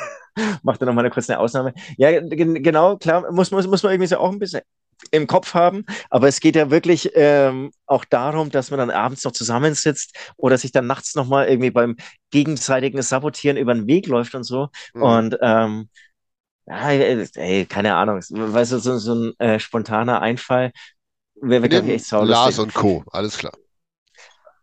macht 0.63 0.81
da 0.81 0.85
nochmal 0.85 1.05
eine 1.05 1.13
kurze 1.13 1.37
Ausnahme. 1.37 1.73
Ja, 1.97 2.19
genau, 2.21 2.97
klar, 2.97 3.31
muss, 3.31 3.51
muss, 3.51 3.67
muss 3.67 3.83
man 3.83 3.93
irgendwie 3.93 4.07
so 4.07 4.17
auch 4.17 4.31
ein 4.31 4.39
bisschen 4.39 4.61
im 5.09 5.25
Kopf 5.25 5.55
haben, 5.55 5.83
aber 6.11 6.27
es 6.27 6.39
geht 6.39 6.55
ja 6.55 6.69
wirklich 6.69 7.11
ähm, 7.15 7.71
auch 7.87 8.05
darum, 8.05 8.51
dass 8.51 8.69
man 8.69 8.77
dann 8.77 8.91
abends 8.91 9.23
noch 9.23 9.31
zusammensitzt 9.31 10.15
oder 10.37 10.59
sich 10.59 10.71
dann 10.71 10.85
nachts 10.85 11.15
nochmal 11.15 11.47
irgendwie 11.47 11.71
beim 11.71 11.95
gegenseitigen 12.29 13.01
Sabotieren 13.01 13.57
über 13.57 13.73
den 13.73 13.87
Weg 13.87 14.05
läuft 14.05 14.35
und 14.35 14.43
so. 14.43 14.69
Mhm. 14.93 15.01
Und 15.01 15.37
ähm, 15.41 15.89
ja, 16.67 16.89
ey, 16.89 17.65
keine 17.65 17.95
Ahnung, 17.95 18.17
weißt 18.19 18.73
du, 18.73 18.77
so, 18.77 18.99
so 18.99 19.15
ein 19.15 19.39
äh, 19.39 19.59
spontaner 19.59 20.21
Einfall, 20.21 20.71
Wäre 21.41 21.69
wär, 21.69 21.83
echt 21.95 22.05
saulustig. 22.05 22.35
Lars 22.35 22.59
und 22.59 22.73
Co., 22.73 23.03
alles 23.11 23.37
klar. 23.37 23.53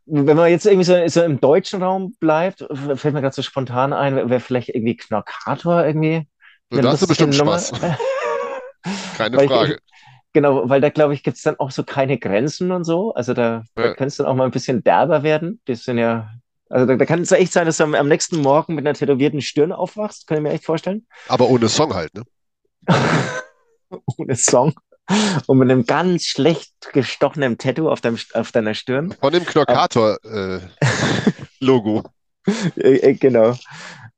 Wenn 0.06 0.36
man 0.36 0.48
jetzt 0.48 0.64
irgendwie 0.64 0.84
so, 0.84 1.08
so 1.08 1.22
im 1.22 1.38
deutschen 1.40 1.82
Raum 1.82 2.14
bleibt, 2.18 2.64
fällt 2.94 3.14
mir 3.14 3.20
gerade 3.20 3.34
so 3.34 3.42
spontan 3.42 3.92
ein, 3.92 4.16
wäre 4.30 4.40
vielleicht 4.40 4.70
irgendwie 4.70 4.96
Knockator 4.96 5.84
irgendwie. 5.84 6.26
Da 6.70 6.82
hast 6.90 7.02
du 7.02 7.06
bestimmt. 7.06 7.34
Spaß. 7.34 7.72
Keine 9.16 9.38
Frage. 9.46 9.74
Ich, 9.74 9.80
genau, 10.32 10.68
weil 10.68 10.80
da 10.80 10.88
glaube 10.88 11.12
ich, 11.12 11.22
gibt 11.22 11.36
es 11.36 11.42
dann 11.42 11.58
auch 11.58 11.70
so 11.70 11.82
keine 11.82 12.18
Grenzen 12.18 12.70
und 12.70 12.84
so. 12.84 13.12
Also 13.12 13.34
da, 13.34 13.64
ja. 13.76 13.82
da 13.82 13.88
könnte 13.88 14.06
es 14.06 14.16
dann 14.16 14.26
auch 14.26 14.34
mal 14.34 14.44
ein 14.44 14.50
bisschen 14.50 14.82
derber 14.82 15.22
werden. 15.22 15.60
Die 15.66 15.74
sind 15.74 15.98
ja 15.98 16.30
also 16.70 16.86
da, 16.86 16.96
da 16.96 17.04
kann 17.06 17.20
es 17.20 17.32
echt 17.32 17.52
sein, 17.52 17.66
dass 17.66 17.78
du 17.78 17.84
am, 17.84 17.94
am, 17.94 18.08
nächsten 18.08 18.40
Morgen 18.40 18.74
mit 18.74 18.86
einer 18.86 18.94
tätowierten 18.94 19.40
Stirn 19.40 19.72
aufwachst. 19.72 20.26
Kann 20.26 20.38
ich 20.38 20.42
mir 20.42 20.50
echt 20.50 20.64
vorstellen. 20.64 21.06
Aber 21.28 21.48
ohne 21.48 21.68
Song 21.68 21.94
halt, 21.94 22.14
ne? 22.14 22.22
ohne 24.18 24.36
Song 24.36 24.74
und 25.46 25.58
mit 25.58 25.70
einem 25.70 25.86
ganz 25.86 26.24
schlecht 26.24 26.72
gestochenen 26.92 27.56
Tattoo 27.58 27.90
auf, 27.90 28.00
deinem, 28.00 28.18
auf 28.34 28.52
deiner 28.52 28.74
Stirn. 28.74 29.14
Von 29.20 29.32
dem 29.32 29.44
Knockator-Logo. 29.44 32.04
Äh, 32.76 32.96
äh, 32.96 33.12
genau. 33.12 33.54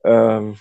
Ähm, 0.04 0.56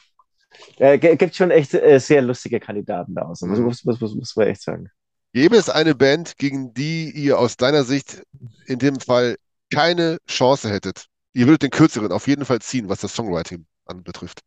äh, 0.78 0.98
gibt 0.98 1.36
schon 1.36 1.52
echt 1.52 1.76
äh, 1.76 2.00
sehr 2.00 2.24
lustige 2.24 2.60
Kandidaten 2.60 3.14
da 3.14 3.22
außen. 3.22 3.48
Mhm. 3.48 3.62
Muss, 3.62 3.86
muss, 3.86 4.02
muss, 4.02 4.16
muss 4.16 4.36
man 4.36 4.48
echt 4.48 4.64
sagen. 4.64 4.90
Gäbe 5.34 5.56
es 5.56 5.70
eine 5.70 5.94
Band, 5.94 6.36
gegen 6.38 6.74
die 6.74 7.12
ihr 7.12 7.38
aus 7.38 7.58
deiner 7.58 7.84
Sicht 7.84 8.24
in 8.66 8.80
dem 8.80 9.00
Fall 9.00 9.36
keine 9.72 10.18
Chance 10.28 10.68
hättet? 10.68 11.06
Ihr 11.34 11.46
würdet 11.46 11.62
den 11.62 11.70
kürzeren 11.70 12.12
auf 12.12 12.28
jeden 12.28 12.46
Fall 12.46 12.60
ziehen, 12.60 12.90
was 12.90 13.02
das 13.02 13.14
Songwriting 13.14 13.68
anbetrifft. 13.86 14.42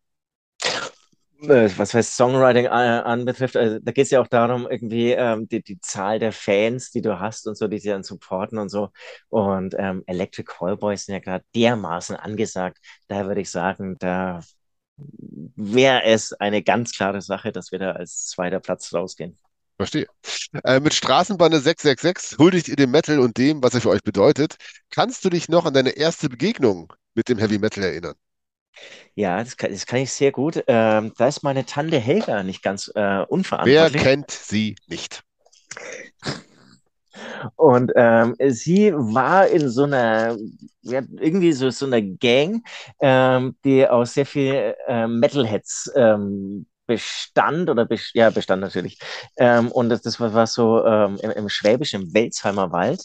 Äh, 1.42 1.70
was 1.76 1.92
heißt 1.92 2.16
Songwriting 2.16 2.66
äh, 2.66 2.68
anbetrifft, 2.68 3.56
also 3.56 3.78
da 3.80 3.92
geht 3.92 4.04
es 4.04 4.10
ja 4.10 4.20
auch 4.20 4.28
darum, 4.28 4.68
irgendwie 4.70 5.10
ähm, 5.10 5.48
die, 5.48 5.62
die 5.62 5.80
Zahl 5.80 6.18
der 6.18 6.32
Fans, 6.32 6.90
die 6.90 7.02
du 7.02 7.18
hast 7.18 7.48
und 7.48 7.56
so, 7.56 7.66
die 7.68 7.78
sie 7.78 7.88
dann 7.88 8.04
supporten 8.04 8.58
und 8.58 8.68
so. 8.68 8.90
Und 9.28 9.74
ähm, 9.78 10.04
Electric 10.06 10.44
Callboys 10.44 11.06
sind 11.06 11.14
ja 11.14 11.20
gerade 11.20 11.44
dermaßen 11.54 12.16
angesagt. 12.16 12.78
Daher 13.08 13.26
würde 13.26 13.40
ich 13.40 13.50
sagen, 13.50 13.96
da 13.98 14.40
wäre 14.96 16.04
es 16.04 16.32
eine 16.32 16.62
ganz 16.62 16.92
klare 16.92 17.20
Sache, 17.22 17.52
dass 17.52 17.72
wir 17.72 17.78
da 17.78 17.92
als 17.92 18.28
zweiter 18.28 18.60
Platz 18.60 18.92
rausgehen. 18.94 19.36
Verstehe. 19.76 20.06
Äh, 20.64 20.80
mit 20.80 20.94
Straßenbahn 20.94 21.52
666 21.52 22.38
huldigt 22.38 22.68
ihr 22.68 22.76
dem 22.76 22.90
Metal 22.90 23.18
und 23.18 23.36
dem, 23.36 23.62
was 23.62 23.74
er 23.74 23.80
für 23.80 23.88
euch 23.88 24.02
bedeutet. 24.02 24.56
Kannst 24.90 25.24
du 25.24 25.30
dich 25.30 25.48
noch 25.48 25.64
an 25.64 25.74
deine 25.74 25.90
erste 25.90 26.28
Begegnung 26.28 26.92
mit 27.14 27.28
dem 27.28 27.38
Heavy 27.38 27.58
Metal 27.58 27.82
erinnern? 27.82 28.14
Ja, 29.14 29.42
das 29.42 29.56
kann, 29.56 29.70
das 29.70 29.86
kann 29.86 30.00
ich 30.00 30.12
sehr 30.12 30.32
gut. 30.32 30.62
Ähm, 30.66 31.12
da 31.16 31.28
ist 31.28 31.42
meine 31.42 31.66
Tante 31.66 31.98
Helga 31.98 32.42
nicht 32.42 32.62
ganz 32.62 32.90
äh, 32.94 33.24
unverantwortlich. 33.28 33.94
Wer 33.94 34.02
kennt 34.02 34.30
sie 34.30 34.76
nicht? 34.86 35.22
Und 37.56 37.92
ähm, 37.94 38.36
sie 38.48 38.92
war 38.94 39.46
in 39.48 39.68
so 39.68 39.84
einer, 39.84 40.36
ja, 40.82 41.02
irgendwie 41.18 41.52
so, 41.52 41.70
so 41.70 41.86
einer 41.86 42.00
Gang, 42.00 42.64
ähm, 43.00 43.56
die 43.64 43.86
aus 43.86 44.14
sehr 44.14 44.26
viel 44.26 44.74
äh, 44.86 45.06
Metalheads 45.06 45.90
ähm, 45.94 46.66
bestand 46.86 47.70
oder 47.70 47.84
be 47.84 47.98
ja, 48.14 48.30
bestand 48.30 48.62
natürlich. 48.62 48.98
Ähm, 49.36 49.70
und 49.70 49.88
das, 49.88 50.02
das 50.02 50.20
war, 50.20 50.34
war 50.34 50.46
so 50.46 50.84
ähm, 50.84 51.18
im, 51.22 51.30
im 51.30 51.48
schwäbischen 51.48 52.12
Welsheimer 52.14 52.72
Wald. 52.72 53.02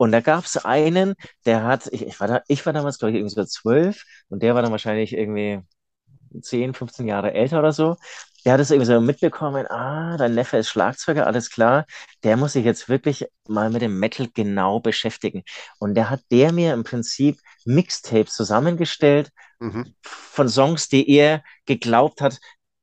Und 0.00 0.12
da 0.12 0.22
gab 0.22 0.46
es 0.46 0.56
einen, 0.56 1.14
der 1.44 1.64
hat, 1.64 1.86
ich, 1.92 2.06
ich, 2.06 2.18
war 2.20 2.26
da, 2.26 2.42
ich 2.48 2.64
war 2.64 2.72
damals, 2.72 2.98
glaube 2.98 3.10
ich, 3.10 3.16
irgendwie 3.18 3.34
so 3.34 3.44
zwölf 3.44 4.04
und 4.30 4.42
der 4.42 4.54
war 4.54 4.62
dann 4.62 4.72
wahrscheinlich 4.72 5.12
irgendwie 5.12 5.60
10, 6.40 6.72
15 6.72 7.06
Jahre 7.06 7.34
älter 7.34 7.58
oder 7.58 7.72
so. 7.72 7.96
Der 8.46 8.54
hat 8.54 8.60
es 8.60 8.70
irgendwie 8.70 8.86
so 8.90 8.98
mitbekommen, 9.02 9.66
ah, 9.66 10.16
dein 10.16 10.34
Neffe 10.34 10.56
ist 10.56 10.70
Schlagzeuger, 10.70 11.26
alles 11.26 11.50
klar. 11.50 11.84
Der 12.22 12.38
muss 12.38 12.54
sich 12.54 12.64
jetzt 12.64 12.88
wirklich 12.88 13.26
mal 13.46 13.68
mit 13.68 13.82
dem 13.82 13.98
Metal 13.98 14.26
genau 14.32 14.80
beschäftigen. 14.80 15.42
Und 15.78 15.94
der 15.96 16.08
hat 16.08 16.22
der 16.30 16.50
mir 16.54 16.72
im 16.72 16.82
Prinzip 16.82 17.38
Mixtapes 17.66 18.32
zusammengestellt 18.32 19.30
mhm. 19.58 19.94
von 20.00 20.48
Songs, 20.48 20.88
die 20.88 21.10
er 21.10 21.44
geglaubt 21.66 22.22
hat, 22.22 22.38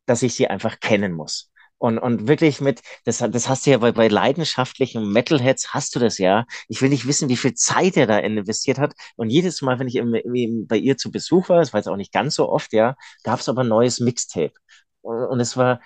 dass 0.06 0.22
ich 0.22 0.36
sie 0.36 0.50
einfach 0.50 0.80
kennen 0.80 1.14
muss. 1.14 1.52
Und, 1.80 2.00
und 2.00 2.28
wirklich 2.28 2.60
mit, 2.60 2.82
das, 3.06 3.20
das 3.20 3.48
hast 3.50 3.66
du 3.66 3.72
ja 3.72 3.78
bei, 3.78 3.92
bei 3.92 4.08
leidenschaftlichen 4.08 5.12
Metalheads, 5.12 5.74
hast 5.74 5.96
du 5.96 6.00
das 6.00 6.18
ja. 6.18 6.46
Ich 6.68 6.82
will 6.82 6.90
nicht 6.90 7.08
wissen, 7.08 7.30
wie 7.30 7.38
viel 7.38 7.54
Zeit 7.54 7.98
er 7.98 8.08
da 8.08 8.18
investiert 8.18 8.80
hat. 8.80 8.94
Und 9.16 9.30
jedes 9.30 9.62
Mal, 9.62 9.78
wenn 9.80 9.88
ich 9.88 9.96
im, 9.96 10.14
im, 10.16 10.68
bei 10.68 10.78
ihr 10.78 10.98
zu 10.98 11.12
Besuch 11.12 11.50
war, 11.50 11.60
das 11.60 11.74
war 11.74 11.80
jetzt 11.80 11.88
auch 11.88 11.96
nicht 11.96 12.12
ganz 12.14 12.36
so 12.36 12.50
oft, 12.50 12.74
ja, 12.74 12.96
gab 13.24 13.40
es 13.40 13.50
aber 13.50 13.62
ein 13.64 13.68
neues 13.68 14.00
Mixtape. 14.00 14.54
Und, 15.02 15.24
und 15.26 15.40
es 15.40 15.56
war 15.58 15.80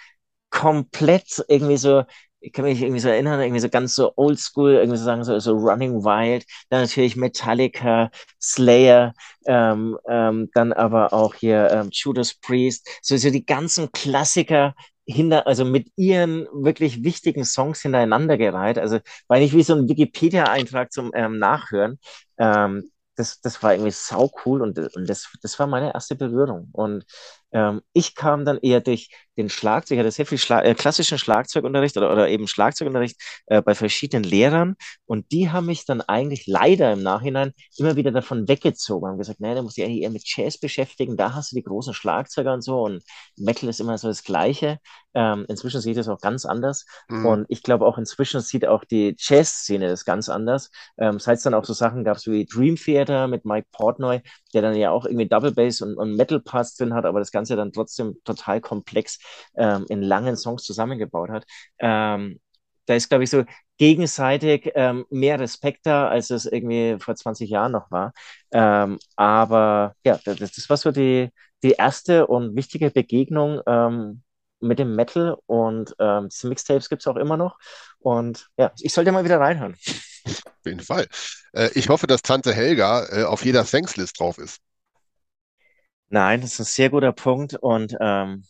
komplett 0.49 1.43
irgendwie 1.47 1.77
so, 1.77 2.03
ich 2.39 2.53
kann 2.53 2.65
mich 2.65 2.81
irgendwie 2.81 2.99
so 2.99 3.09
erinnern, 3.09 3.39
irgendwie 3.39 3.59
so 3.61 3.69
ganz 3.69 3.93
so 3.95 4.13
oldschool, 4.15 4.73
irgendwie 4.73 4.97
so 4.97 5.05
sagen, 5.05 5.23
so, 5.23 5.37
so 5.39 5.53
Running 5.53 6.03
Wild, 6.03 6.43
dann 6.69 6.81
natürlich 6.81 7.15
Metallica, 7.15 8.09
Slayer, 8.41 9.13
ähm, 9.45 9.97
ähm, 10.09 10.49
dann 10.53 10.73
aber 10.73 11.13
auch 11.13 11.35
hier 11.35 11.69
ähm, 11.71 11.89
Judas 11.91 12.33
Priest, 12.33 12.89
so, 13.03 13.15
so 13.17 13.29
die 13.29 13.45
ganzen 13.45 13.91
Klassiker, 13.91 14.73
hinter, 15.05 15.47
also 15.47 15.65
mit 15.65 15.91
ihren 15.95 16.47
wirklich 16.53 17.03
wichtigen 17.03 17.45
Songs 17.45 17.81
hintereinander 17.81 18.37
gereiht. 18.37 18.77
Also 18.77 18.99
war 19.27 19.39
nicht 19.39 19.53
wie 19.55 19.63
so 19.63 19.75
ein 19.75 19.87
Wikipedia-Eintrag 19.89 20.91
zum 20.91 21.11
ähm, 21.15 21.39
Nachhören. 21.39 21.99
Ähm, 22.37 22.89
das, 23.15 23.41
das 23.41 23.61
war 23.61 23.73
irgendwie 23.73 23.91
sau 23.91 24.31
cool 24.45 24.61
und, 24.61 24.79
und 24.79 25.09
das, 25.09 25.27
das 25.41 25.59
war 25.59 25.67
meine 25.67 25.93
erste 25.93 26.15
Berührung. 26.15 26.69
Und 26.71 27.05
ähm, 27.51 27.81
ich 27.93 28.15
kam 28.15 28.45
dann 28.45 28.57
eher 28.59 28.81
durch 28.81 29.09
den 29.37 29.49
Schlagzeug, 29.49 29.95
ich 29.95 29.99
hatte 29.99 30.11
sehr 30.11 30.25
viel 30.25 30.37
Schla 30.37 30.61
äh, 30.61 30.73
klassischen 30.75 31.17
Schlagzeugunterricht 31.17 31.97
oder, 31.97 32.11
oder 32.11 32.29
eben 32.29 32.47
Schlagzeugunterricht 32.47 33.17
äh, 33.47 33.61
bei 33.61 33.75
verschiedenen 33.75 34.23
Lehrern 34.23 34.75
und 35.05 35.31
die 35.31 35.49
haben 35.49 35.67
mich 35.67 35.85
dann 35.85 36.01
eigentlich 36.01 36.47
leider 36.47 36.91
im 36.91 37.01
Nachhinein 37.01 37.53
immer 37.77 37.95
wieder 37.95 38.11
davon 38.11 38.47
weggezogen, 38.47 39.07
haben 39.09 39.17
gesagt, 39.17 39.39
nein, 39.39 39.55
da 39.55 39.61
musst 39.61 39.77
du 39.77 39.81
dich 39.81 39.89
eigentlich 39.89 40.03
eher 40.03 40.09
mit 40.11 40.23
Jazz 40.25 40.57
beschäftigen, 40.57 41.17
da 41.17 41.33
hast 41.33 41.51
du 41.51 41.55
die 41.55 41.63
großen 41.63 41.93
Schlagzeuger 41.93 42.53
und 42.53 42.61
so 42.61 42.81
und 42.81 43.03
Metal 43.37 43.69
ist 43.69 43.79
immer 43.79 43.97
so 43.97 44.07
das 44.07 44.23
Gleiche. 44.23 44.79
Ähm, 45.13 45.45
inzwischen 45.49 45.81
sieht 45.81 45.97
es 45.97 46.07
auch 46.07 46.21
ganz 46.21 46.45
anders 46.45 46.85
mhm. 47.09 47.25
und 47.25 47.45
ich 47.49 47.63
glaube 47.63 47.85
auch 47.85 47.97
inzwischen 47.97 48.39
sieht 48.39 48.65
auch 48.65 48.85
die 48.85 49.13
Jazz-Szene 49.17 49.89
das 49.89 50.05
ganz 50.05 50.29
anders. 50.29 50.69
Ähm, 50.97 51.19
seit 51.19 51.37
es 51.37 51.43
dann 51.43 51.53
auch 51.53 51.65
so 51.65 51.73
Sachen 51.73 52.05
gab 52.05 52.17
wie 52.27 52.45
Dream 52.45 52.75
Theater 52.77 53.27
mit 53.27 53.43
Mike 53.43 53.67
Portnoy, 53.71 54.21
der 54.53 54.61
dann 54.61 54.75
ja 54.75 54.91
auch 54.91 55.05
irgendwie 55.05 55.27
Double 55.27 55.51
Bass 55.51 55.81
und, 55.81 55.97
und 55.97 56.15
Metal 56.15 56.39
Parts 56.39 56.75
drin 56.75 56.93
hat, 56.93 57.05
aber 57.05 57.19
das 57.19 57.31
Ganze 57.31 57.40
dann 57.49 57.71
trotzdem 57.71 58.17
total 58.23 58.61
komplex 58.61 59.19
ähm, 59.55 59.85
in 59.89 60.01
langen 60.01 60.37
Songs 60.37 60.63
zusammengebaut 60.63 61.29
hat. 61.29 61.45
Ähm, 61.79 62.39
da 62.85 62.95
ist, 62.95 63.09
glaube 63.09 63.23
ich, 63.23 63.29
so 63.29 63.43
gegenseitig 63.77 64.71
ähm, 64.75 65.05
mehr 65.09 65.39
Respekt 65.39 65.85
da, 65.85 66.07
als 66.07 66.29
es 66.29 66.45
irgendwie 66.45 66.97
vor 66.99 67.15
20 67.15 67.49
Jahren 67.49 67.71
noch 67.71 67.89
war. 67.89 68.13
Ähm, 68.51 68.99
aber 69.15 69.95
ja, 70.03 70.19
das, 70.23 70.39
das, 70.39 70.69
war 70.69 70.77
so 70.77 70.91
die, 70.91 71.29
die 71.63 71.71
erste 71.71 72.27
und 72.27 72.55
wichtige 72.55 72.91
Begegnung 72.91 73.61
ähm, 73.65 74.23
mit 74.59 74.77
dem 74.79 74.95
Metal 74.95 75.37
und 75.47 75.95
ähm, 75.99 76.29
Mixtapes 76.43 76.89
gibt 76.89 77.01
es 77.01 77.07
auch 77.07 77.15
immer 77.15 77.37
noch. 77.37 77.57
Und 77.99 78.49
ja, 78.57 78.71
ich 78.79 78.93
sollte 78.93 79.11
mal 79.11 79.25
wieder 79.25 79.39
reinhören. 79.39 79.75
Auf 80.25 80.65
jeden 80.65 80.81
Fall. 80.81 81.07
Äh, 81.53 81.69
ich 81.73 81.89
hoffe, 81.89 82.07
dass 82.07 82.21
Tante 82.21 82.53
Helga 82.53 83.07
äh, 83.09 83.23
auf 83.23 83.43
jeder 83.43 83.65
Thankslist 83.65 84.19
drauf 84.19 84.37
ist. 84.37 84.59
Nein, 86.11 86.41
das 86.41 86.53
ist 86.53 86.59
ein 86.59 86.65
sehr 86.65 86.89
guter 86.89 87.13
Punkt 87.13 87.55
und 87.55 87.95
ähm, 88.01 88.43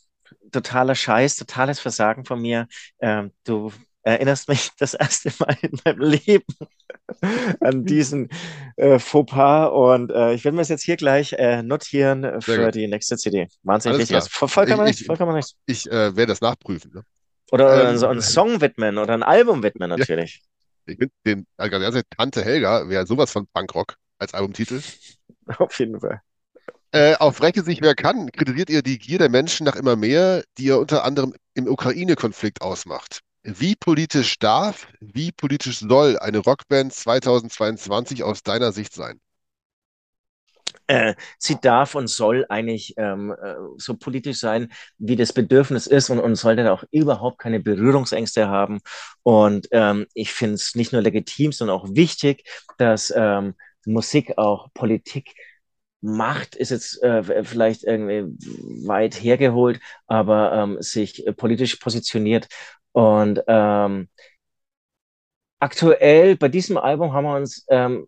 totaler 0.52 0.96
Scheiß, 0.96 1.36
totales 1.36 1.80
Versagen 1.80 2.26
von 2.26 2.42
mir. 2.42 2.68
Ähm, 3.00 3.32
du 3.44 3.72
erinnerst 4.02 4.50
mich 4.50 4.72
das 4.80 4.96
erste 4.96 5.32
Mal 5.40 5.56
in 5.62 5.80
meinem 5.86 6.00
Leben 6.00 6.56
an 7.62 7.86
diesen 7.86 8.30
äh, 8.78 8.98
Fauxpas 8.98 9.70
und 9.70 10.12
äh, 10.12 10.34
ich 10.34 10.44
werde 10.44 10.56
mir 10.56 10.62
das 10.62 10.70
jetzt 10.70 10.84
hier 10.84 10.98
gleich 10.98 11.34
äh, 11.34 11.62
notieren 11.62 12.42
für 12.42 12.72
die 12.72 12.88
nächste 12.88 13.16
CD. 13.16 13.48
Wahnsinnig 13.62 14.00
wichtig. 14.00 14.16
Also, 14.16 14.48
vollkommen 14.48 14.88
ich, 14.88 15.06
vollkommen 15.06 15.38
Ich, 15.38 15.56
ich 15.68 15.92
äh, 15.92 16.16
werde 16.16 16.28
das 16.28 16.42
nachprüfen. 16.42 16.92
Ne? 16.96 17.04
Oder 17.52 17.92
ähm, 17.92 17.98
so 17.98 18.08
einen 18.08 18.24
Song 18.24 18.60
widmen 18.62 18.98
oder 18.98 19.14
ein 19.14 19.24
Album 19.24 19.62
widmen 19.62 19.90
natürlich. 19.90 20.42
Ja. 20.88 20.94
Ich 20.94 20.98
finde 20.98 21.14
den, 21.28 21.46
also 21.58 22.02
Tante 22.18 22.44
Helga 22.44 22.90
wäre 22.90 23.06
sowas 23.06 23.32
von 23.32 23.46
Punkrock 23.54 23.98
als 24.18 24.34
Albumtitel. 24.34 24.82
Auf 25.60 25.78
jeden 25.78 26.00
Fall. 26.00 26.22
Äh, 26.94 27.16
auf 27.16 27.42
Recke 27.42 27.64
sich 27.64 27.82
wer 27.82 27.96
kann, 27.96 28.32
kritisiert 28.32 28.70
ihr 28.70 28.82
die 28.82 29.00
Gier 29.00 29.18
der 29.18 29.30
Menschen 29.30 29.66
nach 29.66 29.78
immer 29.78 29.96
mehr, 29.96 30.44
die 30.58 30.66
ihr 30.66 30.78
unter 30.78 31.06
anderem 31.06 31.34
im 31.54 31.68
Ukraine-Konflikt 31.68 32.62
ausmacht. 32.62 33.22
Wie 33.44 33.76
politisch 33.76 34.38
darf, 34.40 34.88
wie 35.00 35.32
politisch 35.32 35.80
soll 35.80 36.20
eine 36.20 36.40
Rockband 36.40 36.94
2022 36.94 38.24
aus 38.24 38.44
deiner 38.44 38.74
Sicht 38.74 38.94
sein? 38.94 39.20
Äh, 40.88 41.16
sie 41.38 41.60
darf 41.62 41.96
und 41.96 42.08
soll 42.08 42.46
eigentlich 42.50 42.96
ähm, 42.98 43.32
äh, 43.32 43.56
so 43.78 43.96
politisch 43.96 44.40
sein, 44.40 44.72
wie 44.98 45.16
das 45.16 45.32
Bedürfnis 45.32 45.88
ist 45.88 46.10
und, 46.10 46.20
und 46.20 46.36
sollte 46.36 46.72
auch 46.72 46.84
überhaupt 46.92 47.40
keine 47.40 47.62
Berührungsängste 47.62 48.50
haben. 48.50 48.82
Und 49.24 49.70
ähm, 49.72 50.08
ich 50.14 50.34
finde 50.34 50.56
es 50.56 50.76
nicht 50.76 50.92
nur 50.92 51.02
legitim, 51.02 51.54
sondern 51.54 51.78
auch 51.78 51.88
wichtig, 51.94 52.44
dass 52.78 53.14
ähm, 53.16 53.56
Musik 53.86 54.38
auch 54.38 54.68
Politik 54.74 55.34
Macht 56.02 56.56
ist 56.56 56.72
jetzt 56.72 57.02
äh, 57.04 57.44
vielleicht 57.44 57.84
irgendwie 57.84 58.24
weit 58.88 59.16
hergeholt, 59.22 59.80
aber 60.08 60.52
ähm, 60.54 60.78
sich 60.82 61.28
äh, 61.28 61.34
politisch 61.34 61.76
positioniert. 61.78 62.48
Und 62.92 63.42
ähm, 63.48 64.10
aktuell 65.60 66.36
bei 66.38 66.48
diesem 66.50 66.78
Album 66.78 67.14
haben 67.14 67.26
wir 67.26 67.36
uns 67.36 67.66
ähm, 67.70 68.08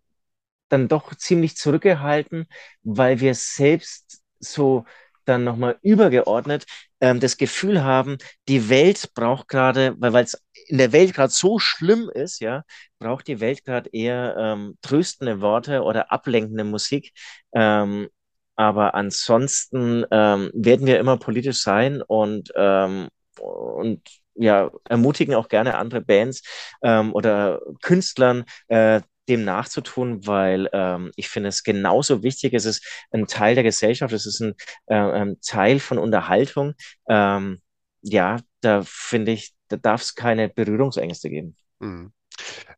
dann 0.69 0.87
doch 0.87 1.15
ziemlich 1.15 1.55
zurückgehalten, 1.57 2.47
weil 2.83 3.19
wir 3.19 3.35
selbst 3.35 4.23
so 4.39 4.85
dann 5.25 5.43
nochmal 5.43 5.77
übergeordnet 5.81 6.65
ähm, 7.01 7.19
das 7.19 7.37
Gefühl 7.37 7.83
haben, 7.83 8.17
die 8.47 8.69
Welt 8.69 9.13
braucht 9.13 9.47
gerade, 9.47 9.95
weil 9.99 10.23
es 10.23 10.41
in 10.67 10.77
der 10.77 10.91
Welt 10.93 11.13
gerade 11.13 11.31
so 11.31 11.59
schlimm 11.59 12.09
ist, 12.13 12.39
ja, 12.39 12.63
braucht 12.99 13.27
die 13.27 13.39
Welt 13.39 13.65
gerade 13.65 13.89
eher 13.91 14.35
ähm, 14.37 14.77
tröstende 14.81 15.41
Worte 15.41 15.83
oder 15.83 16.11
ablenkende 16.11 16.63
Musik. 16.63 17.11
Ähm, 17.53 18.07
aber 18.55 18.93
ansonsten 18.95 20.05
ähm, 20.11 20.51
werden 20.53 20.85
wir 20.85 20.99
immer 20.99 21.17
politisch 21.17 21.61
sein 21.61 22.01
und, 22.01 22.51
ähm, 22.55 23.09
und 23.39 24.01
ja, 24.35 24.71
ermutigen 24.87 25.35
auch 25.35 25.47
gerne 25.47 25.75
andere 25.77 26.01
Bands 26.01 26.43
ähm, 26.83 27.13
oder 27.13 27.59
Künstlern, 27.81 28.45
äh, 28.67 29.01
dem 29.29 29.43
nachzutun, 29.43 30.25
weil 30.27 30.69
ähm, 30.73 31.11
ich 31.15 31.29
finde 31.29 31.49
es 31.49 31.63
genauso 31.63 32.23
wichtig. 32.23 32.53
Es 32.53 32.65
ist 32.65 32.85
ein 33.11 33.27
Teil 33.27 33.55
der 33.55 33.63
Gesellschaft, 33.63 34.13
es 34.13 34.25
ist 34.25 34.41
ein 34.41 34.53
äh, 34.87 34.95
ein 34.95 35.39
Teil 35.41 35.79
von 35.79 35.97
Unterhaltung. 35.97 36.73
Ähm, 37.07 37.61
ja, 38.01 38.37
da 38.61 38.83
finde 38.85 39.31
ich, 39.31 39.53
da 39.69 39.77
darf 39.77 40.01
es 40.01 40.15
keine 40.15 40.49
Berührungsängste 40.49 41.29
geben. 41.29 41.55
Mhm. 41.79 42.11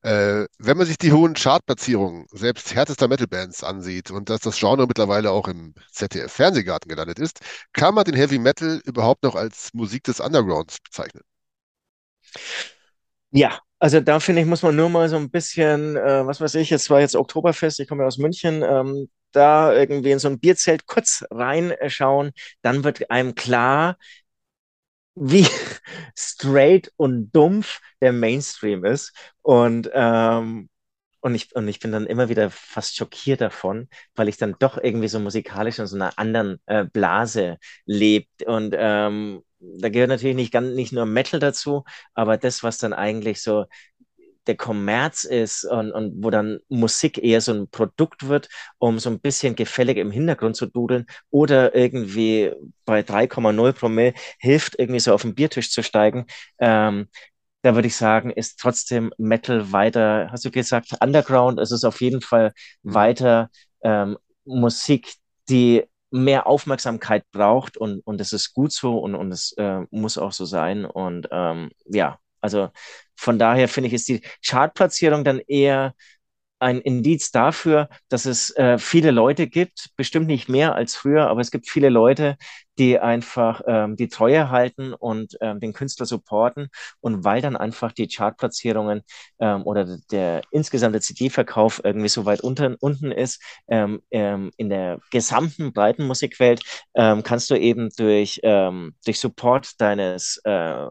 Äh, 0.02 0.46
wenn 0.60 0.78
man 0.78 0.86
sich 0.86 0.98
die 0.98 1.14
hohen 1.14 1.34
Chartplatzierungen 1.34 2.28
selbst 2.32 2.76
härtester 2.76 3.08
Metal-Bands 3.08 3.64
ansieht 3.64 4.12
und 4.12 4.30
dass 4.30 4.42
das 4.42 4.60
Genre 4.60 4.86
mittlerweile 4.86 5.32
auch 5.32 5.48
im 5.48 5.74
ZDF-Fernsehgarten 5.92 6.90
gelandet 6.90 7.20
ist, 7.20 7.40
kann 7.74 7.96
man 7.96 8.04
den 8.04 8.16
Heavy 8.16 8.38
Metal 8.38 8.82
überhaupt 8.86 9.24
noch 9.24 9.36
als 9.36 9.74
Musik 9.74 10.04
des 10.04 10.20
Undergrounds 10.20 10.80
bezeichnen? 10.82 11.24
Ja, 13.32 13.60
also 13.86 14.00
da 14.00 14.20
finde 14.20 14.42
ich, 14.42 14.48
muss 14.48 14.64
man 14.64 14.76
nur 14.76 14.90
mal 14.90 15.08
so 15.10 15.16
ein 15.16 15.30
bisschen, 15.30 15.96
äh, 15.96 16.26
was 16.26 16.42
weiß 16.42 16.56
ich, 16.56 16.72
jetzt 16.72 16.90
war 16.90 17.02
jetzt 17.02 17.16
Oktoberfest, 17.16 17.80
ich 17.80 17.88
komme 17.88 18.02
ja 18.02 18.08
aus 18.08 18.18
München, 18.18 18.64
ähm, 18.64 19.10
da 19.32 19.76
irgendwie 19.76 20.10
in 20.10 20.18
so 20.18 20.28
ein 20.28 20.40
Bierzelt 20.40 20.88
kurz 20.88 21.24
reinschauen, 21.30 22.32
dann 22.64 22.84
wird 22.84 23.12
einem 23.12 23.36
klar, 23.36 23.98
wie 25.14 25.46
straight 26.18 26.92
und 26.98 27.32
dumpf 27.32 27.80
der 28.02 28.12
Mainstream 28.12 28.84
ist. 28.86 29.14
Und, 29.44 29.88
ähm, 29.94 30.68
und, 31.22 31.36
ich, 31.36 31.56
und 31.56 31.68
ich 31.68 31.80
bin 31.80 31.92
dann 31.92 32.08
immer 32.08 32.30
wieder 32.30 32.50
fast 32.50 32.96
schockiert 32.96 33.42
davon, 33.42 33.88
weil 34.16 34.30
ich 34.30 34.38
dann 34.38 34.56
doch 34.60 34.80
irgendwie 34.82 35.10
so 35.10 35.20
musikalisch 35.20 35.78
in 35.80 35.88
so 35.88 35.96
einer 35.96 36.18
anderen 36.18 36.60
äh, 36.66 36.86
Blase 36.86 37.60
lebt. 37.86 38.44
Und 38.48 38.76
ähm, 38.80 39.44
da 39.80 39.90
gehört 39.90 40.10
natürlich 40.10 40.36
nicht, 40.36 40.52
ganz, 40.54 40.76
nicht 40.76 40.94
nur 40.94 41.06
Metal 41.06 41.40
dazu, 41.40 41.84
aber 42.14 42.38
das, 42.38 42.64
was 42.64 42.78
dann 42.78 42.94
eigentlich 42.94 43.42
so 43.42 43.66
der 44.48 44.56
Kommerz 44.58 45.24
ist 45.24 45.66
und, 45.66 45.92
und 45.92 46.24
wo 46.24 46.30
dann 46.30 46.60
Musik 46.70 47.18
eher 47.18 47.42
so 47.42 47.52
ein 47.54 47.68
Produkt 47.70 48.28
wird, 48.28 48.50
um 48.78 49.00
so 49.00 49.10
ein 49.10 49.20
bisschen 49.20 49.56
gefällig 49.56 49.98
im 49.98 50.12
Hintergrund 50.12 50.56
zu 50.56 50.68
dudeln 50.68 51.06
oder 51.32 51.74
irgendwie 51.76 52.52
bei 52.86 53.02
3,0 53.02 53.74
Promille 53.74 54.14
hilft, 54.40 54.78
irgendwie 54.78 55.00
so 55.00 55.14
auf 55.14 55.24
den 55.24 55.36
Biertisch 55.36 55.72
zu 55.72 55.82
steigen. 55.84 56.26
Ähm, 56.60 57.08
da 57.64 57.74
würde 57.74 57.88
ich 57.88 57.96
sagen, 57.96 58.30
ist 58.30 58.60
trotzdem 58.60 59.12
Metal 59.18 59.72
weiter, 59.72 60.30
hast 60.32 60.46
du 60.46 60.52
gesagt, 60.52 60.92
Underground, 61.02 61.60
es 61.60 61.72
ist 61.72 61.84
auf 61.84 62.00
jeden 62.02 62.22
Fall 62.22 62.54
weiter 62.84 63.50
ähm, 63.84 64.18
Musik, 64.46 65.16
die 65.50 65.84
mehr 66.12 66.48
Aufmerksamkeit 66.48 67.26
braucht 67.32 67.78
und, 67.78 68.00
und 68.06 68.22
es 68.22 68.34
ist 68.34 68.54
gut 68.54 68.72
so 68.72 68.98
und, 69.00 69.16
und 69.16 69.32
es 69.32 69.54
äh, 69.58 69.82
muss 69.92 70.18
auch 70.18 70.32
so 70.32 70.46
sein. 70.46 70.86
Und 70.86 71.28
ähm, 71.32 71.72
ja, 71.86 72.20
also 72.42 72.70
von 73.16 73.40
daher 73.40 73.68
finde 73.68 73.88
ich, 73.88 73.94
ist 73.94 74.08
die 74.08 74.22
Chartplatzierung 74.46 75.24
dann 75.24 75.40
eher 75.40 75.96
ein 76.60 76.80
Indiz 76.80 77.32
dafür, 77.32 77.90
dass 78.10 78.26
es 78.26 78.56
äh, 78.56 78.78
viele 78.78 79.12
Leute 79.12 79.48
gibt, 79.48 79.90
bestimmt 79.98 80.28
nicht 80.28 80.50
mehr 80.50 80.76
als 80.76 80.96
früher, 80.96 81.28
aber 81.28 81.42
es 81.42 81.52
gibt 81.52 81.70
viele 81.70 81.90
Leute, 81.90 82.38
die 82.78 83.00
einfach 83.00 83.62
ähm, 83.68 83.96
die 83.96 84.08
Treue 84.08 84.50
halten 84.50 84.94
und 84.94 85.38
ähm, 85.42 85.60
den 85.60 85.74
Künstler 85.74 86.06
supporten. 86.06 86.70
Und 87.02 87.24
weil 87.24 87.42
dann 87.42 87.56
einfach 87.58 87.92
die 87.92 88.08
Chartplatzierungen 88.08 89.02
ähm, 89.40 89.64
oder 89.64 89.98
der 90.12 90.42
insgesamte 90.52 91.00
CD-Verkauf 91.02 91.82
irgendwie 91.84 92.10
so 92.10 92.26
weit 92.26 92.42
unten, 92.42 92.76
unten 92.76 93.12
ist, 93.12 93.42
ähm, 93.68 94.02
ähm, 94.12 94.52
in 94.58 94.70
der 94.70 95.00
gesamten 95.12 95.74
breiten 95.74 96.06
Musikwelt, 96.06 96.62
ähm, 96.96 97.24
kannst 97.24 97.50
du 97.50 97.56
eben 97.56 97.90
durch, 97.98 98.40
ähm, 98.44 98.96
durch 99.06 99.20
Support 99.20 99.80
deines 99.80 100.42
äh, 100.44 100.88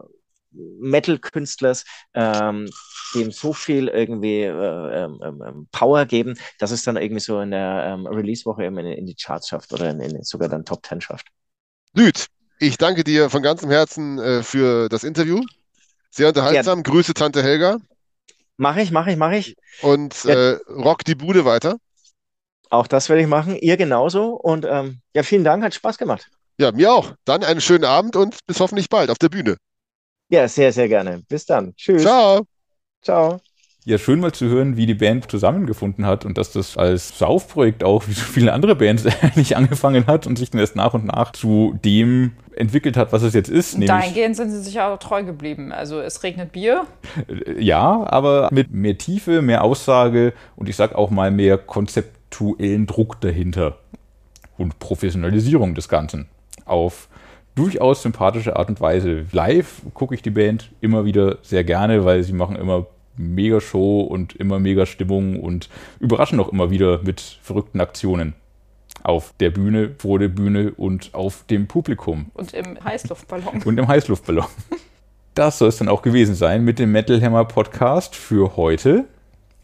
Metal-Künstlers 0.79 1.85
ähm, 2.13 2.69
dem 3.13 3.31
so 3.31 3.53
viel 3.53 3.87
irgendwie 3.87 4.41
äh, 4.41 5.03
ähm, 5.03 5.19
ähm, 5.23 5.43
ähm, 5.45 5.67
Power 5.71 6.05
geben, 6.05 6.35
dass 6.59 6.71
es 6.71 6.83
dann 6.83 6.97
irgendwie 6.97 7.21
so 7.21 7.39
in 7.39 7.51
der 7.51 7.85
ähm, 7.87 8.07
Release-Woche 8.07 8.63
in, 8.63 8.77
in, 8.77 9.05
die 9.05 9.15
Charts 9.15 9.49
schafft 9.49 9.73
oder 9.73 9.89
in, 9.89 9.99
in 9.99 10.23
sogar 10.23 10.49
dann 10.49 10.65
Top 10.65 10.83
Ten 10.83 11.01
schafft. 11.01 11.27
Süd, 11.95 12.27
Ich 12.59 12.77
danke 12.77 13.03
dir 13.03 13.29
von 13.29 13.41
ganzem 13.41 13.69
Herzen 13.69 14.19
äh, 14.19 14.43
für 14.43 14.89
das 14.89 15.03
Interview. 15.03 15.41
Sehr 16.09 16.29
unterhaltsam. 16.29 16.79
Ja. 16.79 16.83
Grüße 16.83 17.13
Tante 17.13 17.43
Helga. 17.43 17.77
Mach 18.57 18.77
ich, 18.77 18.91
mach 18.91 19.07
ich, 19.07 19.17
mach 19.17 19.31
ich. 19.31 19.55
Und 19.81 20.23
ja. 20.23 20.33
äh, 20.33 20.59
rock 20.69 21.03
die 21.03 21.15
Bude 21.15 21.45
weiter. 21.45 21.77
Auch 22.69 22.87
das 22.87 23.09
werde 23.09 23.21
ich 23.21 23.27
machen. 23.27 23.55
Ihr 23.55 23.77
genauso. 23.77 24.29
Und 24.29 24.65
ähm, 24.65 25.01
ja, 25.13 25.23
vielen 25.23 25.43
Dank, 25.43 25.63
hat 25.63 25.73
Spaß 25.73 25.97
gemacht. 25.97 26.29
Ja, 26.57 26.71
mir 26.71 26.93
auch. 26.93 27.13
Dann 27.25 27.43
einen 27.43 27.61
schönen 27.61 27.83
Abend 27.83 28.15
und 28.15 28.39
bis 28.47 28.59
hoffentlich 28.59 28.89
bald 28.89 29.09
auf 29.09 29.17
der 29.17 29.29
Bühne. 29.29 29.57
Ja, 30.29 30.47
sehr, 30.47 30.71
sehr 30.73 30.87
gerne. 30.87 31.21
Bis 31.27 31.45
dann. 31.45 31.75
Tschüss. 31.75 32.01
Ciao. 32.01 32.45
Ciao. 33.01 33.39
Ja, 33.87 33.99
schön 33.99 34.19
mal 34.19 34.31
zu 34.31 34.47
hören, 34.47 34.77
wie 34.77 34.87
die 34.87 34.95
Band 34.95 35.29
zusammengefunden 35.29 36.07
hat 36.07 36.25
und 36.25 36.39
dass 36.39 36.51
das 36.51 36.75
als 36.75 37.19
Saufprojekt 37.19 37.83
auch, 37.83 38.07
wie 38.07 38.13
so 38.13 38.23
viele 38.23 38.51
andere 38.51 38.75
Bands 38.75 39.05
eigentlich 39.21 39.55
angefangen 39.55 40.07
hat 40.07 40.25
und 40.25 40.39
sich 40.39 40.49
dann 40.49 40.59
erst 40.59 40.75
nach 40.75 40.95
und 40.95 41.05
nach 41.05 41.33
zu 41.33 41.77
dem 41.85 42.31
entwickelt 42.55 42.97
hat, 42.97 43.13
was 43.13 43.21
es 43.21 43.35
jetzt 43.35 43.49
ist. 43.49 43.77
Dahingehend 43.87 44.35
sind 44.35 44.49
sie 44.49 44.61
sich 44.63 44.79
auch 44.81 44.97
treu 44.97 45.23
geblieben. 45.23 45.71
Also 45.71 45.99
es 45.99 46.23
regnet 46.23 46.51
Bier. 46.51 46.87
Äh, 47.27 47.61
ja, 47.61 48.03
aber 48.07 48.49
mit 48.51 48.71
mehr 48.71 48.97
Tiefe, 48.97 49.43
mehr 49.43 49.63
Aussage 49.63 50.33
und 50.55 50.67
ich 50.67 50.75
sag 50.75 50.95
auch 50.95 51.11
mal 51.11 51.29
mehr 51.29 51.59
konzeptuellen 51.59 52.87
Druck 52.87 53.21
dahinter 53.21 53.77
und 54.57 54.79
Professionalisierung 54.79 55.75
des 55.75 55.89
Ganzen 55.89 56.27
auf 56.65 57.07
durchaus 57.55 58.01
sympathische 58.01 58.55
Art 58.55 58.69
und 58.69 58.81
Weise. 58.81 59.25
Live 59.31 59.81
gucke 59.93 60.13
ich 60.13 60.21
die 60.21 60.29
Band 60.29 60.71
immer 60.81 61.05
wieder 61.05 61.37
sehr 61.41 61.63
gerne, 61.63 62.05
weil 62.05 62.23
sie 62.23 62.33
machen 62.33 62.55
immer 62.55 62.85
mega 63.17 63.61
Show 63.61 64.01
und 64.01 64.35
immer 64.35 64.59
mega 64.59 64.85
Stimmung 64.85 65.39
und 65.39 65.69
überraschen 65.99 66.39
auch 66.39 66.49
immer 66.49 66.69
wieder 66.69 66.99
mit 67.03 67.21
verrückten 67.41 67.81
Aktionen. 67.81 68.33
Auf 69.03 69.33
der 69.39 69.51
Bühne, 69.51 69.91
vor 69.97 70.19
der 70.19 70.29
Bühne 70.29 70.71
und 70.75 71.13
auf 71.13 71.43
dem 71.49 71.67
Publikum. 71.67 72.31
Und 72.33 72.53
im 72.53 72.83
Heißluftballon. 72.83 73.61
Und 73.63 73.77
im 73.77 73.87
Heißluftballon. 73.87 74.45
Das 75.35 75.57
soll 75.57 75.69
es 75.69 75.77
dann 75.77 75.89
auch 75.89 76.01
gewesen 76.01 76.33
sein 76.33 76.63
mit 76.63 76.79
dem 76.79 76.91
Metal 76.91 77.21
Hammer 77.21 77.45
Podcast 77.45 78.15
für 78.15 78.55
heute. 78.55 79.05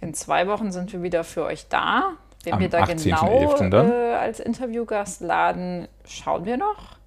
In 0.01 0.13
zwei 0.13 0.47
Wochen 0.47 0.71
sind 0.71 0.91
wir 0.91 1.01
wieder 1.01 1.23
für 1.23 1.45
euch 1.45 1.67
da. 1.69 2.17
Wen 2.43 2.59
wir 2.59 2.69
da 2.69 2.85
genau 2.85 3.55
äh, 3.59 4.13
als 4.15 4.39
Interviewgast 4.39 5.21
laden, 5.21 5.87
schauen 6.05 6.45
wir 6.45 6.57
noch. 6.57 7.00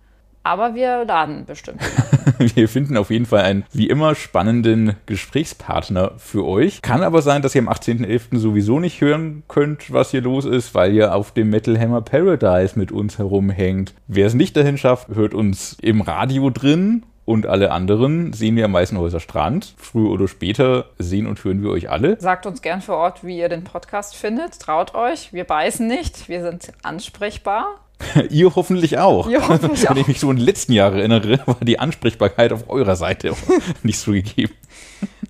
Aber 0.45 0.75
wir 0.75 1.07
laden 1.07 1.47
bestimmt. 1.47 1.81
wir 2.39 2.69
finden 2.69 2.99
auf 2.99 3.11
jeden 3.11 3.25
Fall 3.25 3.41
einen 3.41 3.65
wie 3.73 3.89
immer 3.89 4.15
spannenden 4.15 4.95
Gesprächspartner 5.07 6.13
für 6.19 6.45
euch. 6.45 6.83
Kann 6.83 7.03
aber 7.03 7.23
sein, 7.23 7.41
dass 7.41 7.55
ihr 7.55 7.63
am 7.63 7.69
18.11. 7.69 8.39
sowieso 8.39 8.79
nicht 8.79 9.01
hören 9.01 9.43
könnt, 9.49 9.91
was 9.91 10.11
hier 10.11 10.21
los 10.21 10.45
ist, 10.45 10.75
weil 10.75 10.93
ihr 10.93 11.15
auf 11.15 11.33
dem 11.33 11.49
Metal 11.49 11.79
Hammer 11.79 12.03
Paradise 12.03 12.79
mit 12.79 12.93
uns 12.93 13.19
herumhängt. 13.19 13.95
Wer 14.07 14.27
es 14.27 14.35
nicht 14.35 14.55
dahin 14.57 14.77
schafft, 14.77 15.09
hört 15.09 15.33
uns 15.33 15.79
im 15.81 16.03
Radio 16.03 16.51
drin 16.51 17.05
und 17.25 17.47
alle 17.47 17.71
anderen 17.71 18.35
sehen 18.35 18.57
wir 18.57 18.67
am 18.67 18.73
Meißenhäuser 18.73 19.21
Strand. 19.21 19.75
Früher 19.79 20.11
oder 20.11 20.29
später 20.29 20.91
sehen 20.99 21.27
und 21.27 21.43
hören 21.43 21.63
wir 21.63 21.71
euch 21.71 21.89
alle. 21.89 22.21
Sagt 22.21 22.45
uns 22.45 22.61
gern 22.61 22.83
vor 22.83 22.97
Ort, 22.97 23.25
wie 23.25 23.39
ihr 23.39 23.49
den 23.49 23.65
Podcast 23.65 24.15
findet. 24.15 24.61
Traut 24.61 24.95
euch. 24.95 25.33
Wir 25.33 25.45
beißen 25.45 25.87
nicht. 25.87 26.29
Wir 26.29 26.43
sind 26.43 26.73
ansprechbar. 26.83 27.84
Ihr 28.31 28.55
hoffentlich 28.55 28.99
auch. 28.99 29.29
Ihr 29.29 29.47
hoffentlich 29.47 29.89
Wenn 29.89 29.97
ich 29.97 30.07
mich 30.07 30.21
so 30.21 30.31
in 30.31 30.37
den 30.37 30.45
letzten 30.45 30.73
Jahren 30.73 30.99
erinnere, 30.99 31.41
war 31.47 31.57
die 31.61 31.79
Ansprechbarkeit 31.79 32.53
auf 32.53 32.69
eurer 32.69 32.97
Seite 32.97 33.35
nicht 33.83 33.99
so 33.99 34.13
gegeben. 34.13 34.53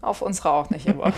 Auf 0.01 0.23
unserer 0.23 0.53
auch 0.53 0.71
nicht 0.71 0.87
immer. 0.87 1.13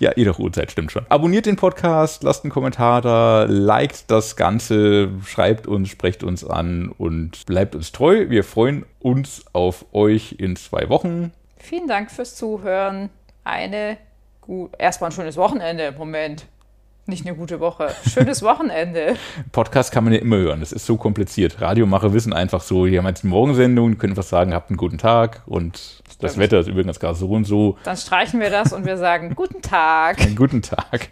ja, 0.00 0.12
ihr 0.16 0.24
doch 0.24 0.38
Uhrzeit, 0.38 0.72
stimmt 0.72 0.92
schon. 0.92 1.06
Abonniert 1.08 1.46
den 1.46 1.56
Podcast, 1.56 2.24
lasst 2.24 2.44
einen 2.44 2.50
Kommentar 2.50 3.00
da, 3.00 3.44
liked 3.44 4.10
das 4.10 4.36
Ganze, 4.36 5.10
schreibt 5.24 5.66
uns, 5.66 5.88
sprecht 5.88 6.24
uns 6.24 6.44
an 6.44 6.88
und 6.88 7.46
bleibt 7.46 7.74
uns 7.74 7.92
treu. 7.92 8.28
Wir 8.28 8.42
freuen 8.44 8.84
uns 8.98 9.44
auf 9.52 9.86
euch 9.92 10.36
in 10.38 10.56
zwei 10.56 10.88
Wochen. 10.88 11.32
Vielen 11.56 11.86
Dank 11.86 12.10
fürs 12.10 12.34
Zuhören. 12.34 13.10
Eine 13.44 13.96
gut, 14.40 14.72
erstmal 14.78 15.10
ein 15.10 15.14
schönes 15.14 15.36
Wochenende 15.36 15.84
im 15.84 15.96
Moment. 15.96 16.46
Nicht 17.06 17.26
eine 17.26 17.36
gute 17.36 17.60
Woche. 17.60 17.88
Schönes 18.08 18.42
Wochenende. 18.42 19.16
Podcast 19.52 19.92
kann 19.92 20.04
man 20.04 20.14
ja 20.14 20.20
immer 20.20 20.36
hören. 20.36 20.60
Das 20.60 20.72
ist 20.72 20.86
so 20.86 20.96
kompliziert. 20.96 21.60
Radiomacher 21.60 22.14
wissen 22.14 22.32
einfach 22.32 22.62
so, 22.62 22.86
die 22.86 22.96
haben 22.96 23.06
jetzt 23.06 23.24
eine 23.24 23.30
Morgensendung, 23.30 23.98
können 23.98 24.12
einfach 24.12 24.22
sagen, 24.22 24.54
habt 24.54 24.70
einen 24.70 24.78
guten 24.78 24.96
Tag 24.96 25.42
und 25.44 25.76
Stimmt. 25.76 26.22
das 26.22 26.38
Wetter 26.38 26.60
ist 26.60 26.68
übrigens 26.68 26.98
gerade 26.98 27.16
so 27.16 27.28
und 27.28 27.44
so. 27.44 27.76
Dann 27.84 27.98
streichen 27.98 28.40
wir 28.40 28.48
das 28.48 28.72
und 28.72 28.86
wir 28.86 28.96
sagen, 28.96 29.34
guten 29.34 29.60
Tag. 29.60 30.18
Einen 30.22 30.34
guten 30.34 30.62
Tag. 30.62 31.10